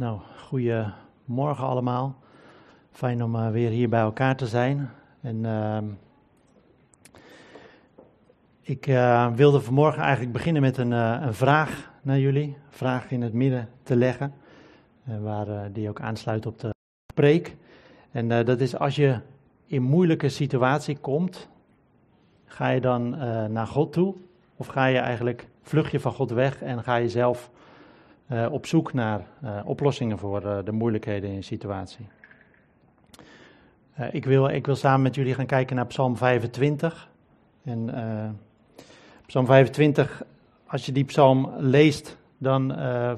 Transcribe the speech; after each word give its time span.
Nou, 0.00 0.18
goedemorgen 0.36 1.64
allemaal. 1.64 2.16
Fijn 2.90 3.24
om 3.24 3.34
uh, 3.34 3.50
weer 3.50 3.70
hier 3.70 3.88
bij 3.88 4.00
elkaar 4.00 4.36
te 4.36 4.46
zijn. 4.46 4.90
En 5.20 5.44
uh, 5.44 5.78
ik 8.60 8.86
uh, 8.86 9.32
wilde 9.32 9.60
vanmorgen 9.60 10.02
eigenlijk 10.02 10.32
beginnen 10.32 10.62
met 10.62 10.76
een, 10.76 10.90
uh, 10.90 11.18
een, 11.20 11.34
vraag 11.34 11.92
naar 12.02 12.18
jullie. 12.18 12.44
Een 12.44 12.56
vraag 12.68 13.10
in 13.10 13.22
het 13.22 13.32
midden 13.32 13.68
te 13.82 13.96
leggen, 13.96 14.34
waar, 15.04 15.72
die 15.72 15.88
ook 15.88 16.00
aansluit 16.00 16.46
op 16.46 16.58
de 16.58 16.70
preek. 17.14 17.56
En 18.10 18.28
dat 18.28 18.60
is 18.60 18.76
als 18.76 18.96
je 18.96 19.18
in 19.66 19.82
moeilijke 19.82 20.28
situatie 20.28 20.98
komt, 20.98 21.48
ga 22.44 22.68
je 22.68 22.80
dan 22.80 23.08
naar 23.52 23.66
God 23.66 23.92
toe? 23.92 24.14
Of 24.56 24.66
ga 24.66 24.86
je 24.86 24.98
eigenlijk, 24.98 25.48
vlug 25.62 25.90
je 25.90 26.00
van 26.00 26.12
God 26.12 26.30
weg 26.30 26.62
en 26.62 26.82
ga 26.82 26.96
je 26.96 27.08
zelf 27.08 27.50
op 28.50 28.66
zoek 28.66 28.92
naar 28.92 29.26
uh, 29.44 29.60
oplossingen 29.64 30.18
voor 30.18 30.44
uh, 30.44 30.58
de 30.64 30.72
moeilijkheden 30.72 31.30
in 31.30 31.36
een 31.36 31.44
situatie. 31.44 32.06
ik, 34.10 34.24
wil, 34.24 34.48
ik 34.48 34.66
wil 34.66 34.76
samen 34.76 35.02
met 35.02 35.14
jullie 35.14 35.34
gaan 35.34 35.46
kijken 35.46 35.76
naar 35.76 35.86
Psalm 35.86 36.16
25. 36.16 37.08
En 37.64 37.90
Psalm 39.26 39.46
25, 39.46 40.22
als 40.66 40.86
je 40.86 40.92
die 40.92 41.04
psalm 41.04 41.52
leest, 41.58 42.18
dan 42.38 42.74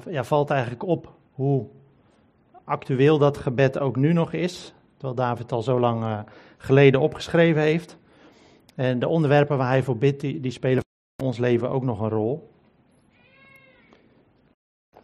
ja, 0.09 0.23
valt 0.23 0.49
eigenlijk 0.49 0.83
op 0.83 1.11
hoe 1.31 1.65
actueel 2.63 3.17
dat 3.17 3.37
gebed 3.37 3.79
ook 3.79 3.95
nu 3.95 4.13
nog 4.13 4.33
is. 4.33 4.73
Terwijl 4.93 5.15
David 5.15 5.51
al 5.51 5.61
zo 5.61 5.79
lang 5.79 6.25
geleden 6.57 6.99
opgeschreven 6.99 7.61
heeft. 7.61 7.97
En 8.75 8.99
de 8.99 9.07
onderwerpen 9.07 9.57
waar 9.57 9.67
hij 9.67 9.83
voor 9.83 9.97
bidt, 9.97 10.21
die, 10.21 10.39
die 10.39 10.51
spelen 10.51 10.83
in 11.15 11.25
ons 11.25 11.37
leven 11.37 11.69
ook 11.69 11.83
nog 11.83 11.99
een 11.99 12.09
rol. 12.09 12.52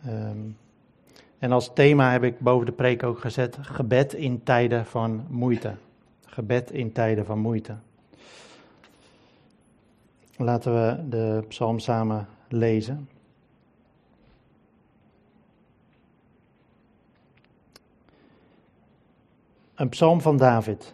Um, 0.08 0.58
en 1.40 1.52
als 1.52 1.74
thema 1.74 2.12
heb 2.12 2.24
ik 2.24 2.40
boven 2.40 2.66
de 2.66 2.72
preek 2.72 3.04
ook 3.04 3.20
gezet: 3.20 3.58
gebed 3.62 4.14
in 4.14 4.44
tijden 4.44 4.86
van 4.86 5.26
moeite. 5.30 5.76
Gebed 6.26 6.72
in 6.72 6.92
tijden 6.92 7.26
van 7.26 7.40
moeite. 7.40 7.76
Laten 10.38 10.74
we 10.74 11.10
de 11.10 11.44
psalm 11.48 11.80
samen 11.80 12.28
lezen. 12.48 13.10
Een 19.76 19.90
psalm 19.90 20.22
van 20.22 20.38
David. 20.38 20.94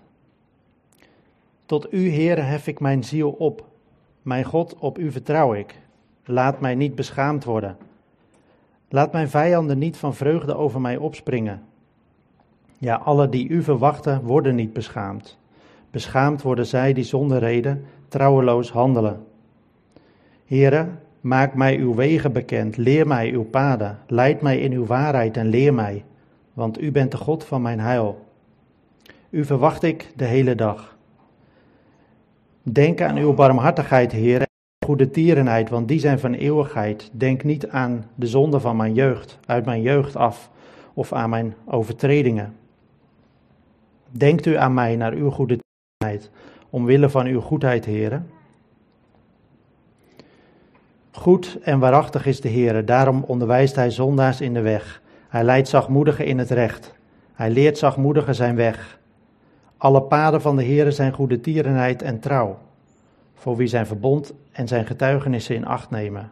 Tot 1.65 1.93
u, 1.93 2.11
Heere, 2.11 2.41
hef 2.41 2.67
ik 2.67 2.79
mijn 2.79 3.03
ziel 3.03 3.31
op. 3.31 3.67
Mijn 4.21 4.43
God, 4.43 4.75
op 4.75 4.97
u 4.97 5.11
vertrouw 5.11 5.53
ik. 5.53 5.79
Laat 6.23 6.59
mij 6.59 6.75
niet 6.75 6.95
beschaamd 6.95 7.43
worden. 7.43 7.77
Laat 8.89 9.11
mijn 9.11 9.29
vijanden 9.29 9.77
niet 9.77 9.97
van 9.97 10.15
vreugde 10.15 10.55
over 10.55 10.81
mij 10.81 10.97
opspringen. 10.97 11.63
Ja, 12.77 12.95
alle 12.95 13.29
die 13.29 13.47
u 13.47 13.63
verwachten, 13.63 14.21
worden 14.23 14.55
niet 14.55 14.73
beschaamd. 14.73 15.37
Beschaamd 15.91 16.41
worden 16.41 16.65
zij 16.65 16.93
die 16.93 17.03
zonder 17.03 17.39
reden 17.39 17.85
trouweloos 18.07 18.71
handelen. 18.71 19.25
Here, 20.45 20.87
maak 21.21 21.55
mij 21.55 21.77
uw 21.77 21.95
wegen 21.95 22.31
bekend, 22.31 22.77
leer 22.77 23.07
mij 23.07 23.31
uw 23.31 23.43
paden, 23.43 23.99
leid 24.07 24.41
mij 24.41 24.59
in 24.59 24.71
uw 24.71 24.85
waarheid 24.85 25.37
en 25.37 25.47
leer 25.47 25.73
mij, 25.73 26.03
want 26.53 26.81
u 26.81 26.91
bent 26.91 27.11
de 27.11 27.17
God 27.17 27.43
van 27.43 27.61
mijn 27.61 27.79
heil. 27.79 28.25
U 29.29 29.45
verwacht 29.45 29.83
ik 29.83 30.11
de 30.15 30.25
hele 30.25 30.55
dag. 30.55 30.97
Denk 32.61 33.01
aan 33.01 33.17
uw 33.17 33.33
barmhartigheid, 33.33 34.11
Heer, 34.11 34.44
goede 34.85 35.11
tierenheid, 35.11 35.69
want 35.69 35.87
die 35.87 35.99
zijn 35.99 36.19
van 36.19 36.33
eeuwigheid. 36.33 37.09
Denk 37.11 37.43
niet 37.43 37.69
aan 37.69 38.05
de 38.15 38.27
zonde 38.27 38.59
van 38.59 38.75
mijn 38.75 38.93
jeugd, 38.93 39.39
uit 39.45 39.65
mijn 39.65 39.81
jeugd 39.81 40.15
af, 40.15 40.49
of 40.93 41.13
aan 41.13 41.29
mijn 41.29 41.55
overtredingen. 41.65 42.55
Denkt 44.09 44.45
u 44.45 44.57
aan 44.57 44.73
mij 44.73 44.95
naar 44.95 45.13
uw 45.13 45.29
goede 45.29 45.57
tierenheid, 45.57 46.29
omwille 46.69 47.09
van 47.09 47.25
uw 47.25 47.41
goedheid, 47.41 47.85
heren. 47.85 48.29
Goed 51.11 51.57
en 51.63 51.79
waarachtig 51.79 52.25
is 52.25 52.41
de 52.41 52.49
Heere, 52.49 52.83
daarom 52.83 53.23
onderwijst 53.27 53.75
hij 53.75 53.91
zondaars 53.91 54.41
in 54.41 54.53
de 54.53 54.61
weg. 54.61 55.01
Hij 55.29 55.43
leidt 55.43 55.67
zachtmoedigen 55.67 56.25
in 56.25 56.37
het 56.37 56.49
recht. 56.49 56.93
Hij 57.33 57.49
leert 57.49 57.77
zachtmoedigen 57.77 58.35
zijn 58.35 58.55
weg. 58.55 58.99
Alle 59.77 60.01
paden 60.01 60.41
van 60.41 60.55
de 60.55 60.63
Heere 60.63 60.91
zijn 60.91 61.13
goede 61.13 61.39
tierenheid 61.39 62.01
en 62.01 62.19
trouw 62.19 62.57
voor 63.35 63.55
wie 63.55 63.67
zijn 63.67 63.87
verbond 63.87 64.33
en 64.51 64.67
zijn 64.67 64.85
getuigenissen 64.85 65.55
in 65.55 65.65
acht 65.65 65.89
nemen. 65.89 66.31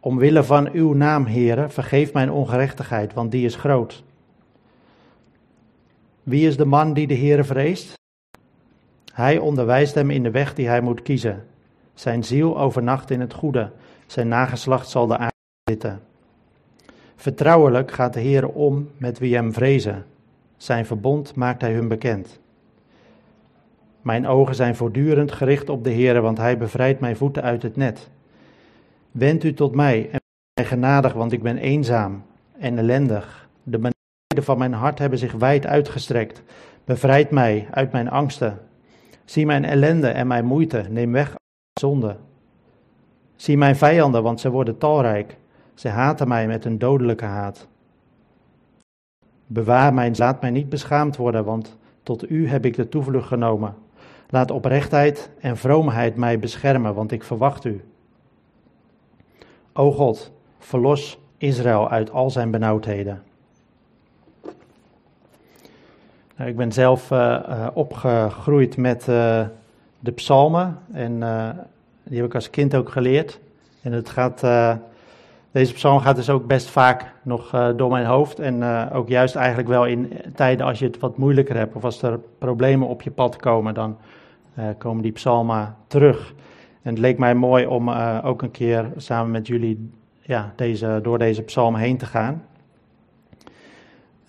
Omwille 0.00 0.44
van 0.44 0.70
uw 0.70 0.92
naam, 0.92 1.24
heren, 1.24 1.70
vergeef 1.70 2.12
mijn 2.12 2.30
ongerechtigheid, 2.30 3.14
want 3.14 3.30
die 3.30 3.44
is 3.44 3.56
groot. 3.56 4.02
Wie 6.22 6.46
is 6.46 6.56
de 6.56 6.64
man 6.64 6.92
die 6.92 7.06
de 7.06 7.16
Heere 7.16 7.44
vreest? 7.44 7.96
Hij 9.12 9.38
onderwijst 9.38 9.94
hem 9.94 10.10
in 10.10 10.22
de 10.22 10.30
weg 10.30 10.54
die 10.54 10.68
hij 10.68 10.80
moet 10.80 11.02
kiezen. 11.02 11.46
Zijn 11.94 12.24
ziel 12.24 12.58
overnacht 12.58 13.10
in 13.10 13.20
het 13.20 13.32
goede, 13.32 13.70
zijn 14.06 14.28
nageslacht 14.28 14.88
zal 14.88 15.06
de 15.06 15.16
aarde 15.16 15.34
zitten. 15.64 16.00
Vertrouwelijk 17.16 17.92
gaat 17.92 18.12
de 18.12 18.20
Heere 18.20 18.48
om 18.48 18.90
met 18.96 19.18
wie 19.18 19.34
hem 19.34 19.52
vrezen. 19.52 20.06
Zijn 20.56 20.86
verbond 20.86 21.34
maakt 21.34 21.60
hij 21.60 21.72
hun 21.72 21.88
bekend. 21.88 22.38
Mijn 24.08 24.26
ogen 24.26 24.54
zijn 24.54 24.76
voortdurend 24.76 25.32
gericht 25.32 25.68
op 25.68 25.84
de 25.84 25.90
Heer, 25.90 26.20
want 26.20 26.38
Hij 26.38 26.58
bevrijdt 26.58 27.00
mijn 27.00 27.16
voeten 27.16 27.42
uit 27.42 27.62
het 27.62 27.76
net. 27.76 28.08
Wend 29.10 29.44
u 29.44 29.54
tot 29.54 29.74
mij 29.74 30.08
en 30.10 30.20
mij 30.54 30.64
genadig, 30.64 31.12
want 31.12 31.32
ik 31.32 31.42
ben 31.42 31.56
eenzaam 31.56 32.22
en 32.58 32.78
ellendig. 32.78 33.48
De 33.62 33.76
beneden 33.76 34.44
van 34.44 34.58
mijn 34.58 34.72
hart 34.72 34.98
hebben 34.98 35.18
zich 35.18 35.32
wijd 35.32 35.66
uitgestrekt. 35.66 36.42
Bevrijd 36.84 37.30
mij 37.30 37.68
uit 37.70 37.92
mijn 37.92 38.10
angsten. 38.10 38.58
Zie 39.24 39.46
mijn 39.46 39.64
ellende 39.64 40.08
en 40.08 40.26
mijn 40.26 40.44
moeite, 40.44 40.84
neem 40.90 41.12
weg 41.12 41.34
zonde. 41.80 42.16
Zie 43.36 43.56
mijn 43.56 43.76
vijanden, 43.76 44.22
want 44.22 44.40
ze 44.40 44.50
worden 44.50 44.78
talrijk. 44.78 45.36
Ze 45.74 45.88
haten 45.88 46.28
mij 46.28 46.46
met 46.46 46.64
een 46.64 46.78
dodelijke 46.78 47.24
haat. 47.24 47.68
Bewaar 49.46 49.94
mij, 49.94 50.12
laat 50.16 50.40
mij 50.40 50.50
niet 50.50 50.68
beschaamd 50.68 51.16
worden, 51.16 51.44
want 51.44 51.76
tot 52.02 52.30
u 52.30 52.48
heb 52.48 52.64
ik 52.64 52.76
de 52.76 52.88
toevlucht 52.88 53.26
genomen. 53.26 53.74
Laat 54.30 54.50
oprechtheid 54.50 55.30
en 55.40 55.56
vroomheid 55.56 56.16
mij 56.16 56.38
beschermen, 56.38 56.94
want 56.94 57.12
ik 57.12 57.24
verwacht 57.24 57.64
u. 57.64 57.84
O 59.72 59.92
God, 59.92 60.32
verlos 60.58 61.18
Israël 61.38 61.88
uit 61.88 62.10
al 62.10 62.30
zijn 62.30 62.50
benauwdheden. 62.50 63.22
Nou, 66.36 66.50
ik 66.50 66.56
ben 66.56 66.72
zelf 66.72 67.10
uh, 67.10 67.66
opgegroeid 67.74 68.76
met 68.76 69.06
uh, 69.08 69.46
de 70.00 70.10
psalmen 70.10 70.78
en 70.92 71.18
die 72.02 72.16
heb 72.16 72.26
ik 72.26 72.34
als 72.34 72.50
kind 72.50 72.74
ook 72.74 72.88
geleerd. 72.88 73.40
En 73.82 73.92
het 73.92 74.08
gaat, 74.08 74.40
deze 75.50 75.72
psalm 75.72 76.00
gaat 76.00 76.16
dus 76.16 76.30
ook 76.30 76.46
best 76.46 76.68
vaak 76.68 77.12
nog 77.22 77.72
door 77.76 77.90
mijn 77.90 78.06
hoofd. 78.06 78.38
En 78.38 78.90
ook 78.92 79.08
juist 79.08 79.34
eigenlijk 79.34 79.68
wel 79.68 79.86
in 79.86 80.12
tijden 80.34 80.66
als 80.66 80.78
je 80.78 80.84
het 80.84 80.98
wat 80.98 81.16
moeilijker 81.16 81.56
hebt 81.56 81.74
of 81.74 81.84
als 81.84 82.02
er 82.02 82.20
problemen 82.38 82.88
op 82.88 83.02
je 83.02 83.10
pad 83.10 83.36
komen, 83.36 83.74
dan 83.74 83.96
komen 84.78 85.02
die 85.02 85.12
psalmen 85.12 85.76
terug. 85.86 86.34
En 86.82 86.90
het 86.90 86.98
leek 86.98 87.18
mij 87.18 87.34
mooi 87.34 87.66
om 87.66 87.88
uh, 87.88 88.18
ook 88.24 88.42
een 88.42 88.50
keer 88.50 88.90
samen 88.96 89.30
met 89.30 89.46
jullie 89.46 89.90
ja, 90.20 90.52
deze, 90.56 90.98
door 91.02 91.18
deze 91.18 91.42
psalm 91.42 91.74
heen 91.74 91.98
te 91.98 92.06
gaan. 92.06 92.44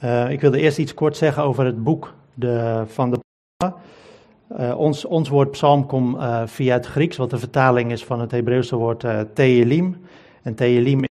Uh, 0.03 0.31
ik 0.31 0.41
wilde 0.41 0.59
eerst 0.59 0.77
iets 0.77 0.93
kort 0.93 1.17
zeggen 1.17 1.43
over 1.43 1.65
het 1.65 1.83
boek 1.83 2.13
de, 2.33 2.83
van 2.87 3.11
de 3.11 3.19
psalmen. 3.19 4.77
ons, 4.77 5.05
ons 5.05 5.29
woord 5.29 5.51
psalm 5.51 5.85
komt 5.85 6.17
via 6.45 6.73
het 6.73 6.85
Grieks, 6.85 7.17
wat 7.17 7.29
de 7.29 7.37
vertaling 7.37 7.91
is 7.91 8.05
van 8.05 8.19
het 8.19 8.31
Hebreeuwse 8.31 8.75
woord 8.75 9.05
Teelim. 9.33 10.01
En 10.41 10.55
Teelim 10.55 10.99
is 11.03 11.09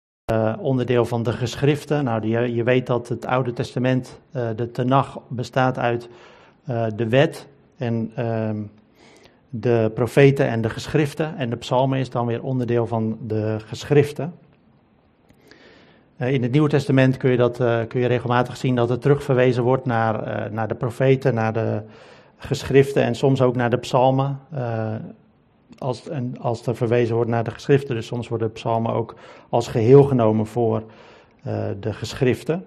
onderdeel 0.59 1.05
van 1.05 1.23
de 1.23 1.31
geschriften. 1.31 2.03
Nou, 2.03 2.21
die, 2.21 2.53
je 2.53 2.63
weet 2.63 2.87
dat 2.87 3.07
het 3.07 3.25
Oude 3.25 3.53
Testament, 3.53 4.19
de 4.55 4.71
Tenach, 4.71 5.19
bestaat 5.27 5.77
uit 5.77 6.09
de 6.95 7.09
wet 7.09 7.47
en 7.77 8.11
ehm, 8.15 8.57
de 9.55 9.91
profeten 9.93 10.47
en 10.47 10.61
de 10.61 10.69
geschriften. 10.69 11.37
En 11.37 11.49
de 11.49 11.55
psalmen 11.55 11.99
is 11.99 12.09
dan 12.09 12.25
weer 12.25 12.43
onderdeel 12.43 12.87
van 12.87 13.17
de 13.21 13.57
geschriften. 13.65 14.33
Uh, 16.17 16.33
in 16.33 16.41
het 16.41 16.51
Nieuwe 16.51 16.69
Testament 16.69 17.17
kun 17.17 17.31
je, 17.31 17.37
dat, 17.37 17.59
uh, 17.59 17.79
kun 17.87 17.99
je 17.99 18.07
regelmatig 18.07 18.57
zien 18.57 18.75
dat 18.75 18.89
er 18.89 18.99
terugverwezen 18.99 19.63
wordt 19.63 19.85
naar, 19.85 20.27
uh, 20.27 20.51
naar 20.51 20.67
de 20.67 20.75
profeten, 20.75 21.33
naar 21.33 21.53
de 21.53 21.81
geschriften 22.37 23.03
en 23.03 23.15
soms 23.15 23.41
ook 23.41 23.55
naar 23.55 23.69
de 23.69 23.77
psalmen. 23.77 24.39
als, 25.77 26.09
en 26.09 26.37
als 26.39 26.67
er 26.67 26.75
verwezen 26.75 27.15
wordt 27.15 27.29
naar 27.29 27.43
de 27.43 27.51
geschriften, 27.51 27.95
dus 27.95 28.05
soms 28.05 28.27
worden 28.27 28.51
psalmen 28.51 28.93
ook 28.93 29.15
als 29.49 29.67
geheel 29.67 30.03
genomen 30.03 30.45
voor 30.45 30.83
de 31.79 31.93
geschriften. 31.93 32.65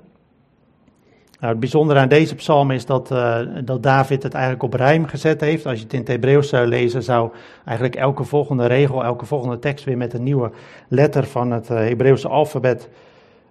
Nou, 1.47 1.59
het 1.59 1.71
bijzondere 1.71 2.01
aan 2.01 2.09
deze 2.09 2.35
psalm 2.35 2.71
is 2.71 2.87
dat, 2.87 3.11
uh, 3.11 3.39
dat 3.65 3.83
David 3.83 4.23
het 4.23 4.35
eigenlijk 4.35 4.65
op 4.65 4.75
rijm 4.75 5.07
gezet 5.07 5.41
heeft. 5.41 5.67
Als 5.67 5.79
je 5.79 5.85
het 5.85 5.93
in 5.93 5.99
het 5.99 6.09
Hebreeuws 6.09 6.49
zou 6.49 6.67
lezen, 6.67 7.03
zou 7.03 7.31
eigenlijk 7.65 7.97
elke 7.97 8.25
volgende 8.25 8.67
regel, 8.67 9.05
elke 9.05 9.27
volgende 9.27 9.59
tekst 9.59 9.85
weer 9.85 9.97
met 9.97 10.15
een 10.15 10.23
nieuwe 10.23 10.51
letter 10.89 11.25
van 11.25 11.51
het 11.51 11.71
uh, 11.71 11.79
Hebreeuwse 11.79 12.29
alfabet 12.29 12.89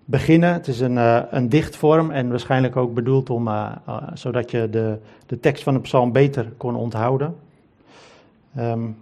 beginnen. 0.06 0.54
Het 0.54 0.68
is 0.68 0.80
een, 0.80 0.98
een 1.36 1.50
dichtvorm 1.50 2.12
en 2.12 2.30
waarschijnlijk 2.30 2.76
ook 2.76 2.94
bedoeld 2.94 3.30
om, 3.30 3.50
zodat 4.14 4.52
je 4.52 4.70
de, 4.70 4.98
de 5.26 5.40
tekst 5.40 5.64
van 5.64 5.74
de 5.74 5.80
psalm 5.80 6.12
beter 6.12 6.52
kon 6.58 6.76
onthouden. 6.76 7.36
Um, 8.60 8.98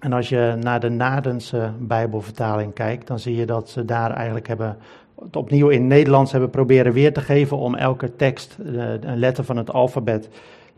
en 0.00 0.12
als 0.12 0.28
je 0.28 0.56
naar 0.60 0.80
de 0.80 0.88
Nadense 0.88 1.70
Bijbelvertaling 1.78 2.72
kijkt, 2.72 3.06
dan 3.06 3.18
zie 3.18 3.36
je 3.36 3.46
dat 3.46 3.68
ze 3.68 3.84
daar 3.84 4.10
eigenlijk 4.10 4.48
hebben, 4.48 4.76
het 5.24 5.36
opnieuw 5.36 5.68
in 5.68 5.86
Nederlands 5.86 6.32
hebben 6.32 6.50
proberen 6.50 6.92
weer 6.92 7.12
te 7.12 7.20
geven 7.20 7.56
om 7.56 7.74
elke 7.74 8.16
tekst 8.16 8.56
een 8.58 9.18
letter 9.18 9.44
van 9.44 9.56
het 9.56 9.72
alfabet 9.72 10.28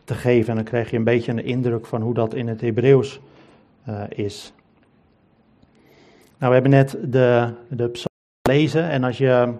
te 0.03 0.13
geven. 0.13 0.49
En 0.49 0.55
dan 0.55 0.63
krijg 0.63 0.89
je 0.91 0.97
een 0.97 1.03
beetje 1.03 1.31
een 1.31 1.45
indruk 1.45 1.85
van 1.85 2.01
hoe 2.01 2.13
dat 2.13 2.33
in 2.33 2.47
het 2.47 2.61
Hebreeuws 2.61 3.19
is. 4.09 4.53
Nou, 6.37 6.53
we 6.53 6.53
hebben 6.53 6.71
net 6.71 6.97
de, 7.03 7.53
de 7.69 7.89
psalm 7.89 8.15
lezen 8.49 8.89
en 8.89 9.03
als 9.03 9.17
je 9.17 9.53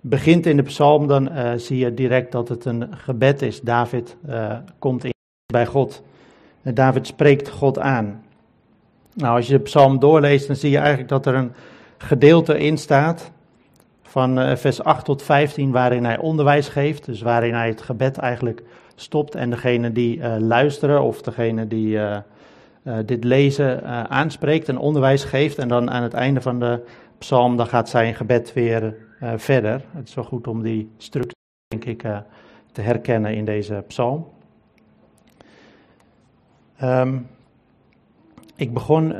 begint 0.00 0.46
in 0.46 0.56
de 0.56 0.62
psalm, 0.62 1.06
dan 1.06 1.28
uh, 1.32 1.52
zie 1.56 1.78
je 1.78 1.94
direct 1.94 2.32
dat 2.32 2.48
het 2.48 2.64
een 2.64 2.96
gebed 2.96 3.42
is. 3.42 3.60
David 3.60 4.16
komt 4.78 5.04
in 5.04 5.12
bij 5.52 5.66
God. 5.66 6.02
David 6.62 7.06
spreekt 7.06 7.48
God 7.48 7.78
aan. 7.78 8.24
Nou, 9.14 9.36
als 9.36 9.46
je 9.46 9.52
de 9.52 9.62
psalm 9.62 9.98
doorleest, 9.98 10.46
dan 10.46 10.56
zie 10.56 10.70
je 10.70 10.78
eigenlijk 10.78 11.08
dat 11.08 11.26
er 11.26 11.34
een 11.34 11.52
gedeelte 11.98 12.58
in 12.58 12.78
staat 12.78 13.30
van 14.12 14.38
uh, 14.38 14.56
vers 14.56 14.82
8 14.82 15.04
tot 15.04 15.22
15 15.22 15.70
waarin 15.70 16.04
hij 16.04 16.18
onderwijs 16.18 16.68
geeft. 16.68 17.04
Dus 17.04 17.22
waarin 17.22 17.54
hij 17.54 17.68
het 17.68 17.82
gebed 17.82 18.18
eigenlijk 18.18 18.62
stopt 18.94 19.34
en 19.34 19.50
degene 19.50 19.92
die 19.92 20.38
luisteren 20.38 21.02
of 21.02 21.22
degene 21.22 21.66
die 21.66 21.98
uh, 22.84 22.96
dit 23.06 23.24
lezen 23.24 23.80
uh, 23.82 24.02
aanspreekt 24.02 24.68
en 24.68 24.78
onderwijs 24.78 25.24
geeft. 25.24 25.58
En 25.58 25.68
dan 25.68 25.90
aan 25.90 26.02
het 26.02 26.14
einde 26.14 26.40
van 26.40 26.58
de 26.60 26.84
psalm, 27.18 27.56
dan 27.56 27.66
gaat 27.66 27.88
zijn 27.88 28.14
gebed 28.14 28.52
weer 28.52 28.82
uh, 29.22 29.32
verder. 29.36 29.80
Het 29.90 30.08
is 30.08 30.14
wel 30.14 30.24
goed 30.24 30.46
om 30.46 30.62
die 30.62 30.90
structuur, 30.96 31.36
denk 31.68 31.84
ik, 31.84 32.00
te 32.72 32.80
herkennen 32.80 33.34
in 33.34 33.44
deze 33.44 33.84
psalm. 33.86 34.26
Um, 36.82 37.26
ik 38.56 38.72
begon 38.72 39.14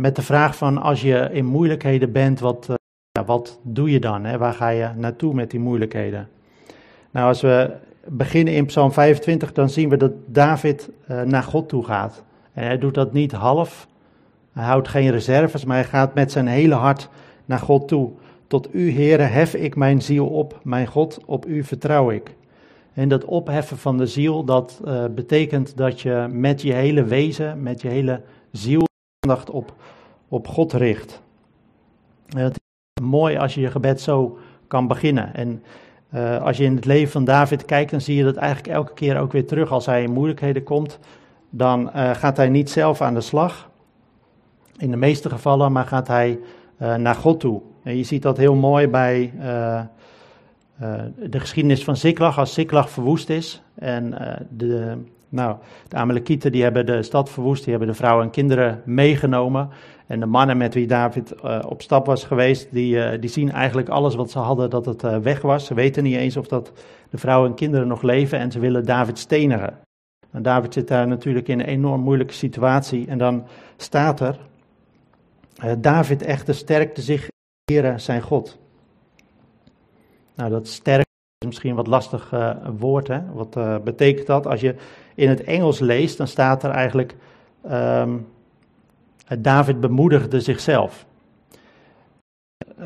met 0.00 0.16
de 0.16 0.22
vraag 0.22 0.56
van 0.56 0.78
als 0.78 1.00
je 1.00 1.28
in 1.32 1.44
moeilijkheden 1.44 2.12
bent, 2.12 2.40
wat, 2.40 2.77
ja, 3.18 3.24
wat 3.24 3.58
doe 3.62 3.90
je 3.90 4.00
dan? 4.00 4.24
Hè? 4.24 4.38
Waar 4.38 4.52
ga 4.52 4.68
je 4.68 4.88
naartoe 4.96 5.34
met 5.34 5.50
die 5.50 5.60
moeilijkheden? 5.60 6.28
Nou, 7.10 7.28
als 7.28 7.40
we 7.40 7.76
beginnen 8.06 8.54
in 8.54 8.66
Psalm 8.66 8.92
25, 8.92 9.52
dan 9.52 9.68
zien 9.68 9.88
we 9.88 9.96
dat 9.96 10.12
David 10.26 10.90
naar 11.24 11.42
God 11.42 11.68
toe 11.68 11.84
gaat. 11.84 12.22
En 12.52 12.64
hij 12.64 12.78
doet 12.78 12.94
dat 12.94 13.12
niet 13.12 13.32
half. 13.32 13.88
Hij 14.52 14.64
houdt 14.64 14.88
geen 14.88 15.10
reserves, 15.10 15.64
maar 15.64 15.76
hij 15.76 15.84
gaat 15.84 16.14
met 16.14 16.32
zijn 16.32 16.46
hele 16.46 16.74
hart 16.74 17.08
naar 17.44 17.58
God 17.58 17.88
toe. 17.88 18.10
Tot 18.46 18.74
u, 18.74 18.92
Heere, 18.92 19.22
hef 19.22 19.54
ik 19.54 19.76
mijn 19.76 20.02
ziel 20.02 20.26
op. 20.26 20.60
Mijn 20.62 20.86
God, 20.86 21.20
op 21.26 21.46
u 21.46 21.64
vertrouw 21.64 22.10
ik. 22.10 22.34
En 22.92 23.08
dat 23.08 23.24
opheffen 23.24 23.78
van 23.78 23.98
de 23.98 24.06
ziel, 24.06 24.44
dat 24.44 24.80
uh, 24.84 25.04
betekent 25.14 25.76
dat 25.76 26.00
je 26.00 26.26
met 26.30 26.62
je 26.62 26.72
hele 26.72 27.04
wezen, 27.04 27.62
met 27.62 27.82
je 27.82 27.88
hele 27.88 28.20
ziel, 28.50 28.82
aandacht 29.20 29.50
op, 29.50 29.74
op 30.28 30.48
God 30.48 30.72
richt. 30.72 31.22
Mooi 33.00 33.36
als 33.36 33.54
je 33.54 33.60
je 33.60 33.70
gebed 33.70 34.00
zo 34.00 34.38
kan 34.66 34.86
beginnen. 34.86 35.34
En 35.34 35.62
uh, 36.14 36.42
als 36.42 36.56
je 36.56 36.64
in 36.64 36.74
het 36.74 36.84
leven 36.84 37.12
van 37.12 37.24
David 37.24 37.64
kijkt, 37.64 37.90
dan 37.90 38.00
zie 38.00 38.16
je 38.16 38.24
dat 38.24 38.36
eigenlijk 38.36 38.74
elke 38.74 38.94
keer 38.94 39.18
ook 39.18 39.32
weer 39.32 39.46
terug 39.46 39.70
als 39.70 39.86
hij 39.86 40.02
in 40.02 40.12
moeilijkheden 40.12 40.62
komt 40.62 40.98
dan 41.50 41.90
uh, 41.96 42.10
gaat 42.14 42.36
hij 42.36 42.48
niet 42.48 42.70
zelf 42.70 43.00
aan 43.00 43.14
de 43.14 43.20
slag. 43.20 43.70
In 44.76 44.90
de 44.90 44.96
meeste 44.96 45.28
gevallen, 45.28 45.72
maar 45.72 45.84
gaat 45.84 46.08
hij 46.08 46.38
uh, 46.82 46.94
naar 46.94 47.14
God 47.14 47.40
toe. 47.40 47.60
En 47.82 47.96
je 47.96 48.02
ziet 48.02 48.22
dat 48.22 48.36
heel 48.36 48.54
mooi 48.54 48.88
bij 48.88 49.32
de 51.16 51.40
geschiedenis 51.40 51.84
van 51.84 51.96
Ziklag, 51.96 52.38
als 52.38 52.54
Ziklag 52.54 52.90
verwoest 52.90 53.30
is. 53.30 53.62
En 53.74 54.14
de, 54.50 54.96
nou, 55.28 55.56
de 55.88 55.96
Amalekieten 55.96 56.52
die 56.52 56.62
hebben 56.62 56.86
de 56.86 57.02
stad 57.02 57.30
verwoest, 57.30 57.62
die 57.62 57.70
hebben 57.70 57.88
de 57.88 57.94
vrouwen 57.94 58.24
en 58.24 58.30
kinderen 58.30 58.82
meegenomen. 58.84 59.68
En 60.08 60.20
de 60.20 60.26
mannen 60.26 60.56
met 60.56 60.74
wie 60.74 60.86
David 60.86 61.34
op 61.66 61.82
stap 61.82 62.06
was 62.06 62.24
geweest, 62.24 62.68
die, 62.72 63.18
die 63.18 63.30
zien 63.30 63.52
eigenlijk 63.52 63.88
alles 63.88 64.14
wat 64.14 64.30
ze 64.30 64.38
hadden 64.38 64.70
dat 64.70 64.86
het 64.86 65.22
weg 65.22 65.42
was. 65.42 65.66
Ze 65.66 65.74
weten 65.74 66.02
niet 66.02 66.16
eens 66.16 66.36
of 66.36 66.46
dat 66.46 66.72
de 67.10 67.18
vrouwen 67.18 67.50
en 67.50 67.56
kinderen 67.56 67.88
nog 67.88 68.02
leven 68.02 68.38
en 68.38 68.52
ze 68.52 68.58
willen 68.58 68.84
David 68.84 69.18
stenigen. 69.18 69.78
En 70.30 70.42
David 70.42 70.74
zit 70.74 70.88
daar 70.88 71.08
natuurlijk 71.08 71.48
in 71.48 71.60
een 71.60 71.66
enorm 71.66 72.00
moeilijke 72.00 72.32
situatie. 72.32 73.06
En 73.06 73.18
dan 73.18 73.46
staat 73.76 74.20
er, 74.20 74.38
David 75.78 76.22
echter 76.22 76.54
sterkte 76.54 77.02
zich 77.02 77.28
Heere 77.64 77.98
zijn 77.98 78.22
God. 78.22 78.58
Nou, 80.34 80.50
dat 80.50 80.66
sterk 80.66 81.06
is 81.38 81.46
misschien 81.46 81.74
wat 81.74 81.86
lastig 81.86 82.34
woord. 82.78 83.08
Hè? 83.08 83.20
Wat 83.32 83.84
betekent 83.84 84.26
dat? 84.26 84.46
Als 84.46 84.60
je 84.60 84.74
in 85.14 85.28
het 85.28 85.42
Engels 85.42 85.78
leest, 85.78 86.16
dan 86.16 86.26
staat 86.26 86.62
er 86.62 86.70
eigenlijk, 86.70 87.16
um, 87.70 88.26
David 89.38 89.80
bemoedigde 89.80 90.40
zichzelf. 90.40 91.06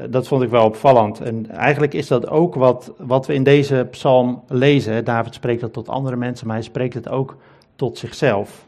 Dat 0.08 0.28
vond 0.28 0.42
ik 0.42 0.48
wel 0.48 0.64
opvallend. 0.64 1.20
En 1.20 1.50
eigenlijk 1.50 1.94
is 1.94 2.06
dat 2.06 2.28
ook 2.28 2.54
wat, 2.54 2.92
wat 2.98 3.26
we 3.26 3.34
in 3.34 3.42
deze 3.42 3.86
psalm 3.90 4.42
lezen. 4.48 5.04
David 5.04 5.34
spreekt 5.34 5.60
dat 5.60 5.72
tot 5.72 5.88
andere 5.88 6.16
mensen, 6.16 6.46
maar 6.46 6.56
hij 6.56 6.64
spreekt 6.64 6.94
het 6.94 7.08
ook 7.08 7.36
tot 7.76 7.98
zichzelf. 7.98 8.66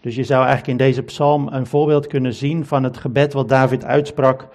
Dus 0.00 0.14
je 0.14 0.24
zou 0.24 0.44
eigenlijk 0.44 0.80
in 0.80 0.86
deze 0.86 1.02
psalm 1.02 1.48
een 1.48 1.66
voorbeeld 1.66 2.06
kunnen 2.06 2.34
zien 2.34 2.66
van 2.66 2.82
het 2.82 2.96
gebed 2.96 3.32
wat 3.32 3.48
David 3.48 3.84
uitsprak 3.84 4.48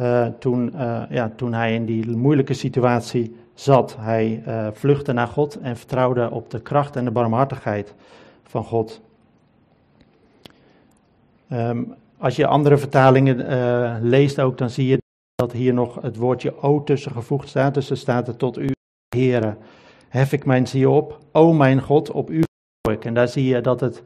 uh, 0.00 0.26
toen, 0.38 0.72
ja, 1.08 1.32
toen 1.36 1.52
hij 1.52 1.74
in 1.74 1.84
die 1.84 2.16
moeilijke 2.16 2.54
situatie 2.54 3.36
zat. 3.54 3.96
Hij 3.98 4.42
uh, 4.46 4.66
vluchtte 4.72 5.12
naar 5.12 5.26
God 5.26 5.60
en 5.60 5.76
vertrouwde 5.76 6.30
op 6.30 6.50
de 6.50 6.60
kracht 6.60 6.96
en 6.96 7.04
de 7.04 7.10
barmhartigheid 7.10 7.94
van 8.42 8.64
God. 8.64 9.00
Um, 11.52 11.94
als 12.22 12.36
je 12.36 12.46
andere 12.46 12.78
vertalingen 12.78 13.36
leest 14.02 14.40
ook, 14.40 14.58
dan 14.58 14.70
zie 14.70 14.86
je 14.86 14.98
dat 15.34 15.52
hier 15.52 15.74
nog 15.74 16.02
het 16.02 16.16
woordje 16.16 16.62
o 16.62 16.82
tussen 16.82 17.12
gevoegd 17.12 17.48
staat. 17.48 17.74
Dus 17.74 17.90
er 17.90 17.96
staat 17.96 18.28
er 18.28 18.36
tot 18.36 18.58
u, 18.58 18.70
Heere, 19.16 19.56
hef 20.08 20.32
ik 20.32 20.44
mijn 20.44 20.66
ziel 20.66 20.92
op. 20.92 21.18
O 21.32 21.52
mijn 21.52 21.82
God, 21.82 22.10
op 22.10 22.30
u 22.30 22.42
ik. 22.90 23.04
En 23.04 23.14
daar 23.14 23.28
zie 23.28 23.44
je 23.44 23.60
dat 23.60 23.80
het 23.80 24.02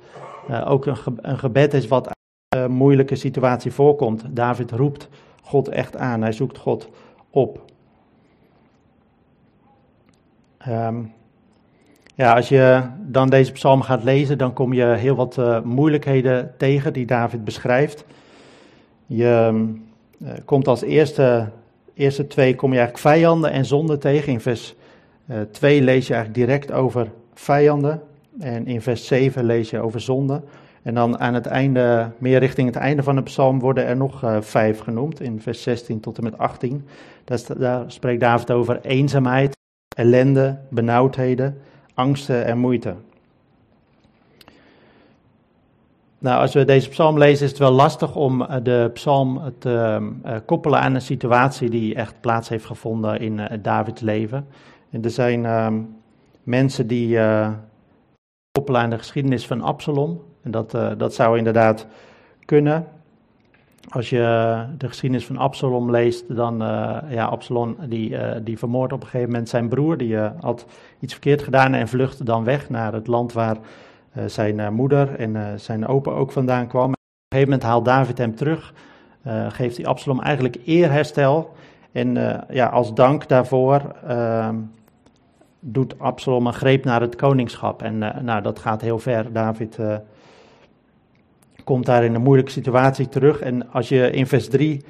uh, 0.51 0.71
ook 0.71 0.87
een, 0.87 0.97
een, 1.17 1.39
gebed 1.39 1.75
is 1.75 1.89
wat 1.89 2.07
uit 2.07 2.65
een 2.65 2.73
moeilijke 2.73 3.17
situatie 3.17 3.73
voorkomt. 3.73 4.25
David 4.31 4.71
roept 4.71 5.09
God 5.43 5.69
echt 5.69 5.97
aan, 5.97 6.23
hij 6.23 6.33
zoekt 6.33 6.59
God 6.59 6.89
op. 7.31 7.65
Um, 10.69 11.13
ja, 12.17 12.35
als 12.35 12.49
je 12.49 12.83
dan 12.99 13.29
deze 13.29 13.53
psalm 13.53 13.83
gaat 13.83 14.05
lezen, 14.05 14.39
dan 14.39 14.53
kom 14.53 14.73
je 14.73 14.85
heel 14.85 15.15
wat 15.15 15.37
uh, 15.37 15.61
moeilijkheden 15.61 16.53
tegen 16.57 16.93
die 16.93 17.07
David 17.07 17.45
beschrijft. 17.45 18.05
Je 19.07 19.65
uh, 20.19 20.29
komt 20.45 20.69
als 20.69 20.83
eerste, 20.83 21.49
eerste 21.95 22.27
twee 22.27 22.55
kom 22.55 22.73
je 22.73 22.79
eigenlijk 22.79 23.09
vijanden 23.09 23.51
en 23.51 23.65
zonden 23.65 24.01
tegen. 24.01 24.33
In 24.33 24.41
vers 24.41 24.75
2 25.51 25.83
lees 25.83 26.07
je 26.07 26.15
eigenlijk 26.15 26.47
direct 26.47 26.73
over 26.73 27.11
vijanden. 27.35 28.03
En 28.41 28.67
in 28.67 28.83
vers 28.83 29.07
7 29.07 29.45
lees 29.45 29.71
je 29.71 29.81
over 29.81 30.01
zonde. 30.01 30.43
En 30.83 30.95
dan 30.95 31.19
aan 31.19 31.35
het 31.35 31.47
einde, 31.47 32.11
meer 32.19 32.39
richting 32.39 32.67
het 32.67 32.77
einde 32.77 33.03
van 33.03 33.17
de 33.17 33.23
psalm, 33.23 33.59
worden 33.59 33.87
er 33.87 33.97
nog 33.97 34.25
uh, 34.25 34.41
vijf 34.41 34.79
genoemd. 34.79 35.21
In 35.21 35.41
vers 35.41 35.63
16 35.63 36.01
tot 36.01 36.19
en 36.19 36.25
met 36.25 36.39
18. 36.39 36.87
Daar, 37.25 37.41
daar 37.59 37.85
spreekt 37.87 38.21
David 38.21 38.51
over 38.51 38.81
eenzaamheid, 38.81 39.57
ellende, 39.97 40.59
benauwdheden, 40.71 41.59
angsten 41.97 42.45
en 42.45 42.59
moeite. 42.59 42.95
Nou, 46.19 46.41
als 46.41 46.55
we 46.55 46.65
deze 46.65 46.89
psalm 46.89 47.19
lezen, 47.19 47.45
is 47.45 47.51
het 47.51 47.61
wel 47.61 47.71
lastig 47.71 48.17
om 48.17 48.43
eh, 48.43 48.57
de 48.63 48.91
psalm 48.93 49.53
te 49.59 49.99
uh, 50.27 50.37
koppelen 50.47 50.81
aan 50.81 50.95
een 50.95 51.01
situatie 51.01 51.71
die 51.71 51.95
echt 51.95 52.21
plaats 52.21 52.49
heeft 52.49 52.65
gevonden 52.65 53.21
in 53.21 53.41
Davids 53.63 54.01
leven. 54.01 54.47
En 54.91 55.05
er 55.05 55.11
zijn 55.11 55.45
uh, 55.45 55.69
mensen 56.43 56.87
die 56.87 57.19
koppelen 58.53 58.81
aan 58.81 58.91
de 58.91 58.99
geschiedenis 58.99 59.47
van 59.47 59.61
Absalom. 59.61 60.23
En 60.43 60.51
dat, 60.51 60.71
dat 60.97 61.15
zou 61.15 61.39
inderdaad 61.39 61.87
kunnen. 62.45 62.87
Als 63.89 64.11
je 64.11 64.65
de 64.79 64.89
geschiedenis 64.89 65.27
van 65.27 65.37
Absalom 65.37 65.91
leest, 65.91 66.37
dan, 66.37 66.63
uh, 66.63 66.99
ja, 67.09 67.25
Absalom 67.25 67.77
die, 67.89 68.11
uh, 68.11 68.31
die 68.43 68.59
vermoordt 68.59 68.93
op 68.93 69.01
een 69.01 69.07
gegeven 69.07 69.31
moment 69.31 69.49
zijn 69.49 69.69
broer. 69.69 69.97
Die 69.97 70.19
had 70.19 70.67
iets 71.01 71.13
verkeerd 71.13 71.43
gedaan 71.43 71.75
en 71.75 71.89
vluchtte 71.89 72.25
dan 72.25 72.45
weg 72.45 72.71
naar 72.71 72.93
het 72.93 73.07
land 73.07 73.33
waar 73.33 73.57
zijn 74.27 74.75
moeder 74.75 75.15
en 75.15 75.61
zijn 75.61 75.87
opa 75.87 76.11
ook 76.11 76.33
vandaan 76.33 76.67
kwam. 76.67 76.91
op 76.91 76.97
een 76.97 77.39
gegeven 77.39 77.53
moment 77.53 77.71
haalt 77.71 77.85
David 77.85 78.19
hem 78.19 78.35
terug, 78.35 78.73
geeft 79.49 79.77
hij 79.77 79.87
Absalom 79.87 80.21
eigenlijk 80.21 80.57
eerherstel. 80.65 81.55
En 81.93 82.45
ja, 82.49 82.67
als 82.67 82.95
dank 82.95 83.29
daarvoor 83.29 83.95
ehm, 84.07 84.57
doet 85.61 85.99
Absalom 85.99 86.47
een 86.47 86.53
greep 86.53 86.85
naar 86.85 87.01
het 87.01 87.17
koningschap. 87.17 87.83
En 87.83 87.99
nou, 87.99 88.43
dat 88.43 88.59
gaat 88.59 88.81
heel 88.81 88.99
ver. 88.99 89.33
David 89.33 89.79
komt 91.67 91.87
daar 91.87 92.05
in 92.05 92.15
een 92.15 92.23
moeilijke 92.23 92.51
situatie 92.51 93.09
terug. 93.09 93.41
En 93.41 93.73
als 93.73 93.89
je 93.89 94.11
in 94.11 94.27
vers 94.27 94.49
3 94.49 94.85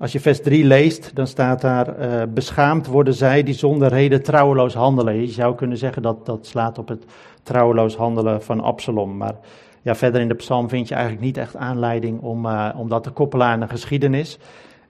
als 0.00 0.12
je 0.12 0.20
vers 0.20 0.42
3 0.42 0.64
leest, 0.64 1.10
dan 1.14 1.26
staat 1.26 1.60
daar, 1.60 1.98
uh, 1.98 2.22
beschaamd 2.34 2.86
worden 2.86 3.14
zij 3.14 3.42
die 3.42 3.54
zonder 3.54 3.88
reden 3.88 4.22
trouweloos 4.22 4.74
handelen. 4.74 5.20
Je 5.20 5.26
zou 5.26 5.54
kunnen 5.54 5.76
zeggen 5.76 6.02
dat 6.02 6.26
dat 6.26 6.46
slaat 6.46 6.78
op 6.78 6.88
het 6.88 7.04
trouweloos 7.42 7.96
handelen 7.96 8.42
van 8.42 8.60
Absalom. 8.60 9.16
Maar 9.16 9.34
ja, 9.82 9.94
verder 9.94 10.20
in 10.20 10.28
de 10.28 10.34
psalm 10.34 10.68
vind 10.68 10.88
je 10.88 10.94
eigenlijk 10.94 11.24
niet 11.24 11.36
echt 11.36 11.56
aanleiding 11.56 12.20
om, 12.20 12.46
uh, 12.46 12.68
om 12.76 12.88
dat 12.88 13.02
te 13.02 13.10
koppelen 13.10 13.46
aan 13.46 13.60
de 13.60 13.68
geschiedenis. 13.68 14.38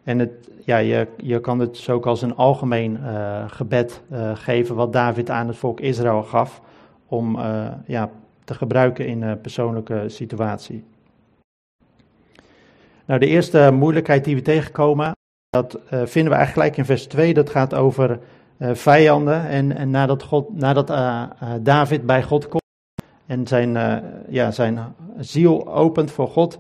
En 0.05 0.19
het, 0.19 0.51
ja, 0.65 0.77
je, 0.77 1.07
je 1.17 1.41
kan 1.41 1.59
het 1.59 1.89
ook 1.91 2.07
als 2.07 2.23
een 2.23 2.37
algemeen 2.37 2.99
uh, 3.03 3.45
gebed 3.47 4.03
geven 4.35 4.75
wat 4.75 4.93
David 4.93 5.31
aan 5.31 5.47
het 5.47 5.57
volk 5.57 5.81
Israël 5.81 6.23
gaf. 6.23 6.61
Om 7.07 7.39
ja, 7.87 8.11
te 8.45 8.55
gebruiken 8.55 9.07
in 9.07 9.23
een 9.23 9.41
persoonlijke 9.41 10.05
situatie. 10.07 10.85
Nou, 13.11 13.23
de 13.23 13.29
eerste 13.29 13.71
moeilijkheid 13.73 14.25
die 14.25 14.35
we 14.35 14.43
tegenkomen, 14.43 15.13
dat 15.49 15.75
uh, 15.75 15.81
vinden 15.91 16.33
we 16.33 16.39
eigenlijk 16.39 16.53
gelijk 16.53 16.77
in 16.77 16.85
vers 16.85 17.07
2. 17.07 17.35
Dat 17.35 17.51
gaat 17.51 17.75
over 17.75 18.19
uh, 18.59 18.75
vijanden. 18.75 19.49
En, 19.49 19.77
en 19.77 19.91
nadat, 19.91 20.23
God, 20.23 20.55
nadat 20.59 20.91
uh, 20.91 21.23
David 21.61 22.07
bij 22.07 22.23
God 22.23 22.49
komt 22.49 22.63
en 23.27 23.47
zijn, 23.47 24.03
ja, 24.29 24.51
zijn 24.51 24.95
ziel 25.19 25.75
opent 25.75 26.11
voor 26.11 26.29
God, 26.29 26.59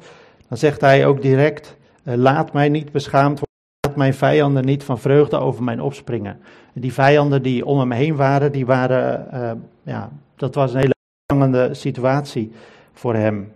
dan 0.48 0.58
zegt 0.58 0.80
hij 0.80 1.06
ook 1.06 1.22
direct: 1.22 1.76
Laat 2.02 2.52
mij 2.52 2.68
niet 2.68 2.92
beschaamd 2.92 3.38
worden. 3.38 3.56
Laat 3.86 3.96
mijn 3.96 4.14
vijanden 4.14 4.64
niet 4.64 4.84
van 4.84 4.98
vreugde 4.98 5.36
over 5.36 5.62
mijn 5.62 5.80
opspringen. 5.80 6.40
Die 6.72 6.92
vijanden 6.92 7.42
die 7.42 7.66
om 7.66 7.78
hem 7.78 7.90
heen 7.90 8.16
waren, 8.16 8.52
die 8.52 8.66
waren, 8.66 9.26
ja, 9.82 10.10
dat 10.36 10.54
was 10.54 10.72
een 10.72 10.80
hele 10.80 10.94
spannende 11.24 11.74
situatie 11.74 12.52
voor 12.92 13.14
hem. 13.14 13.52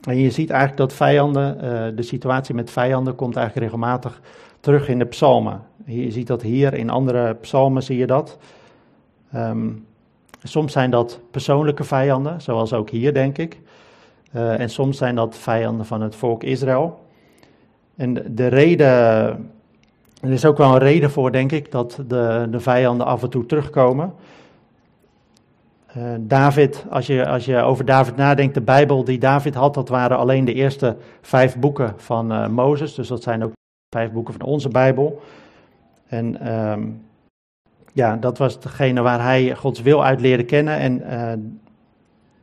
En 0.00 0.16
je 0.16 0.30
ziet 0.30 0.50
eigenlijk 0.50 0.80
dat 0.80 0.92
vijanden, 0.92 1.56
uh, 1.56 1.96
de 1.96 2.02
situatie 2.02 2.54
met 2.54 2.70
vijanden 2.70 3.14
komt 3.14 3.36
eigenlijk 3.36 3.66
regelmatig 3.66 4.20
terug 4.60 4.88
in 4.88 4.98
de 4.98 5.04
psalmen. 5.04 5.62
Je 5.84 6.10
ziet 6.10 6.26
dat 6.26 6.42
hier, 6.42 6.74
in 6.74 6.90
andere 6.90 7.34
psalmen 7.34 7.82
zie 7.82 7.98
je 7.98 8.06
dat. 8.06 8.38
Um, 9.34 9.86
soms 10.42 10.72
zijn 10.72 10.90
dat 10.90 11.20
persoonlijke 11.30 11.84
vijanden, 11.84 12.40
zoals 12.40 12.72
ook 12.72 12.90
hier 12.90 13.14
denk 13.14 13.38
ik. 13.38 13.60
Uh, 14.36 14.60
en 14.60 14.70
soms 14.70 14.98
zijn 14.98 15.14
dat 15.14 15.36
vijanden 15.36 15.86
van 15.86 16.00
het 16.00 16.14
volk 16.14 16.42
Israël. 16.42 17.00
En 17.96 18.34
de 18.34 18.46
reden, 18.46 18.86
er 20.20 20.30
is 20.30 20.44
ook 20.44 20.56
wel 20.58 20.72
een 20.72 20.78
reden 20.78 21.10
voor 21.10 21.32
denk 21.32 21.52
ik, 21.52 21.70
dat 21.70 22.02
de, 22.06 22.46
de 22.50 22.60
vijanden 22.60 23.06
af 23.06 23.22
en 23.22 23.30
toe 23.30 23.46
terugkomen. 23.46 24.14
Uh, 25.96 26.14
David, 26.20 26.84
als 26.90 27.06
je, 27.06 27.26
als 27.26 27.44
je 27.44 27.62
over 27.62 27.84
David 27.84 28.16
nadenkt, 28.16 28.54
de 28.54 28.60
Bijbel 28.60 29.04
die 29.04 29.18
David 29.18 29.54
had, 29.54 29.74
dat 29.74 29.88
waren 29.88 30.18
alleen 30.18 30.44
de 30.44 30.54
eerste 30.54 30.96
vijf 31.20 31.56
boeken 31.56 31.94
van 31.96 32.32
uh, 32.32 32.48
Mozes. 32.48 32.94
Dus 32.94 33.08
dat 33.08 33.22
zijn 33.22 33.44
ook 33.44 33.52
vijf 33.94 34.12
boeken 34.12 34.34
van 34.34 34.46
onze 34.46 34.68
Bijbel. 34.68 35.22
En 36.06 36.52
um, 36.52 37.02
ja, 37.92 38.16
dat 38.16 38.38
was 38.38 38.60
degene 38.60 39.02
waar 39.02 39.22
hij 39.22 39.54
Gods 39.54 39.82
wil 39.82 40.04
uit 40.04 40.20
leerde 40.20 40.44
kennen. 40.44 40.78
En 40.78 41.00
uh, 41.00 41.32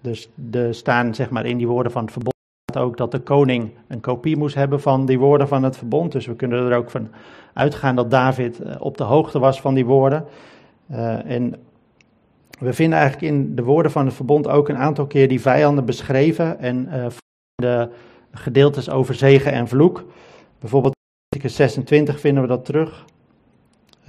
dus 0.02 0.30
er 0.52 0.74
staan 0.74 1.16
zeg 1.16 1.30
maar 1.30 1.46
in 1.46 1.58
die 1.58 1.68
woorden 1.68 1.92
van 1.92 2.04
het 2.04 2.12
verbond 2.12 2.34
ook 2.78 2.98
dat 2.98 3.12
de 3.12 3.20
koning 3.20 3.72
een 3.88 4.00
kopie 4.00 4.38
moest 4.38 4.56
hebben 4.56 4.82
van 4.82 5.06
die 5.06 5.20
woorden 5.20 5.48
van 5.48 5.64
het 5.64 5.78
verbond. 5.78 6.12
Dus 6.12 6.26
we 6.26 6.36
kunnen 6.36 6.72
er 6.72 6.78
ook 6.78 6.90
van 6.90 7.08
uitgaan 7.54 7.96
dat 7.96 8.12
David 8.12 8.80
op 8.80 8.98
de 8.98 9.04
hoogte 9.04 9.40
was 9.40 9.62
van 9.62 9.74
die 9.74 9.86
woorden. 9.86 10.26
en 11.26 11.56
we 12.60 12.74
vinden 12.74 13.00
eigenlijk 13.00 13.34
in 13.34 13.56
de 13.56 13.64
woorden 13.64 13.92
van 13.92 14.06
het 14.06 14.16
verbond 14.16 14.48
ook 14.48 14.70
een 14.70 14.78
aantal 14.78 15.08
keer 15.08 15.28
die 15.28 15.42
vijanden 15.42 15.86
beschreven 15.86 16.60
en 16.60 16.90
uh, 16.94 17.06
de 17.56 17.90
gedeeltes 18.32 18.90
over 18.90 19.16
zegen 19.16 19.52
en 19.52 19.68
vloek. 19.68 20.06
Bijvoorbeeld 20.60 20.96
in 21.44 21.50
26 21.50 22.20
vinden 22.20 22.44
we 22.44 22.50
dat 22.50 22.66
terug. 22.66 23.06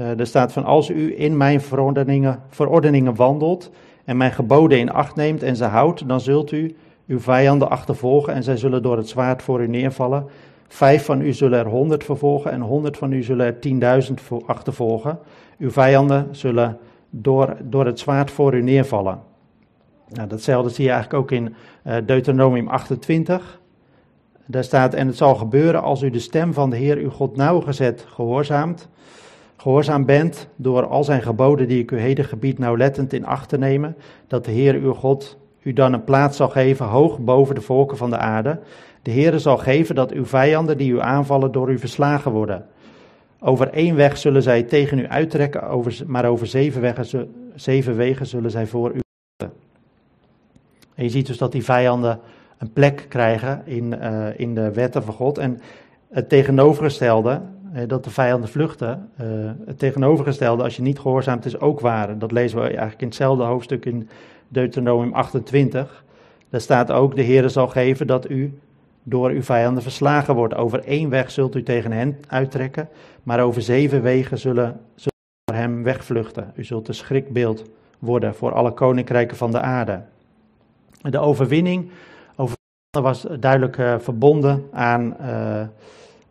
Uh, 0.00 0.18
er 0.18 0.26
staat 0.26 0.52
van 0.52 0.64
als 0.64 0.90
u 0.90 1.20
in 1.20 1.36
mijn 1.36 1.60
verordeningen, 1.60 2.42
verordeningen 2.48 3.14
wandelt 3.14 3.70
en 4.04 4.16
mijn 4.16 4.32
geboden 4.32 4.78
in 4.78 4.90
acht 4.90 5.16
neemt 5.16 5.42
en 5.42 5.56
ze 5.56 5.64
houdt, 5.64 6.08
dan 6.08 6.20
zult 6.20 6.52
u 6.52 6.76
uw 7.06 7.20
vijanden 7.20 7.70
achtervolgen 7.70 8.34
en 8.34 8.42
zij 8.42 8.56
zullen 8.56 8.82
door 8.82 8.96
het 8.96 9.08
zwaard 9.08 9.42
voor 9.42 9.62
u 9.62 9.68
neervallen. 9.68 10.26
Vijf 10.68 11.04
van 11.04 11.20
u 11.20 11.32
zullen 11.32 11.58
er 11.58 11.66
honderd 11.66 12.04
vervolgen 12.04 12.50
en 12.50 12.60
honderd 12.60 12.96
van 12.96 13.12
u 13.12 13.22
zullen 13.22 13.46
er 13.46 13.58
tienduizend 13.58 14.20
achtervolgen. 14.46 15.18
Uw 15.58 15.70
vijanden 15.70 16.28
zullen 16.30 16.78
door, 17.10 17.56
door 17.62 17.86
het 17.86 17.98
zwaard 17.98 18.30
voor 18.30 18.54
u 18.54 18.62
neervallen. 18.62 19.20
Nou, 20.08 20.28
datzelfde 20.28 20.70
zie 20.70 20.84
je 20.84 20.90
eigenlijk 20.90 21.22
ook 21.22 21.30
in 21.30 21.54
uh, 21.86 21.96
Deuteronomium 22.06 22.68
28. 22.68 23.60
Daar 24.46 24.64
staat, 24.64 24.94
en 24.94 25.06
het 25.06 25.16
zal 25.16 25.34
gebeuren 25.34 25.82
als 25.82 26.02
u 26.02 26.10
de 26.10 26.18
stem 26.18 26.52
van 26.52 26.70
de 26.70 26.76
Heer 26.76 26.96
uw 26.96 27.10
God 27.10 27.36
nauwgezet 27.36 28.04
gehoorzaamt, 28.08 28.88
gehoorzaam 29.56 30.04
bent 30.04 30.48
door 30.56 30.86
al 30.86 31.04
zijn 31.04 31.22
geboden 31.22 31.68
die 31.68 31.82
ik 31.82 31.90
u 31.90 31.98
heden 31.98 32.24
gebied 32.24 32.58
nauwlettend 32.58 33.12
in 33.12 33.26
acht 33.26 33.48
te 33.48 33.58
nemen, 33.58 33.96
dat 34.26 34.44
de 34.44 34.50
Heer 34.50 34.74
uw 34.74 34.92
God 34.92 35.38
u 35.62 35.72
dan 35.72 35.92
een 35.92 36.04
plaats 36.04 36.36
zal 36.36 36.48
geven 36.48 36.86
hoog 36.86 37.18
boven 37.18 37.54
de 37.54 37.60
volken 37.60 37.96
van 37.96 38.10
de 38.10 38.18
aarde. 38.18 38.58
De 39.02 39.10
Heer 39.10 39.38
zal 39.38 39.56
geven 39.56 39.94
dat 39.94 40.12
uw 40.12 40.26
vijanden 40.26 40.78
die 40.78 40.92
u 40.92 41.00
aanvallen 41.00 41.52
door 41.52 41.70
u 41.70 41.78
verslagen 41.78 42.32
worden. 42.32 42.66
Over 43.40 43.68
één 43.68 43.96
weg 43.96 44.16
zullen 44.16 44.42
zij 44.42 44.62
tegen 44.62 44.98
u 44.98 45.08
uittrekken, 45.08 45.82
maar 46.06 46.24
over 46.24 46.46
zeven, 46.46 46.80
wegen, 46.80 47.28
zeven 47.54 47.96
wegen 47.96 48.26
zullen 48.26 48.50
zij 48.50 48.66
voor 48.66 48.92
u. 48.94 49.00
En 50.94 51.04
je 51.04 51.08
ziet 51.08 51.26
dus 51.26 51.38
dat 51.38 51.52
die 51.52 51.64
vijanden 51.64 52.20
een 52.58 52.72
plek 52.72 53.06
krijgen 53.08 53.62
in, 53.64 53.94
uh, 54.02 54.26
in 54.36 54.54
de 54.54 54.72
wetten 54.72 55.02
van 55.02 55.14
God. 55.14 55.38
En 55.38 55.60
het 56.08 56.28
tegenovergestelde, 56.28 57.40
eh, 57.72 57.82
dat 57.86 58.04
de 58.04 58.10
vijanden 58.10 58.48
vluchten, 58.48 59.10
uh, 59.20 59.50
het 59.66 59.78
tegenovergestelde, 59.78 60.62
als 60.62 60.76
je 60.76 60.82
niet 60.82 60.98
gehoorzaamt, 60.98 61.44
is 61.44 61.60
ook 61.60 61.80
waar. 61.80 62.18
Dat 62.18 62.32
lezen 62.32 62.58
we 62.58 62.66
eigenlijk 62.66 63.00
in 63.00 63.06
hetzelfde 63.06 63.44
hoofdstuk 63.44 63.84
in 63.84 64.08
Deuteronomium 64.48 65.14
28. 65.14 66.04
Daar 66.50 66.60
staat 66.60 66.92
ook, 66.92 67.16
de 67.16 67.22
Heer 67.22 67.50
zal 67.50 67.68
geven 67.68 68.06
dat 68.06 68.30
u 68.30 68.58
door 69.08 69.30
uw 69.30 69.42
vijanden 69.42 69.82
verslagen 69.82 70.34
wordt. 70.34 70.54
Over 70.54 70.84
één 70.84 71.10
weg 71.10 71.30
zult 71.30 71.54
u 71.54 71.62
tegen 71.62 71.92
hen 71.92 72.18
uittrekken, 72.28 72.88
maar 73.22 73.40
over 73.40 73.62
zeven 73.62 74.02
wegen 74.02 74.38
zullen, 74.38 74.80
zullen 74.94 75.18
voor 75.44 75.56
hem 75.60 75.82
wegvluchten. 75.82 76.52
U 76.54 76.64
zult 76.64 76.88
een 76.88 76.94
schrikbeeld 76.94 77.64
worden 77.98 78.34
voor 78.34 78.52
alle 78.52 78.72
koninkrijken 78.72 79.36
van 79.36 79.50
de 79.50 79.60
aarde. 79.60 80.02
De 81.00 81.18
overwinning 81.18 81.90
over 82.36 82.56
was 83.00 83.26
duidelijk 83.40 83.76
uh, 83.76 83.98
verbonden 83.98 84.68
aan 84.72 85.16
uh, 85.20 85.60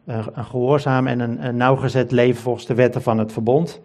een 0.06 0.46
gehoorzaam 0.46 1.08
en 1.08 1.20
een, 1.20 1.58
nauwgezet 1.58 2.12
leven 2.12 2.42
volgens 2.42 2.66
de 2.66 2.74
wetten 2.74 3.02
van 3.02 3.18
het 3.18 3.32
verbond. 3.32 3.82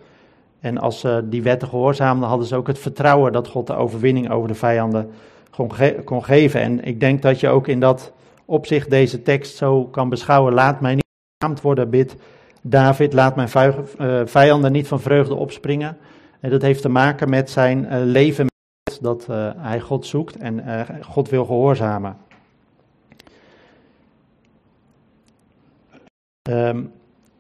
En 0.61 0.79
als 0.79 1.01
ze 1.01 1.25
die 1.25 1.43
wetten 1.43 1.69
gehoorzaamden, 1.69 2.29
hadden 2.29 2.47
ze 2.47 2.57
ook 2.57 2.67
het 2.67 2.79
vertrouwen 2.79 3.33
dat 3.33 3.49
God 3.49 3.67
de 3.67 3.75
overwinning 3.75 4.31
over 4.31 4.49
de 4.49 4.55
vijanden 4.55 5.11
kon, 5.51 5.71
kon 6.05 6.25
geven. 6.25 6.61
En 6.61 6.85
ik 6.85 7.01
denk 7.01 7.23
dat 7.23 7.41
je 7.41 7.49
ook 7.49 7.69
in 7.69 7.81
dat 7.81 8.13
op 8.51 8.67
zich 8.67 8.87
deze 8.87 9.23
tekst 9.23 9.57
zo 9.57 9.85
kan 9.85 10.09
beschouwen. 10.09 10.53
Laat 10.53 10.81
mij 10.81 10.95
niet 10.95 11.07
beschaamd 11.39 11.61
worden, 11.61 11.91
bid 11.91 12.17
David, 12.63 13.13
laat 13.13 13.37
mijn 13.37 13.49
eh, 13.49 14.21
vijanden 14.25 14.73
niet 14.73 14.89
van 14.89 15.01
vreugde 15.01 15.35
opspringen. 15.35 15.97
En 16.41 16.51
dat 16.51 16.63
heeft 16.63 16.83
te 16.83 16.89
maken 16.89 17.31
met 17.31 17.51
zijn 17.51 17.85
uh, 17.85 17.91
leven, 18.05 18.47
dat 19.01 19.27
uh, 19.31 19.51
hij 19.57 19.81
God 19.81 20.07
zoekt 20.07 20.37
en 20.37 20.87
God 21.03 21.29
wil 21.29 21.45
gehoorzamen. 21.45 22.17
Um, 26.51 26.93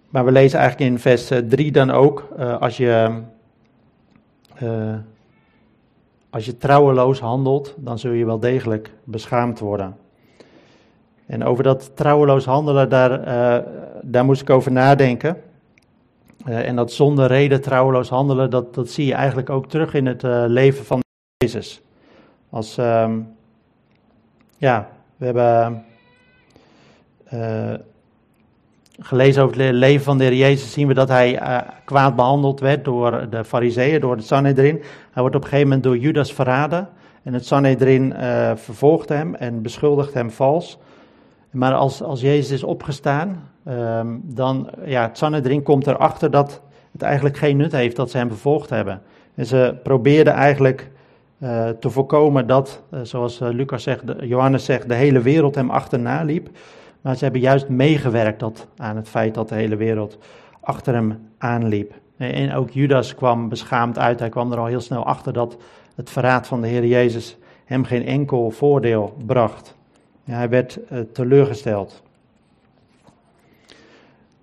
maar 0.08 0.24
we 0.24 0.32
lezen 0.32 0.58
eigenlijk 0.58 0.90
in 0.90 0.98
vers 0.98 1.30
3 1.48 1.72
dan 1.72 1.90
ook, 1.90 2.28
als 2.60 2.76
je 2.76 3.22
als 6.30 6.44
je 6.44 6.56
trouweloos 6.56 7.20
handelt, 7.20 7.74
dan 7.76 7.98
zul 7.98 8.12
je 8.12 8.24
wel 8.24 8.38
degelijk 8.38 8.90
beschaamd 9.04 9.58
worden. 9.58 9.96
En 11.30 11.44
over 11.44 11.62
dat 11.64 11.96
trouweloos 11.96 12.44
handelen, 12.44 12.88
daar, 12.88 13.28
uh, 13.28 13.66
daar 14.02 14.24
moest 14.24 14.40
ik 14.40 14.50
over 14.50 14.72
nadenken. 14.72 15.36
Uh, 16.46 16.68
en 16.68 16.76
dat 16.76 16.92
zonder 16.92 17.26
reden 17.26 17.60
trouweloos 17.60 18.08
handelen, 18.08 18.50
dat, 18.50 18.74
dat 18.74 18.88
zie 18.88 19.06
je 19.06 19.14
eigenlijk 19.14 19.50
ook 19.50 19.68
terug 19.68 19.94
in 19.94 20.06
het 20.06 20.22
uh, 20.22 20.44
leven 20.46 20.84
van 20.84 21.00
Jezus. 21.36 21.82
Als, 22.50 22.76
um, 22.76 23.34
ja, 24.56 24.88
we 25.16 25.24
hebben 25.24 25.84
gelezen 28.98 29.42
over 29.42 29.60
het 29.60 29.74
leven 29.74 30.04
van 30.04 30.18
de 30.18 30.24
Heer 30.24 30.34
Jezus, 30.34 30.72
zien 30.72 30.86
we 30.86 30.94
dat 30.94 31.08
hij 31.08 31.40
kwaad 31.84 32.16
behandeld 32.16 32.60
werd 32.60 32.84
door 32.84 33.26
de 33.30 33.44
fariseeën, 33.44 34.00
door 34.00 34.16
het 34.16 34.26
Sanhedrin. 34.26 34.82
Hij 35.10 35.22
wordt 35.22 35.36
op 35.36 35.42
een 35.42 35.48
gegeven 35.48 35.68
moment 35.68 35.84
door 35.84 35.98
Judas 35.98 36.32
verraden. 36.32 36.88
En 37.22 37.32
het 37.34 37.46
Sanhedrin 37.46 38.14
vervolgt 38.54 39.08
hem 39.08 39.34
en 39.34 39.62
beschuldigt 39.62 40.14
hem 40.14 40.30
vals. 40.30 40.78
Maar 41.50 41.74
als, 41.74 42.02
als 42.02 42.20
Jezus 42.20 42.50
is 42.50 42.62
opgestaan, 42.62 43.48
um, 43.68 44.22
dan, 44.24 44.70
ja, 44.84 45.02
het 45.02 45.18
Sanhedrin 45.18 45.62
komt 45.62 45.86
erachter 45.86 46.30
dat 46.30 46.62
het 46.92 47.02
eigenlijk 47.02 47.36
geen 47.36 47.56
nut 47.56 47.72
heeft 47.72 47.96
dat 47.96 48.10
ze 48.10 48.16
hem 48.16 48.28
vervolgd 48.28 48.70
hebben. 48.70 49.02
En 49.34 49.46
ze 49.46 49.76
probeerden 49.82 50.32
eigenlijk 50.32 50.90
uh, 51.38 51.68
te 51.68 51.90
voorkomen 51.90 52.46
dat, 52.46 52.82
uh, 52.90 53.00
zoals 53.02 53.40
uh, 53.40 53.48
Lucas 53.48 53.82
zegt, 53.82 54.02
Johannes 54.20 54.64
zegt, 54.64 54.88
de 54.88 54.94
hele 54.94 55.20
wereld 55.20 55.54
hem 55.54 55.70
achterna 55.70 56.22
liep. 56.22 56.48
Maar 57.00 57.16
ze 57.16 57.24
hebben 57.24 57.40
juist 57.40 57.68
meegewerkt 57.68 58.40
dat, 58.40 58.66
aan 58.76 58.96
het 58.96 59.08
feit 59.08 59.34
dat 59.34 59.48
de 59.48 59.54
hele 59.54 59.76
wereld 59.76 60.18
achter 60.60 60.94
hem 60.94 61.28
aanliep. 61.38 61.92
En 62.16 62.54
ook 62.54 62.70
Judas 62.70 63.14
kwam 63.14 63.48
beschaamd 63.48 63.98
uit. 63.98 64.20
Hij 64.20 64.28
kwam 64.28 64.52
er 64.52 64.58
al 64.58 64.66
heel 64.66 64.80
snel 64.80 65.04
achter 65.04 65.32
dat 65.32 65.56
het 65.94 66.10
verraad 66.10 66.46
van 66.46 66.60
de 66.60 66.68
Heer 66.68 66.86
Jezus 66.86 67.36
hem 67.64 67.84
geen 67.84 68.06
enkel 68.06 68.50
voordeel 68.50 69.16
bracht. 69.26 69.78
Hij 70.30 70.48
werd 70.48 70.78
uh, 70.92 71.00
teleurgesteld. 71.12 72.02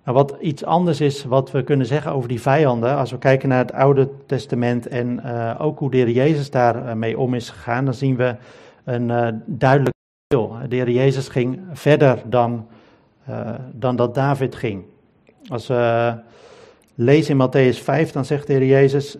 Nou, 0.04 0.16
wat 0.16 0.36
iets 0.40 0.64
anders 0.64 1.00
is 1.00 1.24
wat 1.24 1.50
we 1.50 1.62
kunnen 1.62 1.86
zeggen 1.86 2.12
over 2.12 2.28
die 2.28 2.40
vijanden, 2.40 2.96
als 2.96 3.10
we 3.10 3.18
kijken 3.18 3.48
naar 3.48 3.58
het 3.58 3.72
Oude 3.72 4.08
Testament 4.26 4.86
en 4.86 5.20
uh, 5.24 5.54
ook 5.58 5.78
hoe 5.78 5.90
de 5.90 6.12
Jezus 6.12 6.50
daarmee 6.50 7.12
uh, 7.12 7.18
om 7.18 7.34
is 7.34 7.50
gegaan, 7.50 7.84
dan 7.84 7.94
zien 7.94 8.16
we 8.16 8.36
een 8.84 9.42
duidelijk 9.46 9.96
verschil. 10.26 10.68
De 10.68 10.76
Heer 10.76 10.90
Jezus 10.90 11.28
ging 11.28 11.60
verder 11.72 12.22
dan, 12.24 12.66
dan 13.72 13.96
dat 13.96 14.14
David 14.14 14.54
ging. 14.54 14.84
Als 15.48 15.66
we 15.66 16.14
lezen 16.94 17.38
in 17.38 17.48
Matthäus 17.48 17.82
5, 17.82 18.12
dan 18.12 18.24
zegt 18.24 18.46
de 18.46 18.52
Heer 18.52 18.66
Jezus, 18.66 19.16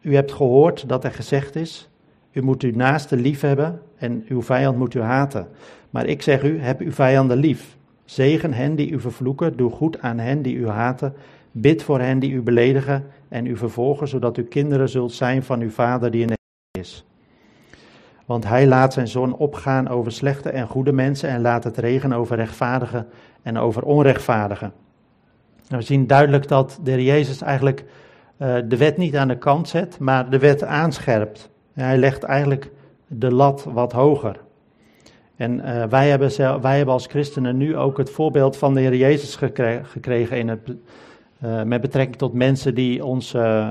u 0.00 0.14
hebt 0.14 0.32
gehoord 0.32 0.88
dat 0.88 1.04
er 1.04 1.12
gezegd 1.12 1.56
is, 1.56 1.88
u 2.32 2.42
moet 2.42 2.62
uw 2.62 2.74
naaste 2.74 3.16
lief 3.16 3.40
hebben 3.40 3.80
en 4.02 4.24
uw 4.28 4.42
vijand 4.42 4.78
moet 4.78 4.94
u 4.94 5.00
haten. 5.00 5.48
Maar 5.90 6.06
ik 6.06 6.22
zeg 6.22 6.42
u, 6.42 6.60
heb 6.60 6.80
uw 6.80 6.92
vijanden 6.92 7.36
lief. 7.36 7.76
Zegen 8.04 8.52
hen 8.52 8.74
die 8.74 8.90
u 8.90 9.00
vervloeken, 9.00 9.56
doe 9.56 9.70
goed 9.70 10.00
aan 10.00 10.18
hen 10.18 10.42
die 10.42 10.56
u 10.56 10.68
haten, 10.68 11.14
bid 11.50 11.82
voor 11.82 12.00
hen 12.00 12.18
die 12.18 12.32
u 12.32 12.42
beledigen 12.42 13.04
en 13.28 13.46
u 13.46 13.56
vervolgen, 13.56 14.08
zodat 14.08 14.36
u 14.36 14.42
kinderen 14.42 14.88
zult 14.88 15.12
zijn 15.12 15.42
van 15.42 15.60
uw 15.60 15.70
Vader 15.70 16.10
die 16.10 16.20
in 16.20 16.26
de 16.26 16.36
hemel 16.72 16.86
is. 16.88 17.04
Want 18.26 18.44
hij 18.48 18.66
laat 18.66 18.92
zijn 18.92 19.08
zon 19.08 19.36
opgaan 19.36 19.88
over 19.88 20.12
slechte 20.12 20.50
en 20.50 20.66
goede 20.66 20.92
mensen 20.92 21.28
en 21.28 21.40
laat 21.40 21.64
het 21.64 21.76
regenen 21.76 22.18
over 22.18 22.36
rechtvaardigen 22.36 23.06
en 23.42 23.58
over 23.58 23.82
onrechtvaardigen. 23.82 24.72
We 25.68 25.82
zien 25.82 26.06
duidelijk 26.06 26.48
dat 26.48 26.78
de 26.82 26.90
Heer 26.90 27.02
Jezus 27.02 27.42
eigenlijk 27.42 27.84
uh, 28.38 28.56
de 28.68 28.76
wet 28.76 28.96
niet 28.96 29.16
aan 29.16 29.28
de 29.28 29.38
kant 29.38 29.68
zet, 29.68 29.98
maar 29.98 30.30
de 30.30 30.38
wet 30.38 30.64
aanscherpt. 30.64 31.50
Hij 31.72 31.98
legt 31.98 32.22
eigenlijk 32.22 32.70
de 33.14 33.32
lat 33.32 33.64
wat 33.72 33.92
hoger. 33.92 34.40
En 35.36 35.58
uh, 35.58 35.84
wij, 35.84 36.08
hebben, 36.08 36.60
wij 36.60 36.76
hebben 36.76 36.94
als 36.94 37.06
christenen 37.06 37.56
nu 37.56 37.76
ook 37.76 37.98
het 37.98 38.10
voorbeeld 38.10 38.56
van 38.56 38.74
de 38.74 38.80
Heer 38.80 38.96
Jezus 38.96 39.36
gekregen, 39.82 40.38
in 40.38 40.48
het, 40.48 40.74
uh, 41.44 41.62
met 41.62 41.80
betrekking 41.80 42.16
tot 42.16 42.32
mensen 42.32 42.74
die 42.74 43.04
ons 43.04 43.34
uh, 43.34 43.68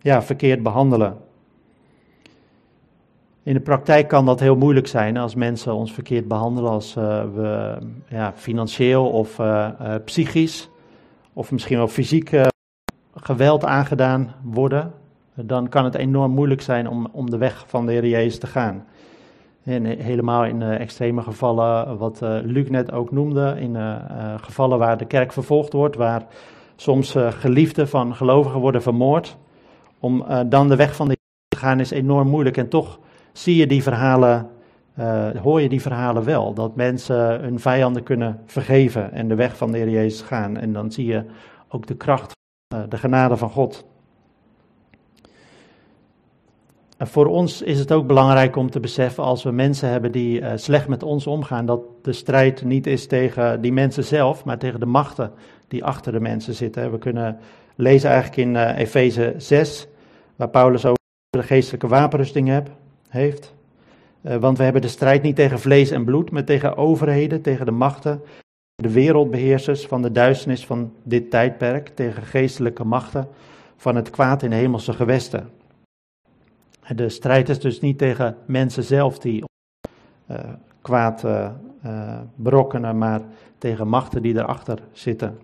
ja, 0.00 0.22
verkeerd 0.22 0.62
behandelen. 0.62 1.16
In 3.42 3.54
de 3.54 3.60
praktijk 3.60 4.08
kan 4.08 4.26
dat 4.26 4.40
heel 4.40 4.56
moeilijk 4.56 4.86
zijn 4.86 5.16
als 5.16 5.34
mensen 5.34 5.74
ons 5.74 5.92
verkeerd 5.92 6.28
behandelen, 6.28 6.70
als 6.70 6.94
we 6.94 7.78
ja, 8.08 8.32
financieel 8.36 9.10
of 9.10 9.40
psychisch 10.04 10.68
of 11.32 11.52
misschien 11.52 11.76
wel 11.76 11.88
fysiek 11.88 12.30
geweld 13.14 13.64
aangedaan 13.64 14.34
worden. 14.42 14.92
Dan 15.42 15.68
kan 15.68 15.84
het 15.84 15.94
enorm 15.94 16.32
moeilijk 16.32 16.60
zijn 16.60 16.88
om, 16.88 17.08
om 17.12 17.30
de 17.30 17.38
weg 17.38 17.64
van 17.68 17.86
de 17.86 17.92
Heer 17.92 18.06
Jezus 18.06 18.38
te 18.38 18.46
gaan. 18.46 18.84
En 19.64 19.84
helemaal 19.84 20.44
in 20.44 20.60
uh, 20.60 20.80
extreme 20.80 21.22
gevallen, 21.22 21.98
wat 21.98 22.20
uh, 22.22 22.38
Luc 22.42 22.68
net 22.68 22.92
ook 22.92 23.10
noemde, 23.10 23.56
in 23.58 23.76
gevallen 24.40 24.78
waar 24.78 24.98
de 24.98 25.04
kerk 25.04 25.32
vervolgd 25.32 25.72
wordt, 25.72 25.96
waar 25.96 26.26
soms 26.76 27.16
geliefden 27.18 27.88
van 27.88 28.14
gelovigen 28.14 28.60
worden 28.60 28.82
vermoord. 28.82 29.36
Om 30.00 30.24
dan 30.48 30.68
de 30.68 30.76
weg 30.76 30.96
van 30.96 31.08
de 31.08 31.16
Heer 31.18 31.58
te 31.58 31.66
gaan 31.66 31.80
is 31.80 31.90
enorm 31.90 32.28
moeilijk. 32.28 32.56
En 32.56 32.68
toch 32.68 32.98
zie 33.32 33.56
je 33.56 33.66
die 33.66 33.82
verhalen, 33.82 34.50
hoor 35.42 35.60
je 35.60 35.68
die 35.68 35.82
verhalen 35.82 36.24
wel. 36.24 36.54
Dat 36.54 36.76
mensen 36.76 37.40
hun 37.40 37.60
vijanden 37.60 38.02
kunnen 38.02 38.40
vergeven 38.46 39.12
en 39.12 39.28
de 39.28 39.34
weg 39.34 39.56
van 39.56 39.72
de 39.72 39.78
Heer 39.78 39.90
Jezus 39.90 40.20
gaan. 40.20 40.56
En 40.56 40.72
dan 40.72 40.92
zie 40.92 41.06
je 41.06 41.24
ook 41.68 41.86
de 41.86 41.96
kracht, 41.96 42.32
de 42.88 42.96
genade 42.96 43.36
van 43.36 43.50
God. 43.50 43.86
En 46.98 47.06
voor 47.06 47.26
ons 47.26 47.62
is 47.62 47.78
het 47.78 47.92
ook 47.92 48.06
belangrijk 48.06 48.56
om 48.56 48.70
te 48.70 48.80
beseffen, 48.80 49.24
als 49.24 49.42
we 49.42 49.50
mensen 49.50 49.88
hebben 49.88 50.12
die 50.12 50.40
uh, 50.40 50.52
slecht 50.54 50.88
met 50.88 51.02
ons 51.02 51.26
omgaan, 51.26 51.66
dat 51.66 51.80
de 52.02 52.12
strijd 52.12 52.64
niet 52.64 52.86
is 52.86 53.06
tegen 53.06 53.60
die 53.60 53.72
mensen 53.72 54.04
zelf, 54.04 54.44
maar 54.44 54.58
tegen 54.58 54.80
de 54.80 54.86
machten 54.86 55.32
die 55.68 55.84
achter 55.84 56.12
de 56.12 56.20
mensen 56.20 56.54
zitten. 56.54 56.90
We 56.90 56.98
kunnen 56.98 57.38
lezen 57.74 58.10
eigenlijk 58.10 58.40
in 58.40 58.54
uh, 58.54 58.78
Efeze 58.78 59.34
6, 59.36 59.86
waar 60.36 60.48
Paulus 60.48 60.84
over 60.84 60.98
de 61.30 61.42
geestelijke 61.42 61.88
wapenrusting 61.88 62.62
heeft. 63.08 63.54
Uh, 64.22 64.36
want 64.36 64.58
we 64.58 64.64
hebben 64.64 64.82
de 64.82 64.88
strijd 64.88 65.22
niet 65.22 65.36
tegen 65.36 65.60
vlees 65.60 65.90
en 65.90 66.04
bloed, 66.04 66.30
maar 66.30 66.44
tegen 66.44 66.76
overheden, 66.76 67.42
tegen 67.42 67.66
de 67.66 67.72
machten, 67.72 68.20
de 68.74 68.92
wereldbeheersers 68.92 69.86
van 69.86 70.02
de 70.02 70.12
duisternis 70.12 70.66
van 70.66 70.92
dit 71.02 71.30
tijdperk, 71.30 71.88
tegen 71.88 72.22
geestelijke 72.22 72.84
machten 72.84 73.28
van 73.76 73.96
het 73.96 74.10
kwaad 74.10 74.42
in 74.42 74.52
hemelse 74.52 74.92
gewesten. 74.92 75.57
De 76.94 77.08
strijd 77.08 77.48
is 77.48 77.60
dus 77.60 77.80
niet 77.80 77.98
tegen 77.98 78.36
mensen 78.46 78.84
zelf 78.84 79.18
die 79.18 79.44
uh, 80.30 80.36
kwaad 80.82 81.24
uh, 81.24 81.50
uh, 82.42 82.92
maar 82.92 83.20
tegen 83.58 83.88
machten 83.88 84.22
die 84.22 84.34
erachter 84.34 84.78
zitten. 84.92 85.38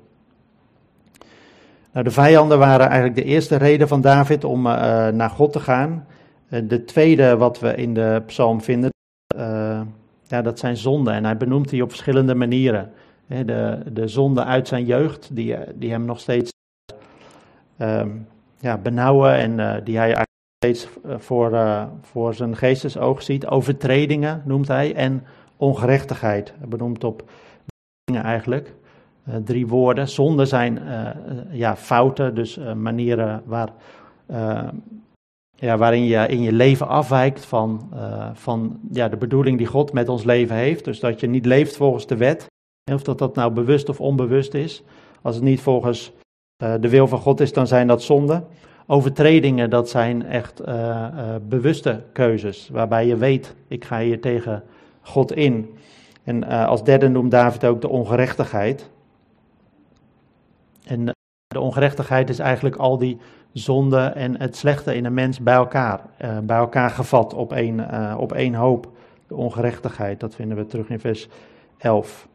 Nou, 1.93 2.05
de 2.05 2.11
vijanden 2.11 2.59
waren 2.59 2.87
eigenlijk 2.87 3.15
de 3.15 3.25
eerste 3.25 3.57
reden 3.57 3.89
van 3.89 4.01
David 4.01 4.45
om 4.45 4.63
naar 4.63 5.31
God 5.31 5.53
te 5.53 5.61
gaan. 5.61 6.07
de 6.49 6.85
tweede 6.85 7.37
wat 7.37 7.61
we 7.61 7.75
in 7.75 7.95
de 7.95 8.23
psalm 8.27 8.61
vinden, 8.61 8.91
ja, 10.27 10.43
dat 10.43 10.59
zijn 10.59 10.77
zonden. 10.77 11.15
En 11.15 11.25
hij 11.25 11.37
benoemt 11.37 11.69
die 11.69 11.83
op 11.83 11.91
verschillende 11.91 12.35
manieren. 12.35 12.93
De, 13.27 13.79
de 13.93 14.45
uit 14.45 14.69
zijn 14.69 14.85
jeugd, 14.85 15.29
die, 15.33 15.57
die 15.75 15.91
hem 15.91 16.05
nog 16.05 16.21
steeds 16.21 16.53
ehm, 17.77 18.11
ja, 18.61 18.77
benauwen 18.79 19.35
en 19.35 19.85
die 19.85 19.97
hij 19.97 20.27
eh, 20.73 21.19
voor, 21.19 21.53
uh, 21.53 21.85
voor 22.01 22.35
zijn 22.35 22.57
geestesoog 22.57 23.23
ziet. 23.23 23.47
Overtredingen 23.47 24.43
noemt 24.45 24.69
hij 24.69 24.95
en 24.95 25.25
ongerechtigheid. 25.57 26.55
Hij 26.59 26.69
benoemt 26.69 27.05
op 27.05 27.31
dingen 28.05 28.23
eigenlijk. 28.23 28.75
Uh, 29.29 29.35
drie 29.37 29.67
woorden. 29.67 30.09
Zonde 30.09 30.45
zijn 30.47 30.81
ja, 31.51 31.77
fouten, 31.77 32.35
dus 32.35 32.59
manieren 32.77 33.43
waar, 33.47 33.69
ja, 35.57 35.77
waarin 35.77 36.05
je 36.05 36.27
in 36.27 36.43
je 36.43 36.53
leven 36.53 36.89
afwijkt 36.89 37.45
van, 37.45 37.91
van 38.33 38.81
ja, 38.91 39.09
de 39.09 39.17
bedoeling 39.17 39.59
die 39.59 39.67
God 39.67 39.93
met 39.93 40.09
ons 40.09 40.25
leven 40.25 40.57
heeft. 40.57 40.85
Dus 40.85 41.01
dat 41.01 41.21
je 41.21 41.27
niet 41.27 41.47
leeft 41.47 41.77
volgens 41.77 42.07
de 42.07 42.17
wet. 42.17 42.47
Of 42.93 43.03
dat 43.03 43.19
dat 43.19 43.35
nou 43.35 43.53
bewust 43.53 43.89
of 43.89 44.01
onbewust 44.01 44.55
is. 44.55 44.83
Als 45.23 45.35
het 45.35 45.45
niet 45.45 45.61
volgens 45.61 46.13
de 46.57 46.89
wil 46.89 47.07
van 47.09 47.19
God 47.19 47.41
is, 47.41 47.53
dan 47.53 47.67
zijn 47.67 47.87
dat 47.87 48.03
zonden. 48.03 48.47
Overtredingen, 48.87 49.71
dat 49.71 49.89
zijn 49.89 50.27
echt 50.27 50.61
uh, 50.61 50.69
uh, 50.69 51.35
bewuste 51.49 52.03
keuzes, 52.13 52.69
waarbij 52.69 53.07
je 53.07 53.17
weet, 53.17 53.55
ik 53.69 53.85
ga 53.85 54.01
hier 54.01 54.21
tegen 54.21 54.63
God 55.01 55.33
in. 55.33 55.77
En 56.25 56.45
uh, 56.45 56.67
als 56.67 56.85
derde 56.85 57.09
noemt 57.09 57.31
David 57.31 57.65
ook 57.65 57.81
de 57.81 57.89
ongerechtigheid. 57.89 58.91
En 60.85 61.05
de 61.47 61.61
ongerechtigheid 61.61 62.31
is 62.31 62.39
eigenlijk 62.39 62.77
al 62.77 62.99
die 62.99 63.19
zonde 63.53 63.99
en 63.99 64.41
het 64.41 64.57
slechte 64.57 64.95
in 64.95 65.05
een 65.05 65.15
mens 65.15 65.41
bij 65.41 65.55
elkaar, 65.55 66.01
bij 66.43 66.57
elkaar 66.57 66.91
gevat 66.91 67.35
op 67.35 67.53
één, 67.53 67.89
op 68.19 68.33
één 68.33 68.55
hoop. 68.55 68.89
De 69.27 69.35
ongerechtigheid, 69.35 70.21
dat 70.21 70.35
vinden 70.35 70.57
we 70.57 70.67
terug 70.67 70.89
in 70.89 71.01
vers 71.01 71.29
11. 71.79 72.29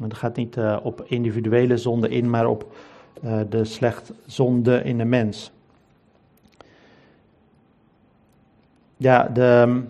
Het 0.00 0.14
gaat 0.14 0.36
niet 0.36 0.56
op 0.82 1.04
individuele 1.06 1.76
zonde 1.76 2.08
in, 2.08 2.30
maar 2.30 2.46
op 2.46 2.72
de 3.48 3.64
slecht 3.64 4.12
zonde 4.26 4.82
in 4.82 4.98
de 4.98 5.04
mens. 5.04 5.52
Ja, 8.98 9.30
de, 9.32 9.80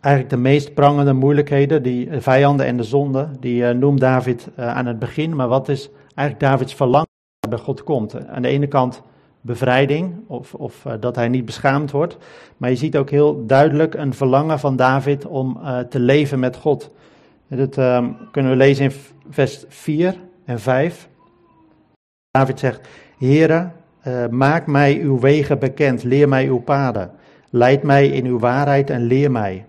eigenlijk 0.00 0.34
de 0.34 0.40
meest 0.40 0.74
prangende 0.74 1.12
moeilijkheden, 1.12 1.82
die 1.82 2.08
vijanden 2.20 2.66
en 2.66 2.76
de 2.76 2.82
zonde, 2.82 3.28
die 3.40 3.62
uh, 3.62 3.70
noemt 3.70 4.00
David 4.00 4.48
uh, 4.58 4.68
aan 4.68 4.86
het 4.86 4.98
begin. 4.98 5.36
Maar 5.36 5.48
wat 5.48 5.68
is 5.68 5.90
eigenlijk 6.14 6.50
Davids 6.50 6.74
verlangen 6.74 7.08
bij 7.48 7.58
God 7.58 7.84
komt? 7.84 8.26
Aan 8.26 8.42
de 8.42 8.48
ene 8.48 8.66
kant 8.66 9.02
bevrijding, 9.40 10.14
of, 10.26 10.54
of 10.54 10.86
dat 11.00 11.16
hij 11.16 11.28
niet 11.28 11.44
beschaamd 11.44 11.90
wordt. 11.90 12.16
Maar 12.56 12.70
je 12.70 12.76
ziet 12.76 12.96
ook 12.96 13.10
heel 13.10 13.46
duidelijk 13.46 13.94
een 13.94 14.14
verlangen 14.14 14.58
van 14.58 14.76
David 14.76 15.26
om 15.26 15.60
te 15.88 16.00
leven 16.00 16.38
met 16.38 16.56
God. 16.56 16.90
Dat 17.48 17.76
um, 17.76 18.16
kunnen 18.30 18.50
we 18.50 18.56
lezen 18.56 18.84
in 18.84 18.92
vers 19.30 19.64
4 19.68 20.16
en 20.44 20.60
5. 20.60 21.08
David 22.30 22.58
zegt, 22.58 22.88
Heere, 23.18 23.70
maak 24.30 24.66
mij 24.66 25.00
uw 25.00 25.18
wegen 25.18 25.58
bekend, 25.58 26.02
leer 26.02 26.28
mij 26.28 26.46
uw 26.46 26.60
paden. 26.60 27.10
Leid 27.54 27.82
mij 27.82 28.08
in 28.08 28.26
uw 28.26 28.38
waarheid 28.38 28.90
en 28.90 29.02
leer 29.02 29.30
mij. 29.30 29.64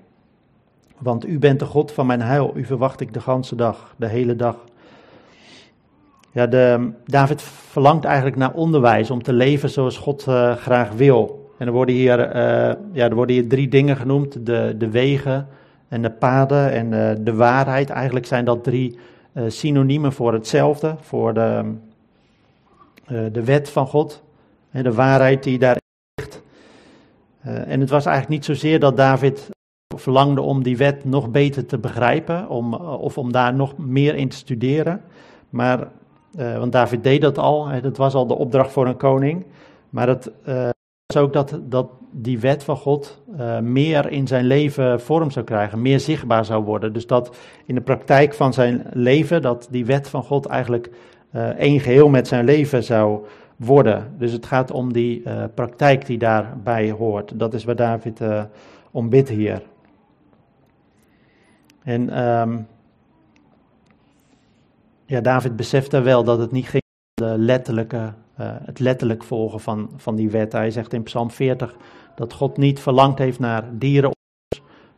Want 0.97 1.27
u 1.27 1.39
bent 1.39 1.59
de 1.59 1.65
God 1.65 1.91
van 1.91 2.05
mijn 2.05 2.21
heil. 2.21 2.51
U 2.55 2.65
verwacht 2.65 2.99
ik 2.99 3.13
de 3.13 3.19
ganse 3.19 3.55
dag, 3.55 3.93
de 3.97 4.07
hele 4.07 4.35
dag. 4.35 4.55
Ja, 6.31 6.47
de, 6.47 6.91
David 7.05 7.41
verlangt 7.41 8.05
eigenlijk 8.05 8.35
naar 8.35 8.53
onderwijs 8.53 9.11
om 9.11 9.23
te 9.23 9.33
leven 9.33 9.69
zoals 9.69 9.97
God 9.97 10.25
uh, 10.29 10.55
graag 10.55 10.91
wil. 10.91 11.51
En 11.57 11.67
er 11.67 11.73
worden 11.73 11.95
hier, 11.95 12.19
uh, 12.19 12.35
ja, 12.91 13.09
er 13.09 13.15
worden 13.15 13.35
hier 13.35 13.47
drie 13.47 13.67
dingen 13.67 13.97
genoemd: 13.97 14.45
de, 14.45 14.75
de 14.77 14.89
wegen, 14.89 15.47
en 15.87 16.01
de 16.01 16.11
paden 16.11 16.71
en 16.71 17.23
de 17.23 17.33
waarheid. 17.33 17.89
Eigenlijk 17.89 18.25
zijn 18.25 18.45
dat 18.45 18.63
drie 18.63 18.97
synoniemen 19.47 20.13
voor 20.13 20.33
hetzelfde, 20.33 20.95
voor 20.99 21.33
de, 21.33 21.73
de 23.07 23.43
wet 23.43 23.69
van 23.69 23.87
God 23.87 24.23
en 24.71 24.83
de 24.83 24.93
waarheid 24.93 25.43
die 25.43 25.59
daar. 25.59 25.82
En 27.43 27.79
het 27.79 27.89
was 27.89 28.05
eigenlijk 28.05 28.35
niet 28.35 28.45
zozeer 28.45 28.79
dat 28.79 28.97
David 28.97 29.49
verlangde 29.95 30.41
om 30.41 30.63
die 30.63 30.77
wet 30.77 31.05
nog 31.05 31.29
beter 31.29 31.65
te 31.65 31.77
begrijpen, 31.77 32.49
om, 32.49 32.73
of 32.73 33.17
om 33.17 33.31
daar 33.31 33.53
nog 33.53 33.77
meer 33.77 34.15
in 34.15 34.29
te 34.29 34.35
studeren. 34.35 35.01
Maar, 35.49 35.87
want 36.31 36.71
David 36.71 37.03
deed 37.03 37.21
dat 37.21 37.37
al, 37.37 37.81
dat 37.81 37.97
was 37.97 38.13
al 38.13 38.27
de 38.27 38.35
opdracht 38.35 38.71
voor 38.71 38.87
een 38.87 38.97
koning. 38.97 39.45
Maar 39.89 40.07
het 40.07 40.31
was 41.05 41.23
ook 41.23 41.33
dat, 41.33 41.59
dat 41.63 41.87
die 42.11 42.39
wet 42.39 42.63
van 42.63 42.77
God 42.77 43.21
meer 43.61 44.11
in 44.11 44.27
zijn 44.27 44.45
leven 44.45 45.01
vorm 45.01 45.31
zou 45.31 45.45
krijgen, 45.45 45.81
meer 45.81 45.99
zichtbaar 45.99 46.45
zou 46.45 46.63
worden. 46.63 46.93
Dus 46.93 47.07
dat 47.07 47.35
in 47.65 47.75
de 47.75 47.81
praktijk 47.81 48.33
van 48.33 48.53
zijn 48.53 48.85
leven, 48.93 49.41
dat 49.41 49.67
die 49.71 49.85
wet 49.85 50.09
van 50.09 50.23
God 50.23 50.45
eigenlijk 50.45 50.89
één 51.57 51.79
geheel 51.79 52.09
met 52.09 52.27
zijn 52.27 52.45
leven 52.45 52.83
zou 52.83 53.25
worden. 53.65 54.13
Dus 54.17 54.31
het 54.31 54.45
gaat 54.45 54.71
om 54.71 54.93
die 54.93 55.23
praktijk 55.55 56.05
die 56.05 56.17
daarbij 56.17 56.91
hoort. 56.91 57.39
Dat 57.39 57.53
is 57.53 57.63
waar 57.63 57.75
David 57.75 58.19
om 58.91 59.09
bidt 59.09 59.29
hier. 59.29 59.63
En 61.83 62.23
um, 62.23 62.67
ja, 65.05 65.21
David 65.21 65.55
besefte 65.55 66.01
wel 66.01 66.23
dat 66.23 66.39
het 66.39 66.51
niet 66.51 66.67
ging 66.67 66.83
om 67.19 67.25
de 67.25 67.37
letterlijke 67.37 68.13
uh, 68.39 68.51
het 68.65 68.79
letterlijk 68.79 69.23
volgen 69.23 69.59
van, 69.59 69.89
van 69.95 70.15
die 70.15 70.29
wet. 70.29 70.51
Hij 70.51 70.71
zegt 70.71 70.93
in 70.93 71.03
Psalm 71.03 71.31
40 71.31 71.75
dat 72.15 72.33
God 72.33 72.57
niet 72.57 72.79
verlangd 72.79 73.19
heeft 73.19 73.39
naar 73.39 73.63
dieren, 73.71 74.11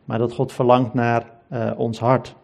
maar 0.04 0.18
dat 0.18 0.32
God 0.32 0.52
verlangt 0.52 0.94
naar 0.94 1.30
uh, 1.50 1.72
ons 1.76 1.98
hart. 1.98 2.34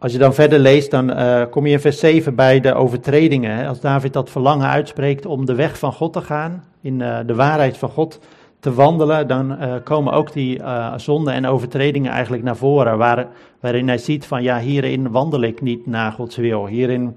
Als 0.00 0.12
je 0.12 0.18
dan 0.18 0.34
verder 0.34 0.58
leest, 0.58 0.90
dan 0.90 1.10
uh, 1.10 1.42
kom 1.50 1.66
je 1.66 1.72
in 1.72 1.80
vers 1.80 1.98
7 1.98 2.34
bij 2.34 2.60
de 2.60 2.74
overtredingen. 2.74 3.56
Hè? 3.56 3.68
Als 3.68 3.80
David 3.80 4.12
dat 4.12 4.30
verlangen 4.30 4.68
uitspreekt 4.68 5.26
om 5.26 5.46
de 5.46 5.54
weg 5.54 5.78
van 5.78 5.92
God 5.92 6.12
te 6.12 6.20
gaan, 6.20 6.64
in 6.80 6.98
de 6.98 7.34
waarheid 7.34 7.76
van 7.76 7.88
God 7.88 8.20
te 8.60 8.74
wandelen, 8.74 9.28
dan 9.28 9.58
komen 9.84 10.12
ook 10.12 10.32
die 10.32 10.60
zonden 10.96 11.34
en 11.34 11.46
overtredingen 11.46 12.12
eigenlijk 12.12 12.42
naar 12.42 12.56
voren. 12.56 12.98
Waar, 12.98 13.26
waarin 13.60 13.88
hij 13.88 13.98
ziet 13.98 14.26
van 14.26 14.42
ja, 14.42 14.58
hierin 14.58 15.10
wandel 15.10 15.40
ik 15.40 15.60
niet 15.60 15.86
naar 15.86 16.12
Gods 16.12 16.36
wil. 16.36 16.66
Hierin 16.66 17.16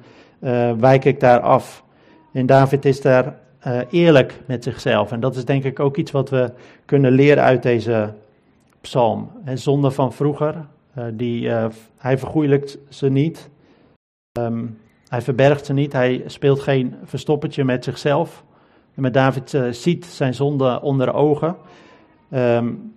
wijk 0.78 1.06
ik 1.06 1.20
daar 1.20 1.39
af. 1.39 1.84
En 2.34 2.46
David 2.46 2.86
is 2.86 3.02
daar 3.02 3.36
eerlijk 3.89 4.39
met 4.46 4.63
zichzelf. 4.63 5.12
En 5.12 5.20
dat 5.20 5.36
is 5.36 5.46
denk 5.46 5.63
ik 5.63 5.80
ook 5.80 5.98
iets 5.98 6.12
wat 6.12 6.30
we 6.30 6.52
kunnen 6.86 7.12
leren 7.12 7.44
uit 7.44 7.63
deze 7.63 8.13
psalm. 8.82 9.32
En 9.46 9.58
zonde 9.58 9.91
van 9.91 10.13
vroeger, 10.13 10.56
die, 11.13 11.49
hij 11.97 12.17
vergoeilijkt 12.17 12.77
ze 12.89 13.10
niet. 13.10 13.49
Um, 14.39 14.77
hij 15.08 15.21
verbergt 15.21 15.65
ze 15.65 15.73
niet. 15.73 15.93
Hij 15.93 16.23
speelt 16.25 16.60
geen 16.60 16.95
verstoppertje 17.04 17.63
met 17.63 17.84
zichzelf. 17.84 18.43
En 18.95 19.01
met 19.01 19.13
David 19.13 19.58
ziet 19.71 20.06
zijn 20.06 20.34
zonde 20.34 20.82
onder 20.82 21.13
ogen. 21.13 21.56
Um, 22.34 22.95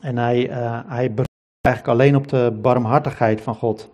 en 0.00 0.16
hij, 0.18 0.48
hij 0.86 1.12
eigenlijk 1.60 1.88
alleen 1.88 2.16
op 2.16 2.28
de 2.28 2.58
barmhartigheid 2.62 3.40
van 3.40 3.54
God. 3.54 3.90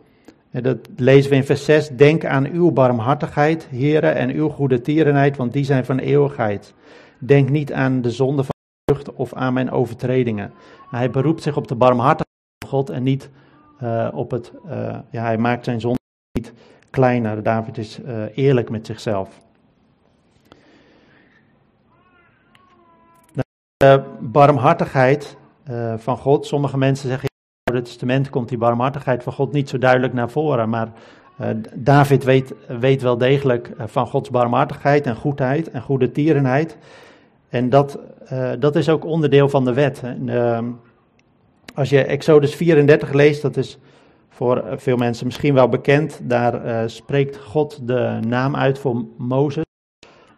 En 0.51 0.63
dat 0.63 0.79
lezen 0.97 1.31
we 1.31 1.37
in 1.37 1.45
vers 1.45 1.65
6. 1.65 1.89
Denk 1.89 2.25
aan 2.25 2.47
uw 2.47 2.71
barmhartigheid, 2.71 3.67
heren, 3.67 4.15
en 4.15 4.31
uw 4.31 4.49
goede 4.49 4.81
tierenheid, 4.81 5.37
want 5.37 5.53
die 5.53 5.65
zijn 5.65 5.85
van 5.85 5.99
eeuwigheid. 5.99 6.75
Denk 7.19 7.49
niet 7.49 7.73
aan 7.73 8.03
de 8.03 8.11
zonde 8.11 8.43
van 8.43 8.55
vrucht 8.85 9.13
of 9.13 9.35
aan 9.35 9.53
mijn 9.53 9.71
overtredingen. 9.71 10.53
Hij 10.91 11.11
beroept 11.11 11.43
zich 11.43 11.57
op 11.57 11.69
de 11.69 11.75
barmhartigheid 11.75 12.27
God 12.69 12.91
en 12.91 13.03
niet 13.03 13.31
uh, 13.83 14.09
op 14.13 14.31
het. 14.31 14.53
Uh, 14.67 14.99
ja, 15.11 15.23
hij 15.23 15.39
maakt 15.39 15.65
zijn 15.65 15.81
zonde 15.81 15.99
niet 16.33 16.53
kleiner. 16.91 17.43
David 17.43 17.79
is 17.79 18.01
uh, 18.01 18.23
eerlijk 18.35 18.71
met 18.71 18.87
zichzelf. 18.87 19.41
De 23.77 24.03
barmhartigheid 24.21 25.37
van 25.97 26.17
God. 26.17 26.47
Sommige 26.47 26.79
mensen 26.79 27.09
zeggen 27.09 27.29
het 27.73 27.85
Testament 27.85 28.31
komt 28.31 28.49
die 28.49 28.59
barmhartigheid 28.59 29.23
van 29.23 29.33
God 29.33 29.53
niet 29.53 29.69
zo 29.69 29.79
duidelijk 29.79 30.13
naar 30.13 30.31
voren. 30.31 30.69
Maar 30.69 30.93
David 31.75 32.25
weet, 32.25 32.55
weet 32.67 33.03
wel 33.03 33.19
degelijk 33.19 33.69
eh, 33.69 33.87
van 33.87 34.07
Gods 34.07 34.31
barmhartigheid 34.31 35.07
en 35.07 35.17
goedheid 35.17 35.71
en 35.71 35.83
goede 35.83 36.11
tierenheid. 36.11 36.77
En 37.49 37.71
dat, 37.71 37.99
dat 38.59 38.77
is 38.77 38.89
ook 38.89 39.05
onderdeel 39.05 39.49
van 39.49 39.65
de 39.65 39.73
wet. 39.73 40.01
En, 40.03 40.27
uh, 40.27 40.59
als 41.79 41.91
je 41.91 42.05
Exodus 42.05 42.55
34 42.55 43.13
leest, 43.13 43.43
dat 43.43 43.57
is 43.57 43.79
voor 44.29 44.65
veel 44.77 44.97
mensen 44.97 45.27
misschien 45.27 45.55
wel 45.55 45.69
bekend. 45.69 46.21
Daar 46.23 46.91
spreekt 46.91 47.37
God 47.37 47.87
de 47.87 48.19
naam 48.27 48.57
uit 48.57 48.79
voor 48.79 49.05
Mozes. 49.17 49.65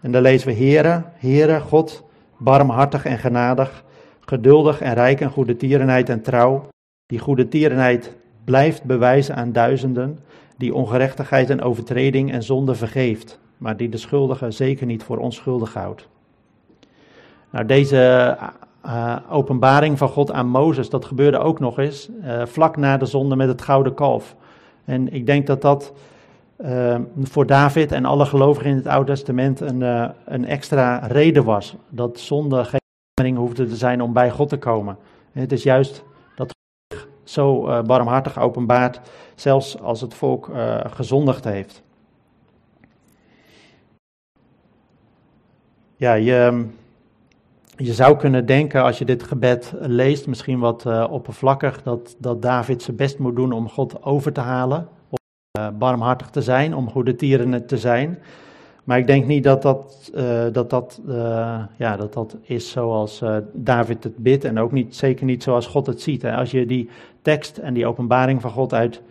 En 0.01 0.13
daar 0.13 0.23
lezen 0.23 0.49
we 0.49 0.55
Heere, 0.55 1.05
Heere, 1.15 1.61
God, 1.61 2.05
barmhartig 2.39 3.05
en 3.05 3.19
genadig, 3.19 3.85
geduldig 4.21 4.81
en 4.81 4.95
rijk 4.95 5.21
en 5.21 5.31
goede 5.31 5.57
tierenheid 5.57 6.09
en 6.09 6.23
trouw 6.23 6.69
die 7.07 7.19
goede 7.19 7.49
tierenheid 7.49 8.17
blijft 8.45 8.85
bewijzen 8.85 9.35
aan 9.35 9.53
duizenden, 9.53 10.19
die 10.57 10.75
ongerechtigheid 10.75 11.51
en 11.51 11.63
overtreding 11.63 12.33
en 12.33 12.43
zonde 12.43 12.75
vergeeft, 12.75 13.39
maar 13.57 13.77
die 13.77 13.89
de 13.89 13.97
schuldige 13.97 14.51
zeker 14.51 14.87
niet 14.87 15.03
voor 15.03 15.19
onschuldig 15.19 15.75
houdt. 15.75 16.09
Nou, 17.51 17.67
deze 17.67 18.37
uh, 18.87 19.17
openbaring 19.31 19.99
van 19.99 20.09
God 20.09 20.33
aan 20.33 20.49
Mozes, 20.49 20.91
dat 20.91 21.05
gebeurde 21.05 21.39
ook 21.39 21.61
nog 21.61 21.79
eens 21.79 22.09
uh, 22.09 22.47
vlak 22.47 22.77
na 22.77 22.97
de 22.97 23.07
zonde 23.07 23.37
met 23.37 23.49
het 23.49 23.63
gouden 23.63 23.95
kalf. 23.95 24.37
En 24.85 25.13
ik 25.13 25.27
denk 25.27 25.47
dat 25.47 25.63
dat 25.63 25.93
uh, 26.59 26.97
voor 27.23 27.47
David 27.47 27.93
en 27.93 28.05
alle 28.05 28.27
gelovigen 28.27 28.71
in 28.71 28.77
het 28.77 28.87
Oude 28.87 29.13
Testament 29.13 29.61
een, 29.61 29.81
een 30.25 30.45
extra 30.45 30.99
reden 30.99 31.45
was. 31.45 31.77
Dat 31.89 32.19
zonde 32.19 32.65
geen 32.65 32.81
belemmering 33.15 33.47
hoefde 33.47 33.73
te 33.73 33.77
zijn 33.77 34.03
om 34.03 34.13
bij 34.13 34.31
God 34.31 34.49
te 34.49 34.59
komen. 34.59 34.97
En 35.33 35.41
het 35.41 35.53
is 35.53 35.63
juist 35.63 36.05
zo 37.25 37.69
uh, 37.69 37.83
barmhartig 37.83 38.39
openbaart, 38.39 39.01
zelfs 39.35 39.81
als 39.81 40.01
het 40.01 40.15
volk 40.15 40.51
gezondigd 40.87 41.45
heeft. 41.45 41.83
Ja, 45.97 46.15
je, 46.15 46.67
je 47.83 47.93
zou 47.93 48.17
kunnen 48.17 48.47
denken 48.47 48.83
als 48.83 48.99
je 48.99 49.05
dit 49.05 49.23
gebed 49.23 49.73
leest, 49.79 50.27
misschien 50.27 50.59
wat 50.59 50.85
uh, 50.87 51.07
oppervlakkig, 51.11 51.83
dat, 51.83 52.17
dat 52.19 52.43
David 52.43 52.83
zijn 52.83 52.97
best 52.97 53.19
moet 53.19 53.37
doen 53.37 53.53
om 53.53 53.69
God 53.69 54.03
over 54.03 54.33
te 54.33 54.41
halen, 54.41 54.89
om 55.09 55.19
barmhartig 55.79 56.31
te 56.31 56.43
zijn, 56.43 56.75
om 56.75 56.91
goede 56.91 57.17
tieren 57.17 57.67
te 57.67 57.79
zijn. 57.79 58.19
Maar 58.85 58.99
ik 58.99 59.07
denk 59.07 59.27
niet 59.27 59.45
dat 59.45 59.63
dat, 59.63 60.11
uh, 60.15 60.43
dat, 60.53 60.71
dat, 60.71 61.01
ja, 61.77 61.97
dat, 61.97 62.13
dat 62.13 62.37
is 62.43 62.71
zoals 62.71 63.23
David 63.53 64.05
het 64.05 64.17
bidt 64.17 64.45
en 64.45 64.59
ook 64.59 64.73
niet, 64.73 64.97
zeker 64.97 65.25
niet 65.25 65.43
zoals 65.43 65.67
God 65.67 65.87
het 65.87 66.01
ziet. 66.01 66.23
Hè. 66.23 66.37
Als 66.37 66.51
je 66.51 66.67
die 66.67 66.89
tekst 67.23 67.59
en 67.59 67.75
die 67.75 67.87
openbaring 67.87 68.41
van 68.41 68.51
God 68.51 68.75
uit 68.75 69.03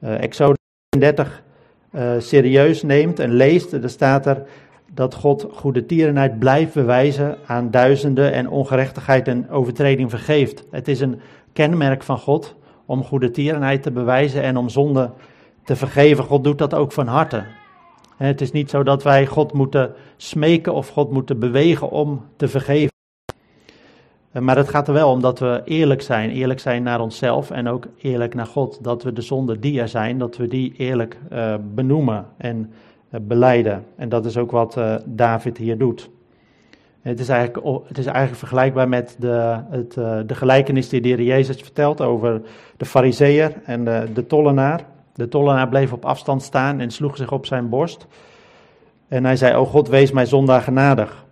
Exodus 0.00 0.56
30 0.98 1.42
serieus 2.18 2.82
neemt 2.82 3.18
en 3.18 3.32
leest, 3.32 3.70
dan 3.70 3.90
staat 3.90 4.26
er 4.26 4.42
dat 4.94 5.14
God 5.14 5.46
goede 5.52 5.86
tierenheid 5.86 6.38
blijft 6.38 6.74
bewijzen 6.74 7.38
aan 7.46 7.70
duizenden 7.70 8.32
en 8.32 8.48
ongerechtigheid 8.48 9.28
en 9.28 9.50
overtreding 9.50 10.10
vergeeft. 10.10 10.64
Het 10.70 10.88
is 10.88 11.00
een 11.00 11.20
kenmerk 11.52 12.02
van 12.02 12.18
God 12.18 12.54
om 12.86 13.04
goede 13.04 13.30
tierenheid 13.30 13.82
te 13.82 13.90
bewijzen 13.90 14.42
en 14.42 14.56
om 14.56 14.68
zonde 14.68 15.10
te 15.64 15.76
vergeven. 15.76 16.24
God 16.24 16.44
doet 16.44 16.58
dat 16.58 16.74
ook 16.74 16.92
van 16.92 17.06
harte. 17.06 17.44
Het 18.16 18.40
is 18.40 18.52
niet 18.52 18.70
zo 18.70 18.82
dat 18.82 19.02
wij 19.02 19.26
God 19.26 19.52
moeten 19.52 19.94
smeken 20.16 20.74
of 20.74 20.88
God 20.88 21.10
moeten 21.10 21.38
bewegen 21.38 21.90
om 21.90 22.24
te 22.36 22.48
vergeven. 22.48 22.92
Eh, 24.32 24.42
maar 24.42 24.56
het 24.56 24.68
gaat 24.68 24.88
er 24.88 24.94
wel 24.94 25.10
om 25.10 25.20
dat 25.20 25.38
we 25.38 25.62
eerlijk 25.64 26.02
zijn. 26.02 26.30
Eerlijk 26.30 26.60
zijn 26.60 26.82
naar 26.82 27.00
onszelf 27.00 27.50
en 27.50 27.68
ook 27.68 27.86
eerlijk 27.96 28.34
naar 28.34 28.46
God. 28.46 28.84
Dat 28.84 29.02
we 29.02 29.12
de 29.12 29.22
zonden 29.22 29.60
die 29.60 29.80
er 29.80 29.88
zijn, 29.88 30.18
dat 30.18 30.36
we 30.36 30.48
die 30.48 30.74
eerlijk 30.76 31.18
uh, 31.32 31.54
benoemen 31.74 32.26
en 32.36 32.72
beleiden. 33.10 33.84
En 33.96 34.08
dat 34.08 34.24
is 34.24 34.36
ook 34.36 34.50
wat 34.50 34.76
uh, 34.76 34.94
David 35.04 35.56
hier 35.56 35.78
doet. 35.78 36.10
Het 37.00 37.20
is, 37.20 37.28
eigenlijk, 37.28 37.66
het 37.88 37.98
is 37.98 38.06
eigenlijk 38.06 38.38
vergelijkbaar 38.38 38.88
met 38.88 39.16
de, 39.18 39.60
het, 39.70 39.92
de 40.28 40.34
gelijkenis 40.34 40.88
die 40.88 41.00
de 41.00 41.08
heer 41.08 41.22
Jezus 41.22 41.56
vertelt 41.56 42.00
over 42.00 42.40
de 42.76 42.84
fariseer 42.84 43.52
en 43.64 43.84
de, 43.84 44.06
de 44.14 44.26
tollenaar. 44.26 44.84
De 45.14 45.28
tollenaar 45.28 45.68
bleef 45.68 45.92
op 45.92 46.04
afstand 46.04 46.42
staan 46.42 46.80
en 46.80 46.90
sloeg 46.90 47.16
zich 47.16 47.32
op 47.32 47.46
zijn 47.46 47.68
borst. 47.68 48.06
En 49.08 49.24
hij 49.24 49.36
zei, 49.36 49.54
o 49.54 49.64
God, 49.64 49.88
wees 49.88 50.12
mij 50.12 50.26
zondaar 50.26 50.60
genadig. 50.60 51.24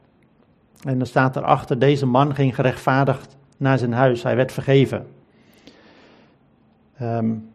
En 0.83 0.99
dan 0.99 1.07
staat 1.07 1.37
erachter, 1.37 1.79
deze 1.79 2.07
man 2.07 2.35
ging 2.35 2.55
gerechtvaardigd 2.55 3.37
naar 3.57 3.79
zijn 3.79 3.93
huis. 3.93 4.23
Hij 4.23 4.37
werd 4.37 4.53
vergeven. 4.53 5.07
Um, 7.03 7.49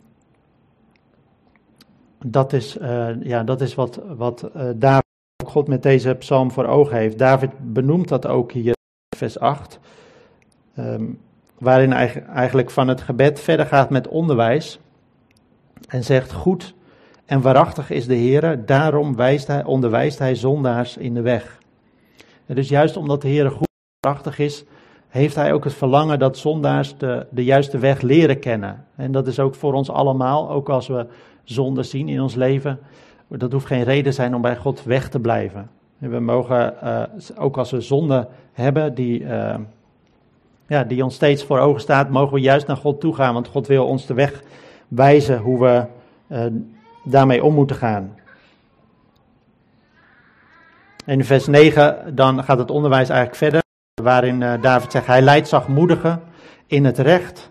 dat, 2.25 2.53
is, 2.53 2.77
uh, 2.77 3.23
ja, 3.23 3.43
dat 3.43 3.61
is 3.61 3.75
wat, 3.75 4.01
wat 4.17 4.49
uh, 4.55 4.69
David, 4.75 5.05
God 5.45 5.67
met 5.67 5.83
deze 5.83 6.13
psalm 6.13 6.51
voor 6.51 6.65
ogen 6.65 6.97
heeft. 6.97 7.17
David 7.17 7.73
benoemt 7.73 8.07
dat 8.07 8.27
ook 8.27 8.51
hier 8.51 8.65
in 9.09 9.17
vers 9.17 9.39
8. 9.39 9.79
Um, 10.77 11.19
waarin 11.57 11.91
hij 11.91 12.23
eigenlijk 12.23 12.69
van 12.69 12.87
het 12.87 13.01
gebed 13.01 13.39
verder 13.39 13.65
gaat 13.65 13.89
met 13.89 14.07
onderwijs. 14.07 14.79
En 15.87 16.03
zegt: 16.03 16.31
Goed 16.31 16.73
en 17.25 17.41
waarachtig 17.41 17.89
is 17.89 18.07
de 18.07 18.15
Heer, 18.15 18.65
daarom 18.65 19.15
wijst 19.15 19.47
hij, 19.47 19.63
onderwijst 19.63 20.19
hij 20.19 20.35
zondaars 20.35 20.97
in 20.97 21.13
de 21.13 21.21
weg. 21.21 21.59
Dus 22.45 22.69
juist 22.69 22.97
omdat 22.97 23.21
de 23.21 23.27
Heer 23.27 23.51
goed 23.51 23.67
en 23.67 23.97
waarachtig 23.99 24.39
is, 24.39 24.63
heeft 25.07 25.35
hij 25.35 25.53
ook 25.53 25.63
het 25.63 25.73
verlangen 25.73 26.19
dat 26.19 26.37
zondaars 26.37 26.97
de, 26.97 27.25
de 27.29 27.43
juiste 27.43 27.77
weg 27.77 28.01
leren 28.01 28.39
kennen. 28.39 28.85
En 28.95 29.11
dat 29.11 29.27
is 29.27 29.39
ook 29.39 29.55
voor 29.55 29.73
ons 29.73 29.89
allemaal, 29.89 30.49
ook 30.49 30.69
als 30.69 30.87
we 30.87 31.05
zonde 31.51 31.83
zien 31.83 32.09
in 32.09 32.21
ons 32.21 32.35
leven. 32.35 32.79
Dat 33.27 33.51
hoeft 33.51 33.65
geen 33.65 33.83
reden 33.83 34.13
zijn 34.13 34.35
om 34.35 34.41
bij 34.41 34.55
God 34.55 34.83
weg 34.83 35.09
te 35.09 35.19
blijven. 35.19 35.69
We 35.97 36.19
mogen, 36.19 36.73
uh, 36.83 37.03
ook 37.35 37.57
als 37.57 37.71
we 37.71 37.81
zonde 37.81 38.27
hebben 38.53 38.93
die, 38.93 39.19
uh, 39.19 39.55
ja, 40.67 40.83
die 40.83 41.03
ons 41.03 41.15
steeds 41.15 41.43
voor 41.43 41.59
ogen 41.59 41.81
staat, 41.81 42.09
mogen 42.09 42.33
we 42.33 42.39
juist 42.39 42.67
naar 42.67 42.77
God 42.77 42.99
toe 42.99 43.15
gaan. 43.15 43.33
Want 43.33 43.47
God 43.47 43.67
wil 43.67 43.85
ons 43.85 44.05
de 44.05 44.13
weg 44.13 44.43
wijzen 44.87 45.37
hoe 45.37 45.59
we 45.59 45.85
uh, 46.27 46.45
daarmee 47.03 47.43
om 47.43 47.53
moeten 47.53 47.75
gaan. 47.75 48.15
In 51.05 51.25
vers 51.25 51.47
9 51.47 52.15
dan 52.15 52.43
gaat 52.43 52.57
het 52.57 52.71
onderwijs 52.71 53.09
eigenlijk 53.09 53.37
verder, 53.37 53.61
waarin 54.03 54.39
David 54.61 54.91
zegt, 54.91 55.07
hij 55.07 55.21
leidt 55.21 55.47
zachtmoedigen 55.47 56.21
in 56.67 56.85
het 56.85 56.97
recht. 56.97 57.49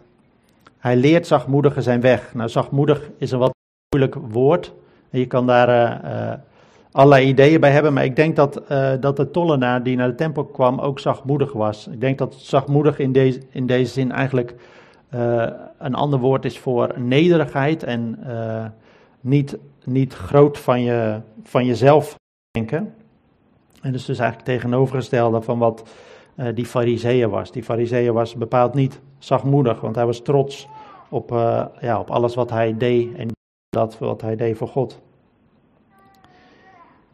Hij 0.79 0.97
leert 0.97 1.27
zachtmoedigen 1.27 1.83
zijn 1.83 2.01
weg. 2.01 2.35
Nou, 2.35 2.49
zachtmoedig 2.49 3.11
is 3.19 3.31
een 3.31 3.39
wat 3.39 3.59
moeilijk 3.97 4.33
woord. 4.33 4.73
Je 5.11 5.27
kan 5.27 5.47
daar 5.47 5.69
uh, 6.05 6.33
allerlei 6.93 7.27
ideeën 7.27 7.61
bij 7.61 7.71
hebben, 7.71 7.93
maar 7.93 8.05
ik 8.05 8.17
denk 8.17 8.37
dat, 8.37 8.63
uh, 8.71 8.93
dat 9.01 9.17
de 9.17 9.31
tollenaar 9.31 9.83
die 9.83 9.97
naar 9.97 10.09
de 10.09 10.15
tempel 10.15 10.45
kwam 10.45 10.79
ook 10.79 10.99
zachtmoedig 10.99 11.53
was. 11.53 11.87
Ik 11.87 12.01
denk 12.01 12.19
dat 12.19 12.35
zachtmoedig 12.35 12.99
in 12.99 13.13
deze, 13.13 13.41
in 13.51 13.67
deze 13.67 13.93
zin 13.93 14.13
eigenlijk 14.13 14.55
een 15.79 15.95
ander 15.95 16.19
woord 16.19 16.45
is 16.45 16.59
voor 16.59 16.95
nederigheid 16.97 17.83
en 17.83 18.19
niet, 19.21 19.59
niet 19.85 20.15
groot 20.15 20.59
van, 20.59 20.83
je, 20.83 21.21
van 21.43 21.67
jezelf 21.67 22.15
denken. 22.51 22.95
En 23.83 23.93
dus 23.93 24.05
dus 24.05 24.19
eigenlijk 24.19 24.49
tegenovergestelde 24.49 25.43
van 25.43 25.59
wat 25.59 25.89
die 26.55 26.67
fariseeën 26.67 27.31
was. 27.31 27.53
Die 27.53 27.63
fariseeën 27.63 28.13
was 28.13 28.35
bepaald 28.35 28.75
niet 28.75 29.01
zachtmoedig, 29.19 29.81
want 29.81 29.95
hij 29.95 30.07
was 30.07 30.23
trots 30.23 30.69
op, 31.09 31.31
ja, 31.81 31.99
op 31.99 32.11
alles 32.11 32.35
wat 32.35 32.51
hij 32.51 32.77
deed 32.77 33.15
en 33.15 33.29
dat 33.71 33.99
wat 33.99 34.21
hij 34.21 34.37
deed 34.37 34.57
voor 34.57 34.69
God. 34.69 35.01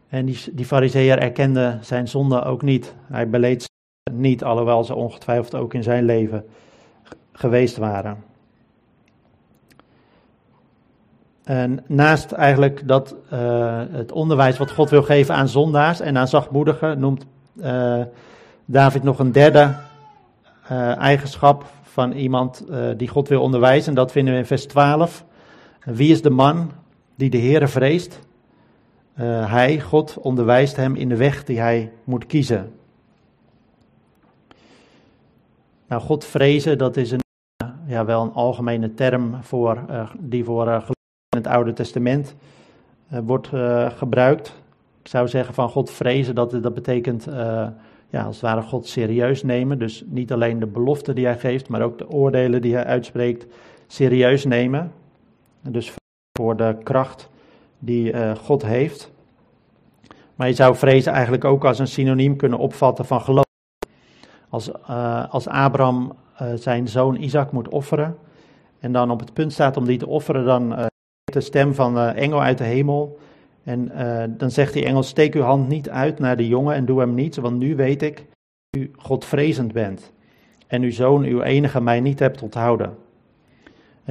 En 0.09 0.25
die, 0.25 0.39
die 0.53 1.17
erkende 1.17 1.77
zijn 1.81 2.07
zonde 2.07 2.43
ook 2.43 2.61
niet. 2.61 2.95
Hij 3.05 3.29
beleed 3.29 3.61
ze 3.61 3.69
niet, 4.11 4.43
alhoewel 4.43 4.83
ze 4.83 4.95
ongetwijfeld 4.95 5.55
ook 5.55 5.73
in 5.73 5.83
zijn 5.83 6.03
leven 6.03 6.45
geweest 7.31 7.77
waren. 7.77 8.23
En 11.43 11.83
naast 11.87 12.31
eigenlijk 12.31 12.87
dat 12.87 13.15
uh, 13.33 13.81
het 13.91 14.11
onderwijs 14.11 14.57
wat 14.57 14.71
God 14.71 14.89
wil 14.89 15.03
geven 15.03 15.35
aan 15.35 15.47
zondaars 15.47 15.99
en 15.99 16.17
aan 16.17 16.27
zachtmoedigen, 16.27 16.99
noemt 16.99 17.25
uh, 17.55 18.01
David 18.65 19.03
nog 19.03 19.19
een 19.19 19.31
derde 19.31 19.75
uh, 20.71 20.97
eigenschap 20.97 21.65
van 21.81 22.11
iemand 22.11 22.65
die 22.97 23.07
God 23.07 23.27
wil 23.27 23.41
onderwijzen. 23.41 23.89
En 23.89 23.95
dat 23.95 24.11
vinden 24.11 24.33
we 24.33 24.39
in 24.39 24.45
vers 24.45 24.65
12. 24.65 25.25
Wie 25.87 26.11
is 26.11 26.21
de 26.21 26.29
man 26.29 26.71
die 27.15 27.29
de 27.29 27.37
Heere 27.37 27.67
vreest? 27.67 28.19
Uh, 29.19 29.51
hij, 29.51 29.81
God, 29.81 30.17
onderwijst 30.17 30.75
hem 30.75 30.95
in 30.95 31.09
de 31.09 31.15
weg 31.15 31.43
die 31.43 31.59
hij 31.59 31.91
moet 32.03 32.25
kiezen. 32.25 32.71
Nou, 35.87 36.01
God 36.01 36.25
vrezen, 36.25 36.77
dat 36.77 36.97
is 36.97 37.11
een, 37.11 37.21
ja, 37.85 38.05
wel 38.05 38.21
een 38.21 38.33
algemene 38.33 38.93
term 38.93 39.43
voor, 39.43 39.85
uh, 39.89 40.09
die 40.19 40.43
voor 40.43 40.67
uh, 40.67 40.83
in 41.29 41.37
het 41.37 41.47
Oude 41.47 41.73
Testament 41.73 42.35
wordt 43.07 43.47
gebruikt. 43.97 44.47
Ik 45.01 45.07
zou 45.07 45.27
zeggen 45.27 45.53
van 45.53 45.69
God 45.69 45.91
vrezen, 45.91 46.35
dat, 46.35 46.51
dat 46.51 46.73
betekent 46.73 47.27
ja, 48.09 48.23
als 48.23 48.35
het 48.35 48.45
ware 48.45 48.61
God 48.61 48.87
serieus 48.87 49.43
nemen. 49.43 49.79
Dus 49.79 50.03
niet 50.05 50.31
alleen 50.31 50.59
de 50.59 50.67
beloften 50.67 51.15
die 51.15 51.25
hij 51.25 51.37
geeft, 51.37 51.69
maar 51.69 51.81
ook 51.81 51.97
de 51.97 52.09
oordelen 52.09 52.61
die 52.61 52.73
hij 52.73 52.85
uitspreekt 52.85 53.45
serieus 53.87 54.45
nemen. 54.45 54.91
Dus 55.71 55.93
voor 56.37 56.57
de 56.57 56.77
kracht 56.83 57.29
die 57.79 58.13
uh, 58.13 58.35
God 58.35 58.65
heeft. 58.65 59.11
Maar 60.35 60.47
je 60.47 60.53
zou 60.53 60.75
vrezen 60.75 61.11
eigenlijk 61.11 61.45
ook 61.45 61.65
als 61.65 61.79
een 61.79 61.87
synoniem 61.87 62.35
kunnen 62.35 62.59
opvatten 62.59 63.05
van 63.05 63.21
geloof. 63.21 63.45
Als, 64.49 64.69
uh, 64.69 65.33
als 65.33 65.47
Abraham 65.47 66.13
uh, 66.41 66.47
zijn 66.55 66.87
zoon 66.87 67.15
Isaac 67.15 67.51
moet 67.51 67.67
offeren 67.67 68.17
en 68.79 68.91
dan 68.91 69.11
op 69.11 69.19
het 69.19 69.33
punt 69.33 69.53
staat 69.53 69.77
om 69.77 69.85
die 69.85 69.97
te 69.97 70.07
offeren, 70.07 70.45
dan 70.45 70.89
de 71.23 71.41
stem 71.41 71.73
van 71.73 71.93
de 71.93 72.05
engel 72.05 72.41
uit 72.41 72.57
de 72.57 72.63
hemel. 72.63 73.19
En 73.63 73.91
dan 74.37 74.51
zegt 74.51 74.73
die 74.73 74.85
engel, 74.85 75.03
steek 75.03 75.35
uw 75.35 75.41
hand 75.41 75.67
niet 75.67 75.89
uit 75.89 76.19
naar 76.19 76.37
de 76.37 76.47
jongen 76.47 76.75
en 76.75 76.85
doe 76.85 76.99
hem 76.99 77.13
niets, 77.13 77.37
want 77.37 77.57
nu 77.57 77.75
weet 77.75 78.01
ik 78.01 78.25
dat 78.69 78.81
u 78.81 78.91
Godvrezend 78.95 79.73
bent. 79.73 80.11
En 80.67 80.81
uw 80.81 80.91
zoon, 80.91 81.23
uw 81.23 81.41
enige, 81.41 81.81
mij 81.81 81.99
niet 81.99 82.19
hebt 82.19 82.41
onthouden. 82.41 82.95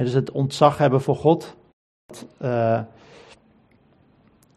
Dus 0.03 0.13
het 0.13 0.31
ontzag 0.31 0.77
hebben 0.77 1.01
voor 1.01 1.15
God, 1.15 1.55
uh, 2.41 2.81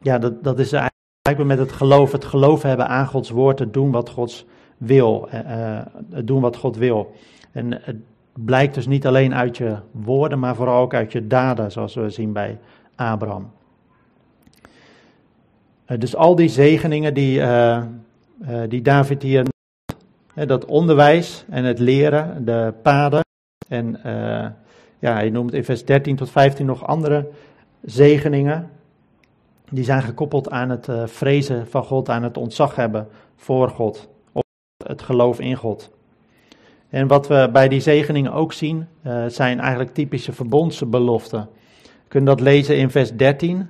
ja, 0.02 0.18
dat, 0.18 0.44
dat 0.44 0.58
is 0.58 0.72
eigenlijk 0.72 1.58
met 1.58 1.58
het 1.58 1.72
geloof, 1.72 2.12
het 2.12 2.24
geloof 2.24 2.62
hebben 2.62 2.88
aan 2.88 3.06
Gods 3.06 3.30
woord, 3.30 3.58
het 3.58 3.72
doen 3.72 3.90
wat 3.90 4.08
Gods 4.08 4.46
wil, 4.76 5.28
uh, 5.34 5.80
het 6.10 6.26
doen 6.26 6.40
wat 6.40 6.56
God 6.56 6.76
wil. 6.76 7.14
En 7.52 7.82
het 7.82 7.96
blijkt 8.32 8.74
dus 8.74 8.86
niet 8.86 9.06
alleen 9.06 9.34
uit 9.34 9.56
je 9.56 9.76
woorden, 9.90 10.38
maar 10.38 10.54
vooral 10.54 10.82
ook 10.82 10.94
uit 10.94 11.12
je 11.12 11.26
daden, 11.26 11.72
zoals 11.72 11.94
we 11.94 12.10
zien 12.10 12.32
bij 12.32 12.58
Abraham. 12.94 13.50
Dus 15.98 16.16
al 16.16 16.34
die 16.34 16.48
zegeningen 16.48 17.14
die, 17.14 17.42
die 18.68 18.82
David 18.82 19.22
hier 19.22 19.46
dat 20.34 20.64
onderwijs 20.64 21.44
en 21.48 21.64
het 21.64 21.78
leren, 21.78 22.44
de 22.44 22.74
paden 22.82 23.24
en 23.68 24.00
ja, 25.00 25.12
hij 25.12 25.30
noemt 25.30 25.54
in 25.54 25.64
vers 25.64 25.84
13 25.84 26.16
tot 26.16 26.30
15 26.30 26.66
nog 26.66 26.86
andere 26.86 27.28
zegeningen. 27.82 28.70
Die 29.70 29.84
zijn 29.84 30.02
gekoppeld 30.02 30.50
aan 30.50 30.70
het 30.70 30.88
uh, 30.88 31.06
vrezen 31.06 31.66
van 31.66 31.84
God, 31.84 32.08
aan 32.08 32.22
het 32.22 32.36
ontzag 32.36 32.74
hebben 32.74 33.08
voor 33.36 33.68
God, 33.68 34.08
of 34.32 34.42
het 34.84 35.02
geloof 35.02 35.40
in 35.40 35.56
God. 35.56 35.90
En 36.88 37.06
wat 37.06 37.28
we 37.28 37.48
bij 37.52 37.68
die 37.68 37.80
zegeningen 37.80 38.32
ook 38.32 38.52
zien, 38.52 38.86
uh, 39.06 39.24
zijn 39.26 39.60
eigenlijk 39.60 39.94
typische 39.94 40.32
verbondsbeloften. 40.32 41.48
We 41.82 42.08
kunnen 42.08 42.36
dat 42.36 42.44
lezen 42.44 42.76
in 42.76 42.90
vers 42.90 43.12
13. 43.16 43.68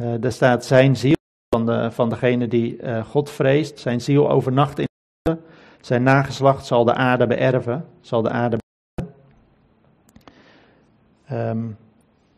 Uh, 0.00 0.14
daar 0.20 0.32
staat 0.32 0.64
zijn 0.64 0.96
ziel 0.96 1.16
van, 1.54 1.66
de, 1.66 1.90
van 1.90 2.08
degene 2.08 2.48
die 2.48 2.78
God 3.04 3.30
vreest, 3.30 3.78
zijn 3.78 4.00
ziel 4.00 4.30
overnacht 4.30 4.78
in 4.78 4.86
de 5.22 5.38
zijn 5.80 6.02
nageslacht 6.02 6.66
zal 6.66 6.84
de 6.84 6.94
aarde 6.94 7.26
beërven, 7.26 7.84
zal 8.00 8.22
de 8.22 8.30
aarde 8.30 8.56
Um, 11.32 11.76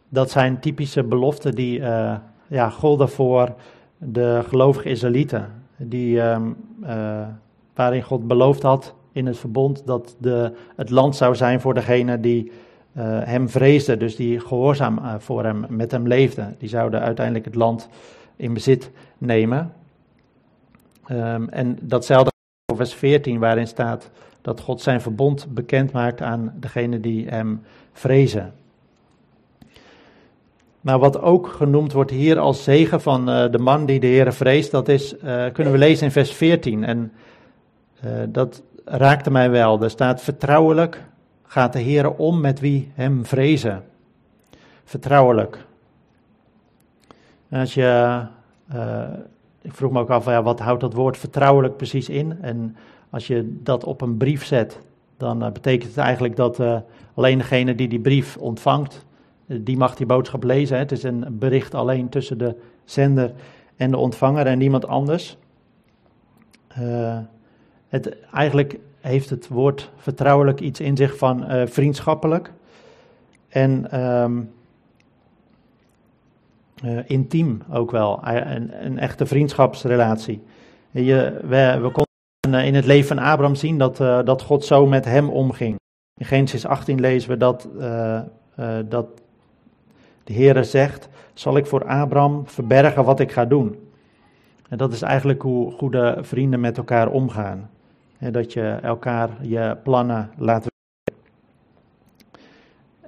dat 0.09 0.31
zijn 0.31 0.61
typische 0.61 1.03
beloften 1.03 1.55
die 1.55 1.79
uh, 1.79 2.17
ja, 2.47 2.71
golden 2.71 3.09
voor 3.09 3.55
de 3.99 4.43
gelovige 4.49 4.89
Israëlieten. 4.89 5.53
Die, 5.77 6.21
um, 6.21 6.57
uh, 6.83 7.27
waarin 7.75 8.03
God 8.03 8.27
beloofd 8.27 8.63
had 8.63 8.95
in 9.13 9.27
het 9.27 9.39
verbond 9.39 9.87
dat 9.87 10.17
de, 10.19 10.53
het 10.77 10.91
land 10.91 11.17
zou 11.17 11.35
zijn 11.35 11.61
voor 11.61 11.75
degene 11.75 12.21
die 12.21 12.45
uh, 12.45 12.53
hem 13.23 13.49
vreesden. 13.49 13.99
Dus 13.99 14.17
die 14.17 14.41
gehoorzaam 14.41 15.01
voor 15.19 15.45
hem, 15.45 15.67
met 15.69 15.91
hem 15.91 16.07
leefden. 16.07 16.55
Die 16.59 16.69
zouden 16.69 17.01
uiteindelijk 17.01 17.45
het 17.45 17.55
land 17.55 17.89
in 18.37 18.55
bezit 18.55 18.91
nemen. 19.19 19.73
Um, 21.11 21.49
en 21.49 21.79
datzelfde 21.83 22.31
vers 22.77 22.95
14 22.95 23.39
waarin 23.39 23.67
staat 23.67 24.11
dat 24.43 24.61
God 24.61 24.81
zijn 24.81 25.01
verbond 25.01 25.47
bekend 25.51 25.93
maakt 25.93 26.23
aan 26.23 26.53
degene 26.61 27.01
die 27.01 27.29
hem 27.29 27.63
vrezen. 27.93 28.53
Maar 30.87 30.99
wat 30.99 31.21
ook 31.21 31.49
genoemd 31.49 31.93
wordt 31.93 32.11
hier 32.11 32.39
als 32.39 32.65
zegen 32.65 33.01
van 33.01 33.29
uh, 33.31 33.51
de 33.51 33.59
man 33.59 33.87
die 33.87 34.01
de 34.01 34.07
Heer 34.07 34.33
vreest, 34.33 34.71
dat 34.71 34.89
is, 34.89 35.15
uh, 35.15 35.45
kunnen 35.53 35.73
we 35.73 35.79
lezen 35.79 36.07
in 36.07 36.13
vers 36.13 36.33
14. 36.33 36.85
En 36.85 37.13
uh, 38.05 38.11
dat 38.29 38.63
raakte 38.85 39.31
mij 39.31 39.51
wel. 39.51 39.83
Er 39.83 39.91
staat 39.91 40.23
vertrouwelijk 40.23 41.05
gaat 41.43 41.73
de 41.73 41.79
Heer 41.79 42.11
om 42.11 42.41
met 42.41 42.61
wie 42.61 42.91
hem 42.95 43.25
vrezen. 43.25 43.85
Vertrouwelijk. 44.85 45.67
Als 47.51 47.75
je, 47.75 48.21
ik 49.63 49.75
vroeg 49.75 49.91
me 49.91 50.01
ook 50.01 50.11
af, 50.11 50.25
ja, 50.25 50.43
wat 50.43 50.61
houdt 50.61 50.81
dat 50.81 50.95
woord 50.95 51.17
vertrouwelijk 51.17 51.77
precies 51.77 52.09
in? 52.09 52.39
En 52.41 52.77
als 53.11 53.27
je 53.27 53.59
dat 53.63 53.85
op 53.85 54.01
een 54.01 54.17
brief 54.17 54.45
zet, 54.45 54.81
dan 55.17 55.39
betekent 55.53 55.91
het 55.95 56.05
eigenlijk 56.05 56.37
dat 56.37 56.61
alleen 57.15 57.39
degene 57.39 57.75
die 57.75 57.89
die 57.89 58.01
brief 58.01 58.37
ontvangt, 58.37 59.05
die 59.47 59.77
mag 59.77 59.95
die 59.95 60.07
boodschap 60.07 60.43
lezen. 60.43 60.79
Het 60.79 60.93
is 60.93 61.03
een 61.03 61.27
bericht 61.31 61.75
alleen 61.75 62.09
tussen 62.09 62.39
de 62.39 62.57
zender 62.85 63.33
en 63.77 63.91
de 63.91 63.97
ontvanger 63.97 64.47
en 64.47 64.59
niemand 64.59 64.87
anders. 64.87 65.37
Uh, 66.81 67.19
het, 67.89 68.17
eigenlijk 68.33 68.79
heeft 69.01 69.31
het 69.31 69.49
woord 69.49 69.91
vertrouwelijk 69.97 70.61
iets 70.61 70.81
in 70.81 70.97
zich 70.97 71.17
van 71.17 71.45
vriendschappelijk 71.69 72.53
en 73.49 73.91
ehm, 73.91 74.43
intiem 77.07 77.63
ook 77.71 77.91
wel. 77.91 78.21
Een, 78.27 78.85
een, 78.85 78.99
echte 78.99 79.27
vriendschapsrelatie. 79.27 80.43
Je, 80.91 81.41
we, 81.43 81.79
we 81.83 81.91
konden 81.91 82.65
in 82.65 82.75
het 82.75 82.85
leven 82.85 83.17
van 83.17 83.19
Abraham 83.19 83.55
zien 83.55 83.79
dat, 83.79 83.97
dat 84.27 84.43
God 84.43 84.65
zo 84.65 84.87
met 84.87 85.05
hem 85.05 85.29
omging. 85.29 85.77
In 86.21 86.27
Genesis 86.27 86.67
18 86.67 87.01
lezen 87.01 87.31
we 87.31 87.37
dat, 87.37 87.69
dat 88.89 89.07
de 90.27 90.35
Heere 90.35 90.65
zegt, 90.65 91.09
zal 91.35 91.57
ik 91.57 91.67
voor 91.67 91.85
Abraham 91.85 92.43
verbergen 92.47 93.05
wat 93.05 93.21
ik 93.21 93.33
ga 93.33 93.45
doen. 93.45 93.89
En 94.69 94.79
dat 94.79 94.93
is 94.93 95.03
eigenlijk 95.03 95.43
hoe 95.43 95.73
goede 95.73 96.19
vrienden 96.21 96.61
met 96.61 96.77
elkaar 96.77 97.09
omgaan. 97.09 97.71
dat 98.19 98.53
je 98.53 98.79
elkaar 98.83 99.31
je 99.41 99.77
plannen 99.83 100.31
laat 100.37 100.59
weten. 100.59 100.75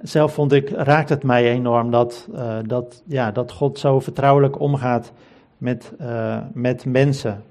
Zelf 0.01 0.33
vond 0.33 0.51
ik, 0.51 0.69
raakt 0.69 1.09
het 1.09 1.23
mij 1.23 1.51
enorm 1.51 1.91
dat, 1.91 2.27
uh, 2.33 2.57
dat, 2.65 3.03
ja, 3.05 3.31
dat 3.31 3.51
God 3.51 3.79
zo 3.79 3.99
vertrouwelijk 3.99 4.59
omgaat 4.59 5.11
met, 5.57 5.93
uh, 6.01 6.37
met 6.53 6.85
mensen. 6.85 7.43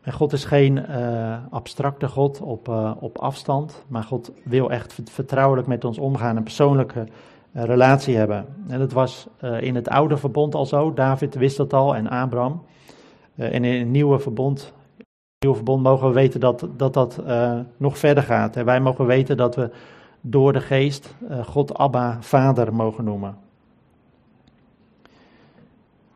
En 0.00 0.12
God 0.12 0.32
is 0.32 0.44
geen 0.44 0.76
uh, 0.90 1.36
abstracte 1.50 2.08
God 2.08 2.40
op, 2.40 2.68
op 3.00 3.18
afstand, 3.18 3.84
maar 3.88 4.02
God 4.02 4.32
wil 4.42 4.70
echt 4.70 5.00
vertrouwelijk 5.04 5.66
met 5.66 5.84
ons 5.84 5.98
omgaan, 5.98 6.36
een 6.36 6.42
persoonlijke 6.42 7.06
relatie 7.52 8.16
hebben. 8.16 8.46
En 8.68 8.78
dat 8.78 8.92
was 8.92 9.26
uh, 9.44 9.62
in 9.62 9.74
het 9.74 9.88
oude 9.88 10.16
verbond 10.16 10.54
al 10.54 10.66
zo. 10.66 10.92
David 10.92 11.34
wist 11.34 11.56
dat 11.56 11.72
al 11.72 11.96
en 11.96 12.08
Abraham. 12.08 12.62
Uh, 13.34 13.54
en 13.54 13.64
in 13.64 13.78
het 13.78 13.88
nieuwe 13.88 14.18
verbond, 14.18 14.72
nieuwe 15.38 15.56
verbond 15.56 15.82
mogen 15.82 16.08
we 16.08 16.14
weten 16.14 16.40
dat 16.40 16.68
dat, 16.76 16.94
dat 16.94 17.20
uh, 17.26 17.58
nog 17.76 17.98
verder 17.98 18.22
gaat. 18.22 18.56
En 18.56 18.64
wij 18.64 18.80
mogen 18.80 19.06
weten 19.06 19.36
dat 19.36 19.56
we 19.56 19.70
door 20.20 20.52
de 20.52 20.60
geest 20.60 21.14
God 21.44 21.74
Abba 21.74 22.16
Vader 22.20 22.74
mogen 22.74 23.04
noemen. 23.04 23.36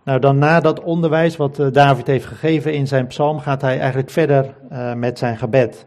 Nou, 0.03 0.21
dan 0.21 0.39
na 0.39 0.61
dat 0.61 0.83
onderwijs 0.83 1.37
wat 1.37 1.63
David 1.73 2.07
heeft 2.07 2.27
gegeven 2.27 2.75
in 2.75 2.87
zijn 2.87 3.07
psalm, 3.07 3.39
gaat 3.39 3.61
hij 3.61 3.79
eigenlijk 3.79 4.11
verder 4.11 4.55
met 4.97 5.19
zijn 5.19 5.37
gebed. 5.37 5.87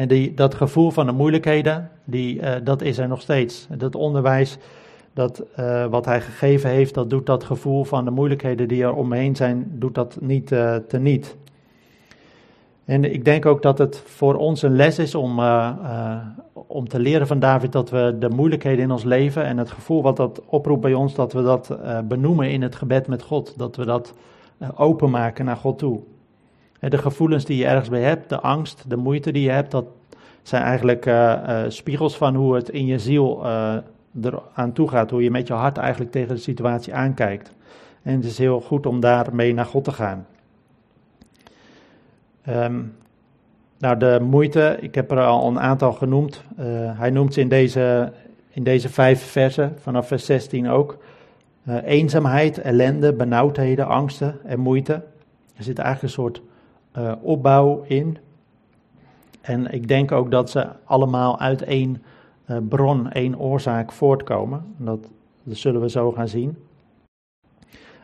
En 0.00 0.08
die, 0.08 0.34
dat 0.34 0.54
gevoel 0.54 0.90
van 0.90 1.06
de 1.06 1.12
moeilijkheden, 1.12 1.90
die, 2.04 2.40
uh, 2.40 2.52
dat 2.64 2.82
is 2.82 2.98
er 2.98 3.08
nog 3.08 3.20
steeds. 3.20 3.66
Dat 3.76 3.94
onderwijs 3.94 4.58
dat, 5.12 5.42
uh, 5.58 5.86
wat 5.86 6.04
hij 6.04 6.20
gegeven 6.20 6.70
heeft, 6.70 6.94
dat 6.94 7.10
doet 7.10 7.26
dat 7.26 7.44
gevoel 7.44 7.84
van 7.84 8.04
de 8.04 8.10
moeilijkheden 8.10 8.68
die 8.68 8.82
er 8.82 8.94
omheen 8.94 9.36
zijn, 9.36 9.66
doet 9.74 9.94
dat 9.94 10.18
niet 10.20 10.50
uh, 10.50 10.76
teniet. 10.76 11.36
En 12.84 13.12
ik 13.12 13.24
denk 13.24 13.46
ook 13.46 13.62
dat 13.62 13.78
het 13.78 14.02
voor 14.06 14.34
ons 14.34 14.62
een 14.62 14.76
les 14.76 14.98
is 14.98 15.14
om, 15.14 15.40
om 16.52 16.88
te 16.88 16.98
leren 16.98 17.26
van 17.26 17.38
David 17.38 17.72
dat 17.72 17.90
we 17.90 18.16
de 18.18 18.28
moeilijkheden 18.28 18.84
in 18.84 18.90
ons 18.90 19.04
leven 19.04 19.44
en 19.44 19.58
het 19.58 19.70
gevoel 19.70 20.02
wat 20.02 20.16
dat 20.16 20.42
oproept 20.46 20.80
bij 20.80 20.94
ons, 20.94 21.14
dat 21.14 21.32
we 21.32 21.42
dat 21.42 21.78
benoemen 22.04 22.50
in 22.50 22.62
het 22.62 22.74
gebed 22.74 23.06
met 23.06 23.22
God. 23.22 23.58
Dat 23.58 23.76
we 23.76 23.84
dat 23.84 24.14
openmaken 24.76 25.44
naar 25.44 25.56
God 25.56 25.78
toe. 25.78 26.00
De 26.80 26.98
gevoelens 26.98 27.44
die 27.44 27.56
je 27.56 27.66
ergens 27.66 27.88
bij 27.88 28.02
hebt, 28.02 28.28
de 28.28 28.40
angst, 28.40 28.84
de 28.88 28.96
moeite 28.96 29.32
die 29.32 29.42
je 29.42 29.50
hebt, 29.50 29.70
dat 29.70 29.84
zijn 30.42 30.62
eigenlijk 30.62 31.06
uh, 31.06 31.14
uh, 31.48 31.62
spiegels 31.68 32.16
van 32.16 32.34
hoe 32.34 32.54
het 32.54 32.68
in 32.68 32.86
je 32.86 32.98
ziel 32.98 33.40
uh, 33.44 33.76
eraan 34.22 34.72
toe 34.72 34.88
gaat. 34.88 35.10
Hoe 35.10 35.22
je 35.22 35.30
met 35.30 35.46
je 35.46 35.52
hart 35.52 35.76
eigenlijk 35.76 36.10
tegen 36.10 36.34
de 36.34 36.40
situatie 36.40 36.94
aankijkt. 36.94 37.52
En 38.02 38.14
het 38.14 38.24
is 38.24 38.38
heel 38.38 38.60
goed 38.60 38.86
om 38.86 39.00
daarmee 39.00 39.54
naar 39.54 39.66
God 39.66 39.84
te 39.84 39.92
gaan. 39.92 40.26
Um, 42.48 42.96
nou, 43.78 43.96
de 43.96 44.18
moeite, 44.22 44.76
ik 44.80 44.94
heb 44.94 45.10
er 45.10 45.20
al 45.20 45.48
een 45.48 45.60
aantal 45.60 45.92
genoemd. 45.92 46.42
hij 46.96 47.10
noemt 47.10 47.34
ze 47.34 47.40
in 47.40 47.48
deze, 47.48 48.12
in 48.50 48.62
deze 48.62 48.88
vijf 48.88 49.30
versen, 49.30 49.76
vanaf 49.80 50.06
vers 50.06 50.24
16 50.24 50.68
ook. 50.68 50.98
eenzaamheid, 51.84 52.58
ellende, 52.58 53.12
benauwdheden, 53.12 53.86
angsten 53.86 54.38
en 54.44 54.60
moeite. 54.60 54.92
Er 55.56 55.64
zit 55.64 55.78
eigenlijk 55.78 56.16
een 56.16 56.22
soort 56.22 56.42
uh, 56.98 57.12
opbouw 57.22 57.82
in. 57.86 58.18
En 59.40 59.72
ik 59.72 59.88
denk 59.88 60.12
ook 60.12 60.30
dat 60.30 60.50
ze 60.50 60.68
allemaal 60.84 61.40
uit 61.40 61.62
één 61.62 62.02
uh, 62.46 62.56
bron, 62.68 63.12
één 63.12 63.38
oorzaak 63.38 63.92
voortkomen. 63.92 64.74
Dat, 64.76 65.08
dat 65.42 65.56
zullen 65.56 65.80
we 65.80 65.90
zo 65.90 66.12
gaan 66.12 66.28
zien. 66.28 66.58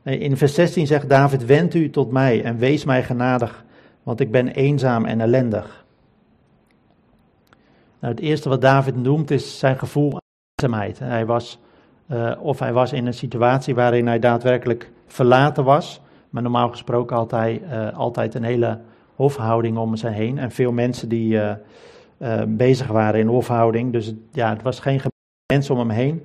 Eh, 0.03 0.20
in 0.20 0.37
vers 0.37 0.55
16 0.55 0.87
zegt 0.87 1.09
David: 1.09 1.44
Wend 1.44 1.75
u 1.75 1.90
tot 1.90 2.11
mij 2.11 2.44
en 2.44 2.57
wees 2.57 2.85
mij 2.85 3.03
genadig, 3.03 3.64
want 4.03 4.20
ik 4.20 4.31
ben 4.31 4.49
eenzaam 4.49 5.05
en 5.05 5.20
ellendig. 5.20 5.85
Nou, 8.01 8.14
het 8.14 8.22
eerste 8.22 8.49
wat 8.49 8.61
David 8.61 8.96
noemt 8.96 9.31
is 9.31 9.59
zijn 9.59 9.79
gevoel 9.79 10.12
aan 10.12 10.20
eenzaamheid. 10.55 10.99
Hij 10.99 11.27
was, 11.27 11.59
of 12.38 12.59
hij 12.59 12.72
was 12.72 12.92
in 12.92 13.07
een 13.07 13.14
situatie 13.14 13.75
waarin 13.75 14.07
hij 14.07 14.18
daadwerkelijk 14.18 14.90
verlaten 15.07 15.64
was. 15.64 16.01
Maar 16.30 16.42
normaal 16.42 16.68
gesproken 16.68 17.16
had 17.16 17.30
hij 17.30 17.62
uh, 17.62 17.98
altijd 17.98 18.34
een 18.34 18.42
hele 18.42 18.78
hofhouding 19.14 19.76
om 19.76 19.96
zich 19.96 20.12
heen. 20.12 20.38
En 20.38 20.50
veel 20.50 20.72
mensen 20.72 21.08
die 21.08 21.34
uh, 21.34 21.52
uh, 22.18 22.42
bezig 22.46 22.86
waren 22.86 23.20
in 23.20 23.26
hofhouding. 23.26 23.92
Dus 23.92 24.14
ja, 24.32 24.48
het 24.50 24.62
was 24.62 24.80
geen 24.80 25.00
mensen 25.52 25.74
om 25.74 25.80
hem 25.80 25.90
heen. 25.90 26.24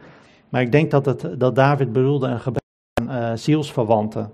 Maar 0.49 0.61
ik 0.61 0.71
denk 0.71 0.91
dat, 0.91 1.05
het, 1.05 1.39
dat 1.39 1.55
David 1.55 1.93
bedoelde 1.93 2.27
een 2.27 2.39
gebrek 2.39 2.63
aan 2.93 3.37
zielsverwanten. 3.37 4.31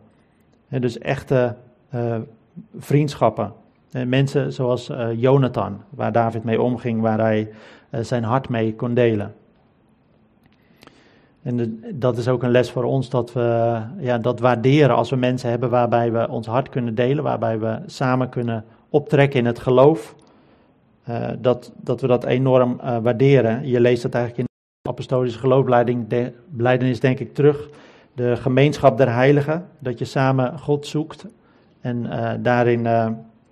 En 0.67 0.81
dus 0.81 0.97
echte 0.97 1.55
vriendschappen. 2.77 3.53
En 3.91 4.09
mensen 4.09 4.53
zoals 4.53 4.91
Jonathan, 5.15 5.81
waar 5.89 6.11
David 6.11 6.43
mee 6.43 6.61
omging, 6.61 7.01
waar 7.01 7.19
hij 7.19 7.49
zijn 7.91 8.23
hart 8.23 8.49
mee 8.49 8.75
kon 8.75 8.93
delen. 8.93 9.33
En 11.47 11.83
dat 11.93 12.17
is 12.17 12.27
ook 12.27 12.43
een 12.43 12.51
les 12.51 12.71
voor 12.71 12.83
ons 12.83 13.09
dat 13.09 13.33
we 13.33 13.79
ja, 13.99 14.17
dat 14.17 14.39
waarderen 14.39 14.95
als 14.95 15.09
we 15.09 15.15
mensen 15.15 15.49
hebben 15.49 15.69
waarbij 15.69 16.11
we 16.11 16.29
ons 16.29 16.47
hart 16.47 16.69
kunnen 16.69 16.95
delen, 16.95 17.23
waarbij 17.23 17.59
we 17.59 17.79
samen 17.85 18.29
kunnen 18.29 18.65
optrekken 18.89 19.39
in 19.39 19.45
het 19.45 19.59
geloof. 19.59 20.15
Uh, 21.09 21.27
dat, 21.39 21.71
dat 21.75 22.01
we 22.01 22.07
dat 22.07 22.23
enorm 22.23 22.79
uh, 22.83 22.97
waarderen. 22.97 23.67
Je 23.67 23.79
leest 23.79 24.01
dat 24.01 24.13
eigenlijk 24.13 24.47
in 24.47 24.55
de 24.81 24.89
apostolische 24.89 25.39
geloofbelijdenis 25.39 26.99
denk 26.99 27.19
ik 27.19 27.33
terug. 27.33 27.69
De 28.13 28.35
gemeenschap 28.35 28.97
der 28.97 29.13
heiligen, 29.13 29.65
dat 29.79 29.99
je 29.99 30.05
samen 30.05 30.59
God 30.59 30.87
zoekt 30.87 31.25
en 31.81 32.05
uh, 32.05 32.31
daarin 32.39 32.83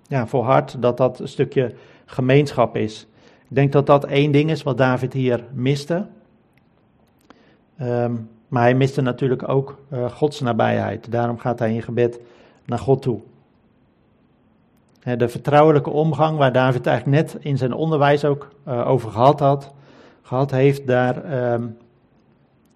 ja, 0.06 0.26
volhardt 0.26 0.82
dat 0.82 0.96
dat 0.96 1.18
een 1.18 1.28
stukje 1.28 1.72
gemeenschap 2.04 2.76
is. 2.76 3.06
Ik 3.48 3.54
denk 3.56 3.72
dat 3.72 3.86
dat 3.86 4.04
één 4.04 4.32
ding 4.32 4.50
is 4.50 4.62
wat 4.62 4.78
David 4.78 5.12
hier 5.12 5.44
miste. 5.52 6.06
Um, 7.82 8.28
maar 8.48 8.62
hij 8.62 8.74
miste 8.74 9.00
natuurlijk 9.00 9.48
ook 9.48 9.78
uh, 9.92 10.10
Gods 10.10 10.40
nabijheid. 10.40 11.10
Daarom 11.10 11.38
gaat 11.38 11.58
hij 11.58 11.74
in 11.74 11.82
gebed 11.82 12.20
naar 12.64 12.78
God 12.78 13.02
toe. 13.02 13.20
De 15.16 15.28
vertrouwelijke 15.28 15.90
omgang 15.90 16.38
waar 16.38 16.52
David 16.52 16.86
eigenlijk 16.86 17.16
net 17.16 17.44
in 17.44 17.56
zijn 17.56 17.72
onderwijs 17.72 18.24
ook 18.24 18.48
uh, 18.68 18.88
over 18.88 19.10
gehad, 19.10 19.40
had, 19.40 19.72
gehad 20.22 20.50
heeft, 20.50 20.86
daar, 20.86 21.52
um, 21.52 21.76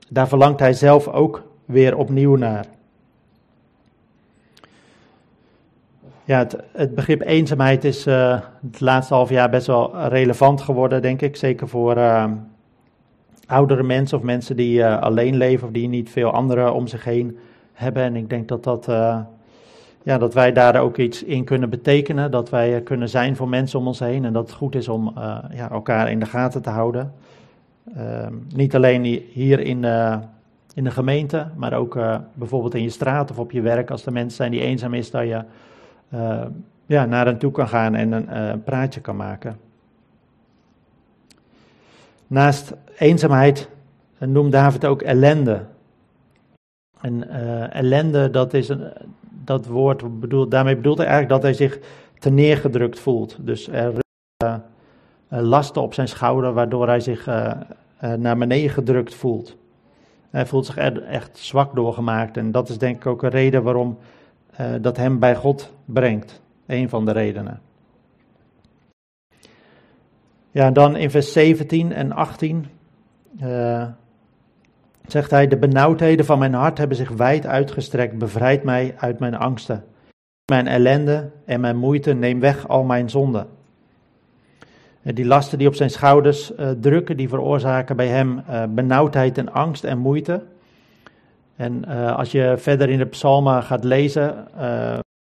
daar 0.08 0.28
verlangt 0.28 0.60
hij 0.60 0.72
zelf 0.72 1.08
ook 1.08 1.42
weer 1.64 1.96
opnieuw 1.96 2.36
naar. 2.36 2.66
Ja, 6.24 6.46
het, 6.72 6.94
begrip 6.94 7.20
eenzaamheid 7.20 7.84
is 7.84 8.06
uh, 8.06 8.40
het 8.70 8.80
laatste 8.80 9.14
half 9.14 9.28
jaar 9.28 9.50
best 9.50 9.66
wel 9.66 10.08
relevant 10.08 10.60
geworden, 10.60 11.02
denk 11.02 11.22
ik. 11.22 11.36
Zeker 11.36 11.68
voor, 11.68 11.96
uh, 11.96 12.32
oudere 13.50 13.82
mensen 13.82 14.18
of 14.18 14.24
mensen 14.24 14.56
die 14.56 14.78
uh, 14.78 15.00
alleen 15.00 15.36
leven 15.36 15.66
of 15.66 15.72
die 15.72 15.88
niet 15.88 16.10
veel 16.10 16.30
anderen 16.30 16.74
om 16.74 16.86
zich 16.86 17.04
heen 17.04 17.38
hebben. 17.72 18.02
En 18.02 18.16
ik 18.16 18.30
denk 18.30 18.48
dat, 18.48 18.64
dat, 18.64 18.88
uh, 18.88 19.20
ja, 20.02 20.18
dat 20.18 20.34
wij 20.34 20.52
daar 20.52 20.80
ook 20.80 20.96
iets 20.96 21.22
in 21.22 21.44
kunnen 21.44 21.70
betekenen. 21.70 22.30
Dat 22.30 22.50
wij 22.50 22.76
uh, 22.76 22.84
kunnen 22.84 23.08
zijn 23.08 23.36
voor 23.36 23.48
mensen 23.48 23.78
om 23.78 23.86
ons 23.86 23.98
heen. 23.98 24.24
En 24.24 24.32
dat 24.32 24.46
het 24.46 24.56
goed 24.56 24.74
is 24.74 24.88
om 24.88 25.12
ja, 25.52 25.70
elkaar 25.70 26.10
in 26.10 26.18
de 26.18 26.26
gaten 26.26 26.62
te 26.62 26.70
houden. 26.70 27.12
Ehm, 27.96 28.34
niet 28.54 28.74
alleen 28.74 29.04
hier 29.32 29.60
in, 29.60 29.84
in 30.74 30.84
de 30.84 30.90
gemeente, 30.90 31.46
maar 31.56 31.72
ook 31.72 31.98
bijvoorbeeld 32.34 32.74
in 32.74 32.82
je 32.82 32.90
straat 32.90 33.30
of 33.30 33.38
op 33.38 33.50
je 33.50 33.60
werk. 33.60 33.90
Als 33.90 34.06
er 34.06 34.12
mensen 34.12 34.36
zijn 34.36 34.50
die 34.50 34.60
eenzaam 34.60 34.94
is, 34.94 35.10
dat 35.10 35.22
je 35.22 35.44
ja, 36.86 37.04
naar 37.04 37.26
hen 37.26 37.38
toe 37.38 37.52
kan 37.52 37.68
gaan 37.68 37.94
en 37.94 38.36
een 38.36 38.62
praatje 38.62 39.00
kan 39.00 39.16
maken. 39.16 39.56
Naast 42.30 42.72
eenzaamheid 42.98 43.68
noemt 44.18 44.52
David 44.52 44.84
ook 44.84 45.02
ellende. 45.02 45.64
En 47.00 47.24
uh, 47.28 47.74
ellende, 47.74 48.30
dat 48.30 48.54
is 48.54 48.68
een, 48.68 48.92
dat 49.44 49.66
woord 49.66 50.20
bedoelt, 50.20 50.50
daarmee 50.50 50.76
bedoelt 50.76 50.98
hij 50.98 51.06
eigenlijk 51.06 51.42
dat 51.42 51.56
hij 51.56 51.68
zich 51.68 51.78
neergedrukt 52.32 53.00
voelt. 53.00 53.36
Dus 53.40 53.68
er 53.68 53.92
uh, 54.44 54.56
lasten 55.28 55.82
op 55.82 55.94
zijn 55.94 56.08
schouder, 56.08 56.52
waardoor 56.52 56.86
hij 56.86 57.00
zich 57.00 57.26
uh, 57.28 57.52
naar 58.16 58.38
beneden 58.38 58.70
gedrukt 58.70 59.14
voelt. 59.14 59.56
Hij 60.30 60.46
voelt 60.46 60.66
zich 60.66 60.76
echt 60.76 61.38
zwak 61.38 61.74
doorgemaakt. 61.74 62.36
En 62.36 62.52
dat 62.52 62.68
is 62.68 62.78
denk 62.78 62.96
ik 62.96 63.06
ook 63.06 63.22
een 63.22 63.30
reden 63.30 63.62
waarom 63.62 63.98
dat 64.80 64.96
hem 64.96 65.18
bij 65.18 65.36
God 65.36 65.72
brengt. 65.84 66.42
Een 66.66 66.88
van 66.88 67.04
de 67.04 67.12
redenen. 67.12 67.60
Ja, 70.52 70.66
en 70.66 70.72
dan 70.72 70.96
in 70.96 71.10
vers 71.10 71.32
17 71.32 71.92
en 71.92 72.12
18 72.12 72.66
uh, 73.42 73.86
zegt 75.06 75.30
hij, 75.30 75.46
de 75.46 75.56
benauwdheden 75.56 76.24
van 76.24 76.38
mijn 76.38 76.54
hart 76.54 76.78
hebben 76.78 76.96
zich 76.96 77.10
wijd 77.10 77.46
uitgestrekt, 77.46 78.18
bevrijd 78.18 78.62
mij 78.62 78.94
uit 78.96 79.18
mijn 79.18 79.34
angsten. 79.34 79.84
Mijn 80.50 80.66
ellende 80.66 81.30
en 81.44 81.60
mijn 81.60 81.76
moeite, 81.76 82.12
neem 82.12 82.40
weg 82.40 82.68
al 82.68 82.84
mijn 82.84 83.10
zonden. 83.10 83.46
Die 85.02 85.26
lasten 85.26 85.58
die 85.58 85.66
op 85.66 85.74
zijn 85.74 85.90
schouders 85.90 86.52
uh, 86.54 86.70
drukken, 86.70 87.16
die 87.16 87.28
veroorzaken 87.28 87.96
bij 87.96 88.08
hem 88.08 88.42
benauwdheid 88.74 89.38
en 89.38 89.52
angst 89.52 89.84
en 89.84 89.98
moeite. 89.98 90.42
En 91.56 91.84
als 92.16 92.32
je 92.32 92.54
verder 92.56 92.90
in 92.90 92.98
de 92.98 93.06
psalmen 93.06 93.62
gaat 93.62 93.84
lezen 93.84 94.46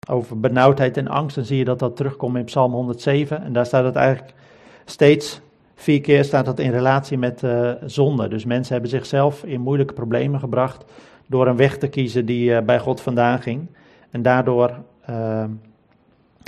over 0.09 0.39
benauwdheid 0.39 0.97
en 0.97 1.07
angst, 1.07 1.36
dan 1.36 1.45
zie 1.45 1.57
je 1.57 1.66
dat 1.66 1.80
dat 1.80 1.95
terugkomt 1.95 2.38
in 2.38 2.43
psalm 2.43 2.72
107. 2.72 3.43
En 3.43 3.53
daar 3.53 3.66
staat 3.66 3.84
het 3.84 3.95
eigenlijk 3.95 4.34
steeds, 4.86 5.42
vier 5.76 6.02
keer 6.02 6.24
staat 6.24 6.46
dat 6.46 6.60
in 6.60 6.72
relatie 6.72 7.18
met 7.18 7.44
zonde. 7.86 8.28
Dus 8.28 8.46
mensen 8.46 8.74
hebben 8.74 8.92
zichzelf 8.92 9.44
in 9.44 9.62
moeilijke 9.62 9.94
problemen 9.94 10.40
gebracht 10.40 10.86
door 11.28 11.48
een 11.48 11.56
weg 11.56 11.78
te 11.78 11.88
kiezen 11.88 12.26
die 12.26 12.62
bij 12.62 12.80
God 12.80 13.02
vandaan 13.02 13.42
ging. 13.42 13.68
En 14.10 14.22
daardoor 14.22 14.72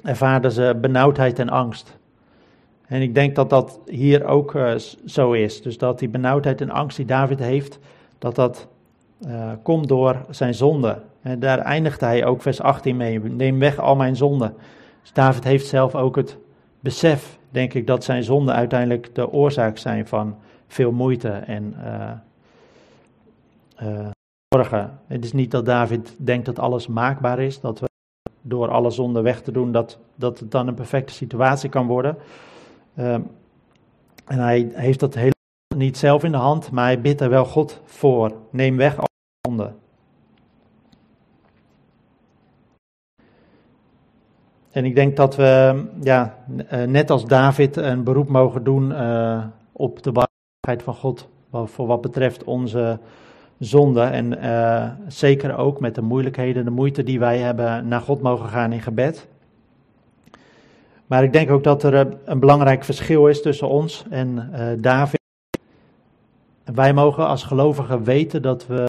ervaarden 0.03 0.51
ze 0.51 0.77
benauwdheid 0.81 1.39
en 1.39 1.49
angst. 1.49 1.97
En 2.87 3.01
ik 3.01 3.13
denk 3.15 3.35
dat 3.35 3.49
dat 3.49 3.79
hier 3.85 4.25
ook 4.25 4.53
uh, 4.53 4.75
zo 5.05 5.31
is. 5.31 5.61
Dus 5.61 5.77
dat 5.77 5.99
die 5.99 6.09
benauwdheid 6.09 6.61
en 6.61 6.69
angst 6.69 6.97
die 6.97 7.05
David 7.05 7.39
heeft, 7.39 7.79
dat 8.19 8.35
dat 8.35 8.67
uh, 9.27 9.51
komt 9.63 9.87
door 9.87 10.25
zijn 10.29 10.53
zonde. 10.53 11.01
En 11.21 11.39
daar 11.39 11.59
eindigt 11.59 12.01
hij 12.01 12.25
ook 12.25 12.41
vers 12.41 12.61
18 12.61 12.97
mee. 12.97 13.19
Neem 13.19 13.59
weg 13.59 13.79
al 13.79 13.95
mijn 13.95 14.15
zonden. 14.15 14.53
Dus 15.01 15.13
David 15.13 15.43
heeft 15.43 15.67
zelf 15.67 15.95
ook 15.95 16.15
het 16.15 16.37
besef, 16.85 17.39
denk 17.49 17.73
ik, 17.73 17.87
dat 17.87 18.03
zijn 18.03 18.23
zonden 18.23 18.55
uiteindelijk 18.55 19.15
de 19.15 19.31
oorzaak 19.31 19.77
zijn 19.77 20.07
van 20.07 20.37
veel 20.67 20.91
moeite 20.91 21.29
en 21.29 21.75
uh, 23.81 24.07
zorgen. 24.47 24.99
Het 25.07 25.23
is 25.23 25.33
niet 25.33 25.51
dat 25.51 25.65
David 25.65 26.15
denkt 26.17 26.45
dat 26.45 26.59
alles 26.59 26.87
maakbaar 26.87 27.39
is, 27.39 27.59
dat 27.59 27.79
we 27.79 27.87
door 28.41 28.69
alle 28.69 28.89
zonden 28.89 29.23
weg 29.23 29.41
te 29.41 29.51
doen, 29.51 29.71
dat, 29.71 29.99
dat 30.15 30.39
het 30.39 30.51
dan 30.51 30.67
een 30.67 30.73
perfecte 30.73 31.13
situatie 31.13 31.69
kan 31.69 31.87
worden. 31.87 32.17
Um, 32.99 33.27
en 34.25 34.39
hij 34.39 34.71
heeft 34.73 34.99
dat 34.99 35.13
helemaal 35.13 35.33
niet 35.75 35.97
zelf 35.97 36.23
in 36.23 36.31
de 36.31 36.37
hand, 36.37 36.71
maar 36.71 36.85
hij 36.85 37.01
bidt 37.01 37.21
er 37.21 37.29
wel 37.29 37.45
God 37.45 37.81
voor. 37.85 38.33
Neem 38.49 38.77
weg 38.77 38.97
alle 38.97 39.07
zonden. 39.41 39.75
En 44.75 44.85
ik 44.85 44.95
denk 44.95 45.15
dat 45.15 45.35
we, 45.35 45.83
ja, 46.01 46.37
eh, 46.67 46.83
net 46.83 47.09
als 47.09 47.25
David, 47.25 47.75
een 47.75 48.03
beroep 48.03 48.29
mogen 48.29 48.63
doen 48.63 48.91
uh, 48.91 49.45
op 49.71 50.03
de 50.03 50.11
waarheid 50.11 50.83
van 50.83 50.93
God. 50.93 51.27
Voor 51.51 51.87
wat 51.87 52.01
betreft 52.01 52.43
onze 52.43 52.99
zonde. 53.59 54.01
En 54.01 54.33
uh, 54.33 54.89
zeker 55.07 55.57
ook 55.57 55.79
met 55.79 55.95
de 55.95 56.01
moeilijkheden, 56.01 56.65
de 56.65 56.71
moeite 56.71 57.03
die 57.03 57.19
wij 57.19 57.37
hebben, 57.37 57.87
naar 57.87 58.01
God 58.01 58.21
mogen 58.21 58.49
gaan 58.49 58.71
in 58.71 58.81
gebed. 58.81 59.27
Maar 61.05 61.23
ik 61.23 61.33
denk 61.33 61.51
ook 61.51 61.63
dat 61.63 61.83
er 61.83 61.93
eh, 61.93 62.13
een 62.25 62.39
belangrijk 62.39 62.83
verschil 62.83 63.27
is 63.27 63.41
tussen 63.41 63.69
ons 63.69 64.05
en 64.09 64.51
David. 64.81 65.19
Wij 66.63 66.93
mogen 66.93 67.27
als 67.27 67.43
gelovigen 67.43 68.03
weten 68.03 68.41
dat 68.41 68.67
we 68.67 68.85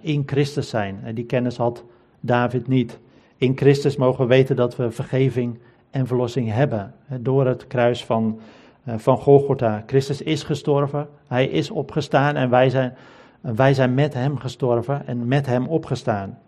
in 0.00 0.22
Christus 0.26 0.68
zijn. 0.68 1.00
En 1.04 1.14
die 1.14 1.26
kennis 1.26 1.56
had 1.56 1.84
David 2.20 2.68
niet. 2.68 2.98
In 3.44 3.56
Christus 3.56 3.96
mogen 3.96 4.20
we 4.20 4.34
weten 4.34 4.56
dat 4.56 4.76
we 4.76 4.90
vergeving 4.90 5.58
en 5.90 6.06
verlossing 6.06 6.52
hebben. 6.52 6.94
Door 7.20 7.46
het 7.46 7.66
kruis 7.66 8.04
van, 8.04 8.40
uh, 8.88 8.94
van 8.96 9.16
Golgotha. 9.16 9.82
Christus 9.86 10.22
is 10.22 10.42
gestorven, 10.42 11.08
hij 11.26 11.46
is 11.46 11.70
opgestaan 11.70 12.36
en 12.36 12.50
wij 12.50 12.70
zijn, 12.70 12.94
wij 13.40 13.74
zijn 13.74 13.94
met 13.94 14.14
hem 14.14 14.38
gestorven 14.38 15.06
en 15.06 15.28
met 15.28 15.46
hem 15.46 15.66
opgestaan. 15.66 16.38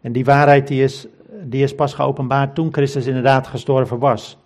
En 0.00 0.12
die 0.12 0.24
waarheid 0.24 0.68
die 0.68 0.82
is 0.82 1.06
die 1.42 1.62
is 1.62 1.74
pas 1.74 1.94
geopenbaard 1.94 2.54
toen 2.54 2.72
Christus 2.72 3.06
inderdaad 3.06 3.46
gestorven 3.46 3.98
was. 3.98 4.38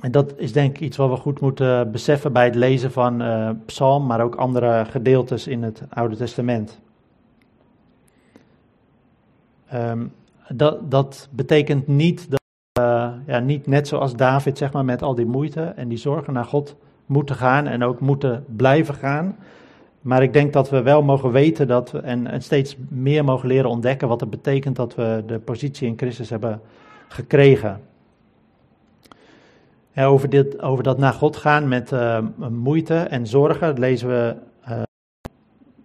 En 0.00 0.10
dat 0.10 0.34
is 0.36 0.52
denk 0.52 0.74
ik 0.74 0.80
iets 0.80 0.96
wat 0.96 1.10
we 1.10 1.16
goed 1.16 1.40
moeten 1.40 1.92
beseffen 1.92 2.32
bij 2.32 2.44
het 2.44 2.54
lezen 2.54 2.92
van 2.92 3.22
uh, 3.22 3.50
Psalm, 3.66 4.06
maar 4.06 4.20
ook 4.20 4.34
andere 4.34 4.84
gedeeltes 4.90 5.46
in 5.46 5.62
het 5.62 5.82
Oude 5.88 6.16
Testament. 6.16 6.80
Um, 9.74 10.12
dat, 10.48 10.90
dat 10.90 11.28
betekent 11.30 11.86
niet 11.86 12.30
dat 12.30 12.40
uh, 12.80 13.10
ja, 13.26 13.38
niet 13.38 13.66
net 13.66 13.88
zoals 13.88 14.16
David, 14.16 14.58
zeg 14.58 14.72
maar, 14.72 14.84
met 14.84 15.02
al 15.02 15.14
die 15.14 15.26
moeite 15.26 15.62
en 15.62 15.88
die 15.88 15.98
zorgen 15.98 16.32
naar 16.32 16.44
God 16.44 16.76
moeten 17.06 17.36
gaan 17.36 17.66
en 17.66 17.84
ook 17.84 18.00
moeten 18.00 18.44
blijven 18.56 18.94
gaan. 18.94 19.36
Maar 20.00 20.22
ik 20.22 20.32
denk 20.32 20.52
dat 20.52 20.70
we 20.70 20.82
wel 20.82 21.02
mogen 21.02 21.30
weten 21.30 21.66
dat 21.66 21.90
we, 21.90 21.98
en, 21.98 22.42
steeds 22.42 22.76
meer 22.88 23.24
mogen 23.24 23.48
leren 23.48 23.70
ontdekken 23.70 24.08
wat 24.08 24.20
het 24.20 24.30
betekent 24.30 24.76
dat 24.76 24.94
we 24.94 25.22
de 25.26 25.38
positie 25.38 25.88
in 25.88 25.98
Christus 25.98 26.30
hebben 26.30 26.60
gekregen. 27.08 27.80
Over, 29.96 30.30
dit, 30.30 30.62
over 30.62 30.84
dat 30.84 30.98
naar 30.98 31.12
God 31.12 31.36
gaan 31.36 31.68
met 31.68 31.92
uh, 31.92 32.18
moeite 32.48 32.94
en 32.94 33.26
zorgen, 33.26 33.78
lezen 33.78 34.08
we 34.08 34.34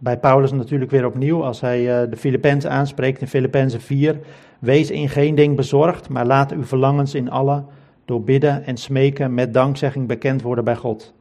bij 0.04 0.18
Paulus 0.18 0.52
natuurlijk 0.52 0.92
weer 0.92 1.06
opnieuw 1.06 1.44
als 1.44 1.62
hij 1.62 2.04
uh, 2.04 2.10
de 2.10 2.18
Filippenzen 2.18 2.72
aanspreekt 2.72 3.22
in 3.22 3.28
Filippenzen 3.28 3.82
4. 3.82 4.20
Wees 4.60 4.92
in 4.92 5.10
geen 5.10 5.36
ding 5.36 5.56
bezorgd, 5.56 6.10
maar 6.10 6.26
laat 6.26 6.52
uw 6.52 6.64
verlangens 6.64 7.14
in 7.14 7.30
alle 7.30 7.64
door 8.06 8.22
bidden 8.22 8.66
en 8.66 8.78
smeken 8.78 9.34
met 9.34 9.54
dankzegging 9.54 10.08
bekend 10.08 10.42
worden 10.42 10.64
bij 10.64 10.76
God. 10.76 11.14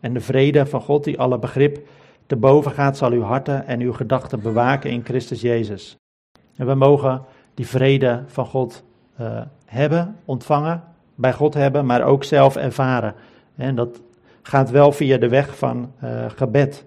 En 0.00 0.12
de 0.12 0.20
vrede 0.20 0.66
van 0.66 0.80
God 0.80 1.04
die 1.04 1.18
alle 1.18 1.38
begrip 1.38 1.88
te 2.26 2.36
boven 2.36 2.72
gaat, 2.72 2.96
zal 2.96 3.10
uw 3.10 3.22
harten 3.22 3.66
en 3.66 3.80
uw 3.80 3.92
gedachten 3.92 4.40
bewaken 4.40 4.90
in 4.90 5.04
Christus 5.04 5.40
Jezus. 5.40 5.96
En 6.56 6.66
we 6.66 6.74
mogen 6.74 7.22
die 7.54 7.66
vrede 7.66 8.22
van 8.26 8.46
God 8.46 8.84
uh, 9.20 9.40
hebben, 9.66 10.16
ontvangen, 10.24 10.82
bij 11.14 11.32
God 11.32 11.54
hebben, 11.54 11.86
maar 11.86 12.02
ook 12.02 12.24
zelf 12.24 12.56
ervaren. 12.56 13.14
En 13.56 13.74
dat 13.74 14.00
gaat 14.42 14.70
wel 14.70 14.92
via 14.92 15.18
de 15.18 15.28
weg 15.28 15.56
van 15.56 15.92
uh, 16.04 16.24
gebed. 16.28 16.85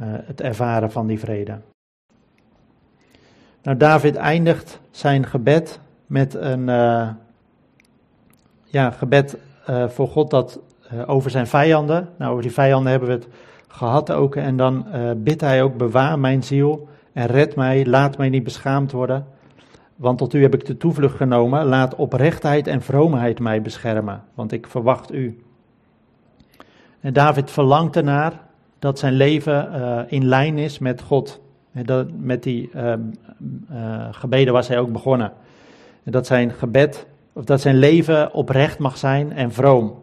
Uh, 0.00 0.06
het 0.08 0.40
ervaren 0.40 0.90
van 0.90 1.06
die 1.06 1.18
vrede. 1.18 1.58
Nou, 3.62 3.76
David 3.76 4.16
eindigt 4.16 4.80
zijn 4.90 5.26
gebed 5.26 5.80
met 6.06 6.34
een 6.34 6.66
ja, 8.64 8.90
gebed 8.90 9.38
voor 9.88 10.08
God 10.08 10.30
dat 10.30 10.60
over 11.06 11.30
zijn 11.30 11.46
vijanden. 11.46 12.08
Nou, 12.18 12.30
over 12.30 12.42
die 12.42 12.52
vijanden 12.52 12.90
hebben 12.90 13.08
we 13.08 13.14
het 13.14 13.28
gehad 13.68 14.12
ook. 14.12 14.36
En 14.36 14.56
dan 14.56 14.86
bidt 15.16 15.40
hij 15.40 15.62
ook: 15.62 15.76
bewaar 15.76 16.18
mijn 16.18 16.42
ziel 16.42 16.88
en 17.12 17.26
red 17.26 17.56
mij, 17.56 17.86
laat 17.86 18.18
mij 18.18 18.28
niet 18.28 18.44
beschaamd 18.44 18.92
worden. 18.92 19.26
Want 19.96 20.18
tot 20.18 20.34
u 20.34 20.42
heb 20.42 20.54
ik 20.54 20.66
de 20.66 20.76
toevlucht 20.76 21.16
genomen. 21.16 21.64
Laat 21.64 21.94
oprechtheid 21.94 22.66
en 22.66 22.82
vroomheid 22.82 23.40
mij 23.40 23.62
beschermen, 23.62 24.22
want 24.34 24.52
ik 24.52 24.66
verwacht 24.66 25.12
u. 25.12 25.44
En 27.00 27.12
David 27.12 27.50
verlangt 27.50 27.96
ernaar 27.96 28.48
dat 28.80 28.98
zijn 28.98 29.12
leven 29.12 29.68
uh, 29.72 30.00
in 30.06 30.24
lijn 30.24 30.58
is 30.58 30.78
met 30.78 31.02
God. 31.02 31.40
En 31.72 31.86
dat, 31.86 32.06
met 32.16 32.42
die 32.42 32.70
gebeden 34.10 34.52
was 34.52 34.68
hij 34.68 34.78
ook 34.78 34.92
begonnen. 34.92 35.32
En 36.02 36.12
dat 36.12 36.26
zijn 36.26 36.52
gebed, 36.52 37.06
of 37.32 37.44
dat 37.44 37.60
zijn 37.60 37.76
leven 37.76 38.32
oprecht 38.32 38.78
mag 38.78 38.96
zijn 38.96 39.32
en 39.32 39.52
vroom. 39.52 39.98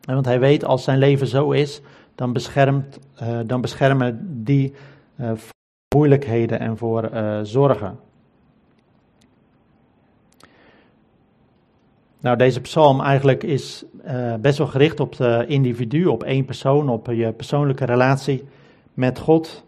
Want 0.00 0.24
hij 0.24 0.40
weet 0.40 0.64
als 0.64 0.84
zijn 0.84 0.98
leven 0.98 1.26
zo 1.26 1.50
is, 1.50 1.80
dan, 2.14 2.32
beschermt, 2.32 2.98
uh, 3.22 3.38
dan 3.46 3.60
beschermen 3.60 4.42
die 4.44 4.74
voor 5.16 5.52
moeilijkheden 5.94 6.58
en 6.60 6.76
voor 6.76 7.10
zorgen. 7.42 7.98
Nou, 12.20 12.36
deze 12.36 12.60
psalm 12.60 13.00
eigenlijk 13.00 13.42
is 13.42 13.84
best 14.40 14.58
wel 14.58 14.66
gericht 14.66 15.00
op 15.00 15.16
de 15.16 15.44
individu, 15.48 16.04
op 16.04 16.22
één 16.22 16.44
persoon, 16.44 16.88
op 16.88 17.06
je 17.06 17.32
persoonlijke 17.32 17.84
relatie 17.84 18.44
met 18.94 19.18
God. 19.18 19.64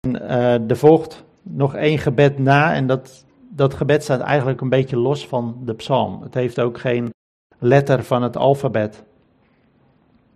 En, 0.00 0.28
er 0.68 0.76
volgt 0.76 1.24
nog 1.42 1.74
één 1.74 1.98
gebed 1.98 2.38
na 2.38 2.74
en 2.74 2.86
dat, 2.86 3.24
dat 3.48 3.74
gebed 3.74 4.02
staat 4.02 4.20
eigenlijk 4.20 4.60
een 4.60 4.68
beetje 4.68 4.96
los 4.96 5.26
van 5.26 5.56
de 5.64 5.74
psalm. 5.74 6.22
Het 6.22 6.34
heeft 6.34 6.60
ook 6.60 6.78
geen 6.78 7.10
letter 7.58 8.04
van 8.04 8.22
het 8.22 8.36
alfabet. 8.36 9.04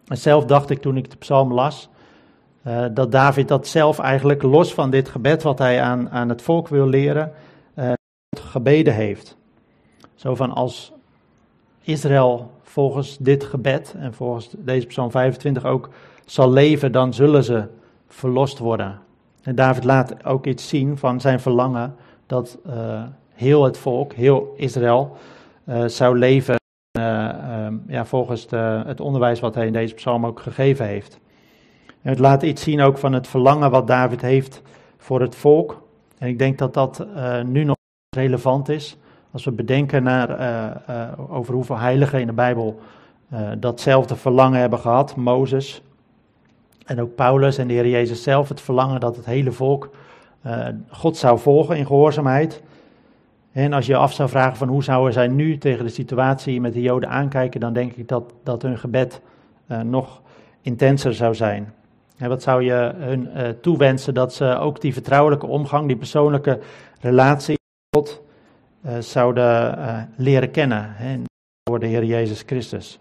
En 0.06 0.16
zelf 0.16 0.44
dacht 0.44 0.70
ik 0.70 0.80
toen 0.80 0.96
ik 0.96 1.10
de 1.10 1.16
psalm 1.16 1.52
las, 1.52 1.88
uh, 2.66 2.84
dat 2.92 3.12
David 3.12 3.48
dat 3.48 3.66
zelf 3.66 3.98
eigenlijk 3.98 4.42
los 4.42 4.74
van 4.74 4.90
dit 4.90 5.08
gebed 5.08 5.42
wat 5.42 5.58
hij 5.58 5.80
aan, 5.80 6.10
aan 6.10 6.28
het 6.28 6.42
volk 6.42 6.68
wil 6.68 6.86
leren, 6.86 7.32
uh, 7.78 7.92
gebeden 8.40 8.94
heeft. 8.94 9.36
Zo 10.24 10.34
van 10.34 10.52
als 10.52 10.92
Israël 11.80 12.50
volgens 12.62 13.18
dit 13.18 13.44
gebed 13.44 13.94
en 13.98 14.14
volgens 14.14 14.50
deze 14.58 14.86
psalm 14.86 15.10
25 15.10 15.64
ook 15.64 15.88
zal 16.24 16.50
leven, 16.50 16.92
dan 16.92 17.14
zullen 17.14 17.44
ze 17.44 17.64
verlost 18.08 18.58
worden. 18.58 18.98
En 19.42 19.54
David 19.54 19.84
laat 19.84 20.24
ook 20.24 20.46
iets 20.46 20.68
zien 20.68 20.98
van 20.98 21.20
zijn 21.20 21.40
verlangen 21.40 21.94
dat 22.26 22.58
uh, 22.66 23.02
heel 23.32 23.64
het 23.64 23.78
volk, 23.78 24.12
heel 24.12 24.54
Israël, 24.56 25.16
zou 25.86 26.18
leven 26.18 26.56
ehm, 26.90 27.74
ja, 27.86 28.04
volgens 28.04 28.46
het 28.86 29.00
onderwijs 29.00 29.40
wat 29.40 29.54
hij 29.54 29.66
in 29.66 29.72
deze 29.72 29.94
psalm 29.94 30.26
ook 30.26 30.40
gegeven 30.40 30.86
heeft. 30.86 31.20
En 32.02 32.10
het 32.10 32.18
laat 32.18 32.42
iets 32.42 32.62
zien 32.62 32.80
ook 32.80 32.98
van 32.98 33.12
het 33.12 33.28
verlangen 33.28 33.70
wat 33.70 33.86
David 33.86 34.20
heeft 34.20 34.62
voor 34.96 35.20
het 35.20 35.34
volk. 35.34 35.82
En 36.18 36.28
ik 36.28 36.38
denk 36.38 36.58
dat 36.58 36.74
dat 36.74 37.06
nu 37.44 37.64
nog 37.64 37.76
relevant 38.16 38.68
is. 38.68 38.98
Als 39.34 39.44
we 39.44 39.52
bedenken 39.52 40.02
naar, 40.02 40.28
over 41.28 41.54
hoeveel 41.54 41.78
heiligen 41.78 42.20
in 42.20 42.26
de 42.26 42.32
Bijbel 42.32 42.80
datzelfde 43.58 44.16
verlangen 44.16 44.60
hebben 44.60 44.78
gehad. 44.78 45.16
Mozes, 45.16 45.82
en 46.86 47.00
ook 47.00 47.14
Paulus 47.14 47.58
en 47.58 47.66
de 47.66 47.74
Heer 47.74 47.88
Jezus 47.88 48.22
zelf 48.22 48.48
het 48.48 48.60
verlangen 48.60 49.00
dat 49.00 49.16
het 49.16 49.24
hele 49.24 49.52
volk 49.52 49.90
God 50.88 51.16
zou 51.16 51.38
volgen 51.38 51.76
in 51.76 51.86
gehoorzaamheid. 51.86 52.62
En 53.52 53.72
als 53.72 53.86
je 53.86 53.96
af 53.96 54.12
zou 54.12 54.28
vragen 54.28 54.56
van 54.56 54.68
hoe 54.68 54.82
zouden 54.82 55.12
zij 55.12 55.28
nu 55.28 55.58
tegen 55.58 55.84
de 55.84 55.90
situatie 55.90 56.60
met 56.60 56.72
de 56.72 56.82
Joden 56.82 57.08
aankijken, 57.08 57.60
dan 57.60 57.72
denk 57.72 57.92
ik 57.92 58.08
dat, 58.08 58.32
dat 58.42 58.62
hun 58.62 58.78
gebed 58.78 59.20
nog 59.84 60.20
intenser 60.60 61.14
zou 61.14 61.34
zijn. 61.34 61.72
En 62.18 62.28
wat 62.28 62.42
zou 62.42 62.62
je 62.62 62.92
hun 62.96 63.28
toewensen 63.60 64.14
dat 64.14 64.34
ze 64.34 64.58
ook 64.58 64.80
die 64.80 64.92
vertrouwelijke 64.92 65.46
omgang, 65.46 65.86
die 65.86 65.96
persoonlijke 65.96 66.58
relatie 67.00 67.58
met 67.90 68.02
God 68.02 68.22
zouden 68.98 70.08
leren 70.16 70.50
kennen 70.50 70.92
hè, 70.94 71.18
de 71.78 71.86
Heer 71.86 72.04
Jezus 72.04 72.42
Christus. 72.46 72.98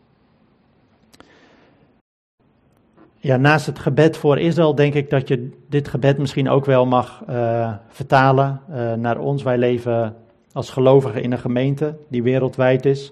ja, 3.23 3.38
naast 3.38 3.65
het 3.65 3.79
gebed 3.79 4.17
voor 4.17 4.39
Israël 4.39 4.75
denk 4.75 4.93
ik 4.93 5.09
dat 5.09 5.27
je 5.27 5.49
dit 5.69 5.88
gebed 5.88 6.17
misschien 6.17 6.49
ook 6.49 6.65
wel 6.65 6.86
mag 6.86 7.23
uh, 7.29 7.73
vertalen 7.88 8.61
naar 8.95 9.17
ons. 9.17 9.43
Wij 9.43 9.57
leven 9.57 10.15
als 10.53 10.69
gelovigen 10.69 11.23
in 11.23 11.31
een 11.31 11.39
gemeente 11.39 11.95
die 12.07 12.23
wereldwijd 12.23 12.86
is, 12.86 13.11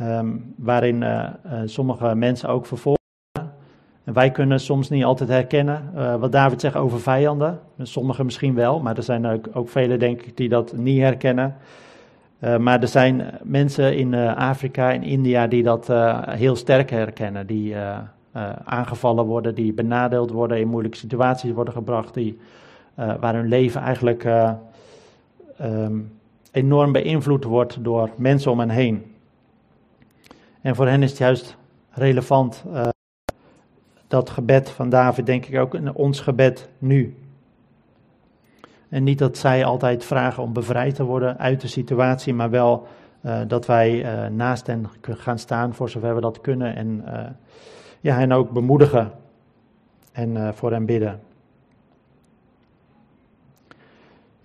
um, 0.00 0.54
waarin 0.56 1.04
sommige 1.64 2.14
mensen 2.14 2.48
ook 2.48 2.66
vervolgen. 2.66 2.97
Wij 4.12 4.30
kunnen 4.30 4.60
soms 4.60 4.88
niet 4.88 5.04
altijd 5.04 5.28
herkennen 5.28 5.92
wat 6.20 6.32
David 6.32 6.60
zegt 6.60 6.76
over 6.76 7.00
vijanden. 7.00 7.60
Sommigen 7.82 8.24
misschien 8.24 8.54
wel, 8.54 8.80
maar 8.80 8.96
er 8.96 9.02
zijn 9.02 9.26
ook, 9.26 9.48
ook 9.52 9.68
velen 9.68 9.98
denk 9.98 10.22
ik 10.22 10.36
die 10.36 10.48
dat 10.48 10.72
niet 10.76 11.00
herkennen. 11.00 11.56
maar 12.58 12.80
er 12.80 12.88
zijn 12.88 13.38
mensen 13.42 13.96
in 13.96 14.14
Afrika 14.34 14.92
en 14.92 15.02
India 15.02 15.46
die 15.46 15.62
dat 15.62 15.88
heel 16.30 16.56
sterk 16.56 16.90
herkennen, 16.90 17.46
die 17.46 17.74
aangevallen 18.64 19.24
worden, 19.24 19.54
die 19.54 19.72
benadeeld 19.72 20.30
worden, 20.30 20.60
in 20.60 20.68
moeilijke 20.68 20.98
situaties 20.98 21.52
worden 21.52 21.74
gebracht, 21.74 22.14
die, 22.14 22.38
waar 22.94 23.34
hun 23.34 23.48
leven 23.48 23.80
eigenlijk 23.80 24.24
um, 25.62 26.18
enorm 26.52 26.92
beïnvloed 26.92 27.44
wordt 27.44 27.84
door 27.84 28.10
mensen 28.16 28.50
om 28.50 28.58
hen 28.58 28.70
heen. 28.70 29.14
En 30.60 30.74
voor 30.74 30.86
hen 30.86 31.02
is 31.02 31.10
het 31.10 31.18
juist 31.18 31.56
relevant 31.90 32.64
dat 34.08 34.30
gebed 34.30 34.70
van 34.70 34.88
David, 34.88 35.26
denk 35.26 35.46
ik 35.46 35.58
ook, 35.60 35.78
ons 35.92 36.20
gebed 36.20 36.68
nu. 36.78 37.16
En 38.88 39.04
niet 39.04 39.18
dat 39.18 39.38
zij 39.38 39.64
altijd 39.64 40.04
vragen 40.04 40.42
om 40.42 40.52
bevrijd 40.52 40.94
te 40.94 41.04
worden 41.04 41.38
uit 41.38 41.60
de 41.60 41.68
situatie, 41.68 42.34
maar 42.34 42.50
wel 42.50 42.86
dat 43.46 43.66
wij 43.66 44.06
naast 44.30 44.66
hen 44.66 44.86
gaan 45.00 45.38
staan 45.38 45.74
voor 45.74 45.88
zover 45.88 46.14
we 46.14 46.20
dat 46.20 46.40
kunnen 46.40 46.76
en 46.76 47.04
ja, 48.00 48.16
hen 48.16 48.32
ook 48.32 48.50
bemoedigen 48.50 49.12
en 50.12 50.54
voor 50.54 50.70
hen 50.72 50.86
bidden. 50.86 51.20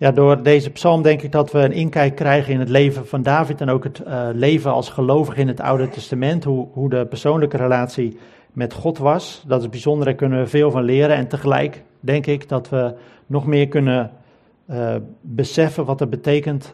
Ja, 0.03 0.11
door 0.11 0.43
deze 0.43 0.69
psalm 0.69 1.01
denk 1.01 1.21
ik 1.21 1.31
dat 1.31 1.51
we 1.51 1.59
een 1.59 1.71
inkijk 1.71 2.15
krijgen 2.15 2.53
in 2.53 2.59
het 2.59 2.69
leven 2.69 3.07
van 3.07 3.21
David 3.21 3.61
en 3.61 3.69
ook 3.69 3.83
het 3.83 4.01
uh, 4.07 4.27
leven 4.33 4.71
als 4.71 4.89
gelovig 4.89 5.35
in 5.35 5.47
het 5.47 5.59
Oude 5.59 5.89
Testament, 5.89 6.43
hoe, 6.43 6.67
hoe 6.71 6.89
de 6.89 7.05
persoonlijke 7.05 7.57
relatie 7.57 8.17
met 8.51 8.73
God 8.73 8.97
was. 8.97 9.43
Dat 9.47 9.61
is 9.61 9.69
bijzonder, 9.69 10.05
daar 10.05 10.15
kunnen 10.15 10.39
we 10.39 10.47
veel 10.47 10.71
van 10.71 10.83
leren 10.83 11.15
en 11.15 11.27
tegelijk 11.27 11.83
denk 11.99 12.25
ik 12.25 12.49
dat 12.49 12.69
we 12.69 12.93
nog 13.27 13.45
meer 13.45 13.67
kunnen 13.67 14.11
uh, 14.69 14.95
beseffen 15.21 15.85
wat 15.85 15.99
het 15.99 16.09
betekent 16.09 16.73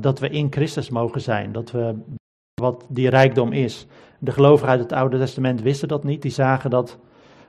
dat 0.00 0.18
we 0.18 0.28
in 0.28 0.46
Christus 0.50 0.90
mogen 0.90 1.20
zijn, 1.20 1.52
dat 1.52 1.70
we 1.70 1.94
wat 2.60 2.84
die 2.88 3.10
rijkdom 3.10 3.52
is. 3.52 3.86
De 4.18 4.32
gelovigen 4.32 4.68
uit 4.68 4.80
het 4.80 4.92
Oude 4.92 5.18
Testament 5.18 5.62
wisten 5.62 5.88
dat 5.88 6.04
niet. 6.04 6.22
Die 6.22 6.30
zagen 6.30 6.70
dat, 6.70 6.98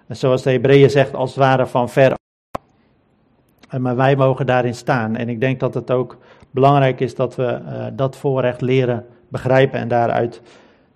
zoals 0.08 0.44
de 0.44 0.52
Hebreeën 0.52 0.90
zegt, 0.90 1.14
als 1.14 1.30
het 1.30 1.40
ware 1.40 1.68
van 1.68 1.90
ver. 1.90 2.18
Maar 3.78 3.96
wij 3.96 4.16
mogen 4.16 4.46
daarin 4.46 4.76
staan. 4.76 5.16
En 5.16 5.30
ik 5.30 5.40
denk 5.40 5.60
dat 5.60 5.74
het 5.74 5.92
ook 5.92 6.18
belangrijk 6.52 7.00
is 7.00 7.16
dat 7.16 7.36
we 7.36 7.44
uh, 7.44 7.86
dat 7.94 8.18
voorrecht 8.18 8.62
leren 8.62 9.06
begrijpen 9.28 9.80
en 9.80 9.88
daaruit 9.88 10.42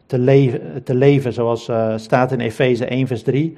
te 0.05 0.19
leven, 0.19 0.83
te 0.83 0.95
leven 0.95 1.33
zoals 1.33 1.67
uh, 1.69 1.93
staat 1.97 2.31
in 2.31 2.39
Efeze 2.39 2.85
1, 2.85 3.07
vers 3.07 3.23
3. 3.23 3.57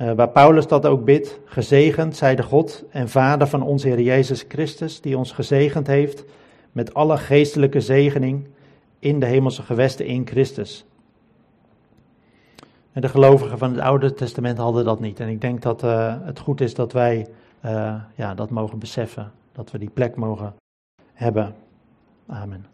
Uh, 0.00 0.12
waar 0.12 0.28
Paulus 0.28 0.66
dat 0.66 0.86
ook 0.86 1.04
bidt, 1.04 1.40
gezegend 1.44 2.16
zij 2.16 2.36
de 2.36 2.42
God 2.42 2.84
en 2.90 3.08
Vader 3.08 3.46
van 3.46 3.62
onze 3.62 3.88
Heer 3.88 4.00
Jezus 4.00 4.44
Christus, 4.48 5.00
die 5.00 5.18
ons 5.18 5.32
gezegend 5.32 5.86
heeft 5.86 6.24
met 6.72 6.94
alle 6.94 7.16
geestelijke 7.16 7.80
zegening 7.80 8.46
in 8.98 9.20
de 9.20 9.26
hemelse 9.26 9.62
gewesten 9.62 10.06
in 10.06 10.26
Christus. 10.26 10.84
En 12.92 13.00
de 13.00 13.08
gelovigen 13.08 13.58
van 13.58 13.70
het 13.70 13.80
Oude 13.80 14.14
Testament 14.14 14.58
hadden 14.58 14.84
dat 14.84 15.00
niet. 15.00 15.20
En 15.20 15.28
ik 15.28 15.40
denk 15.40 15.62
dat 15.62 15.80
het 16.24 16.38
goed 16.38 16.60
is 16.60 16.74
dat 16.74 16.92
wij 16.92 17.26
ja, 18.16 18.34
dat 18.34 18.50
mogen 18.50 18.78
beseffen. 18.78 19.32
Dat 19.52 19.70
we 19.70 19.78
die 19.78 19.90
plek 19.90 20.16
mogen 20.16 20.54
hebben. 21.12 21.54
Amen. 22.26 22.71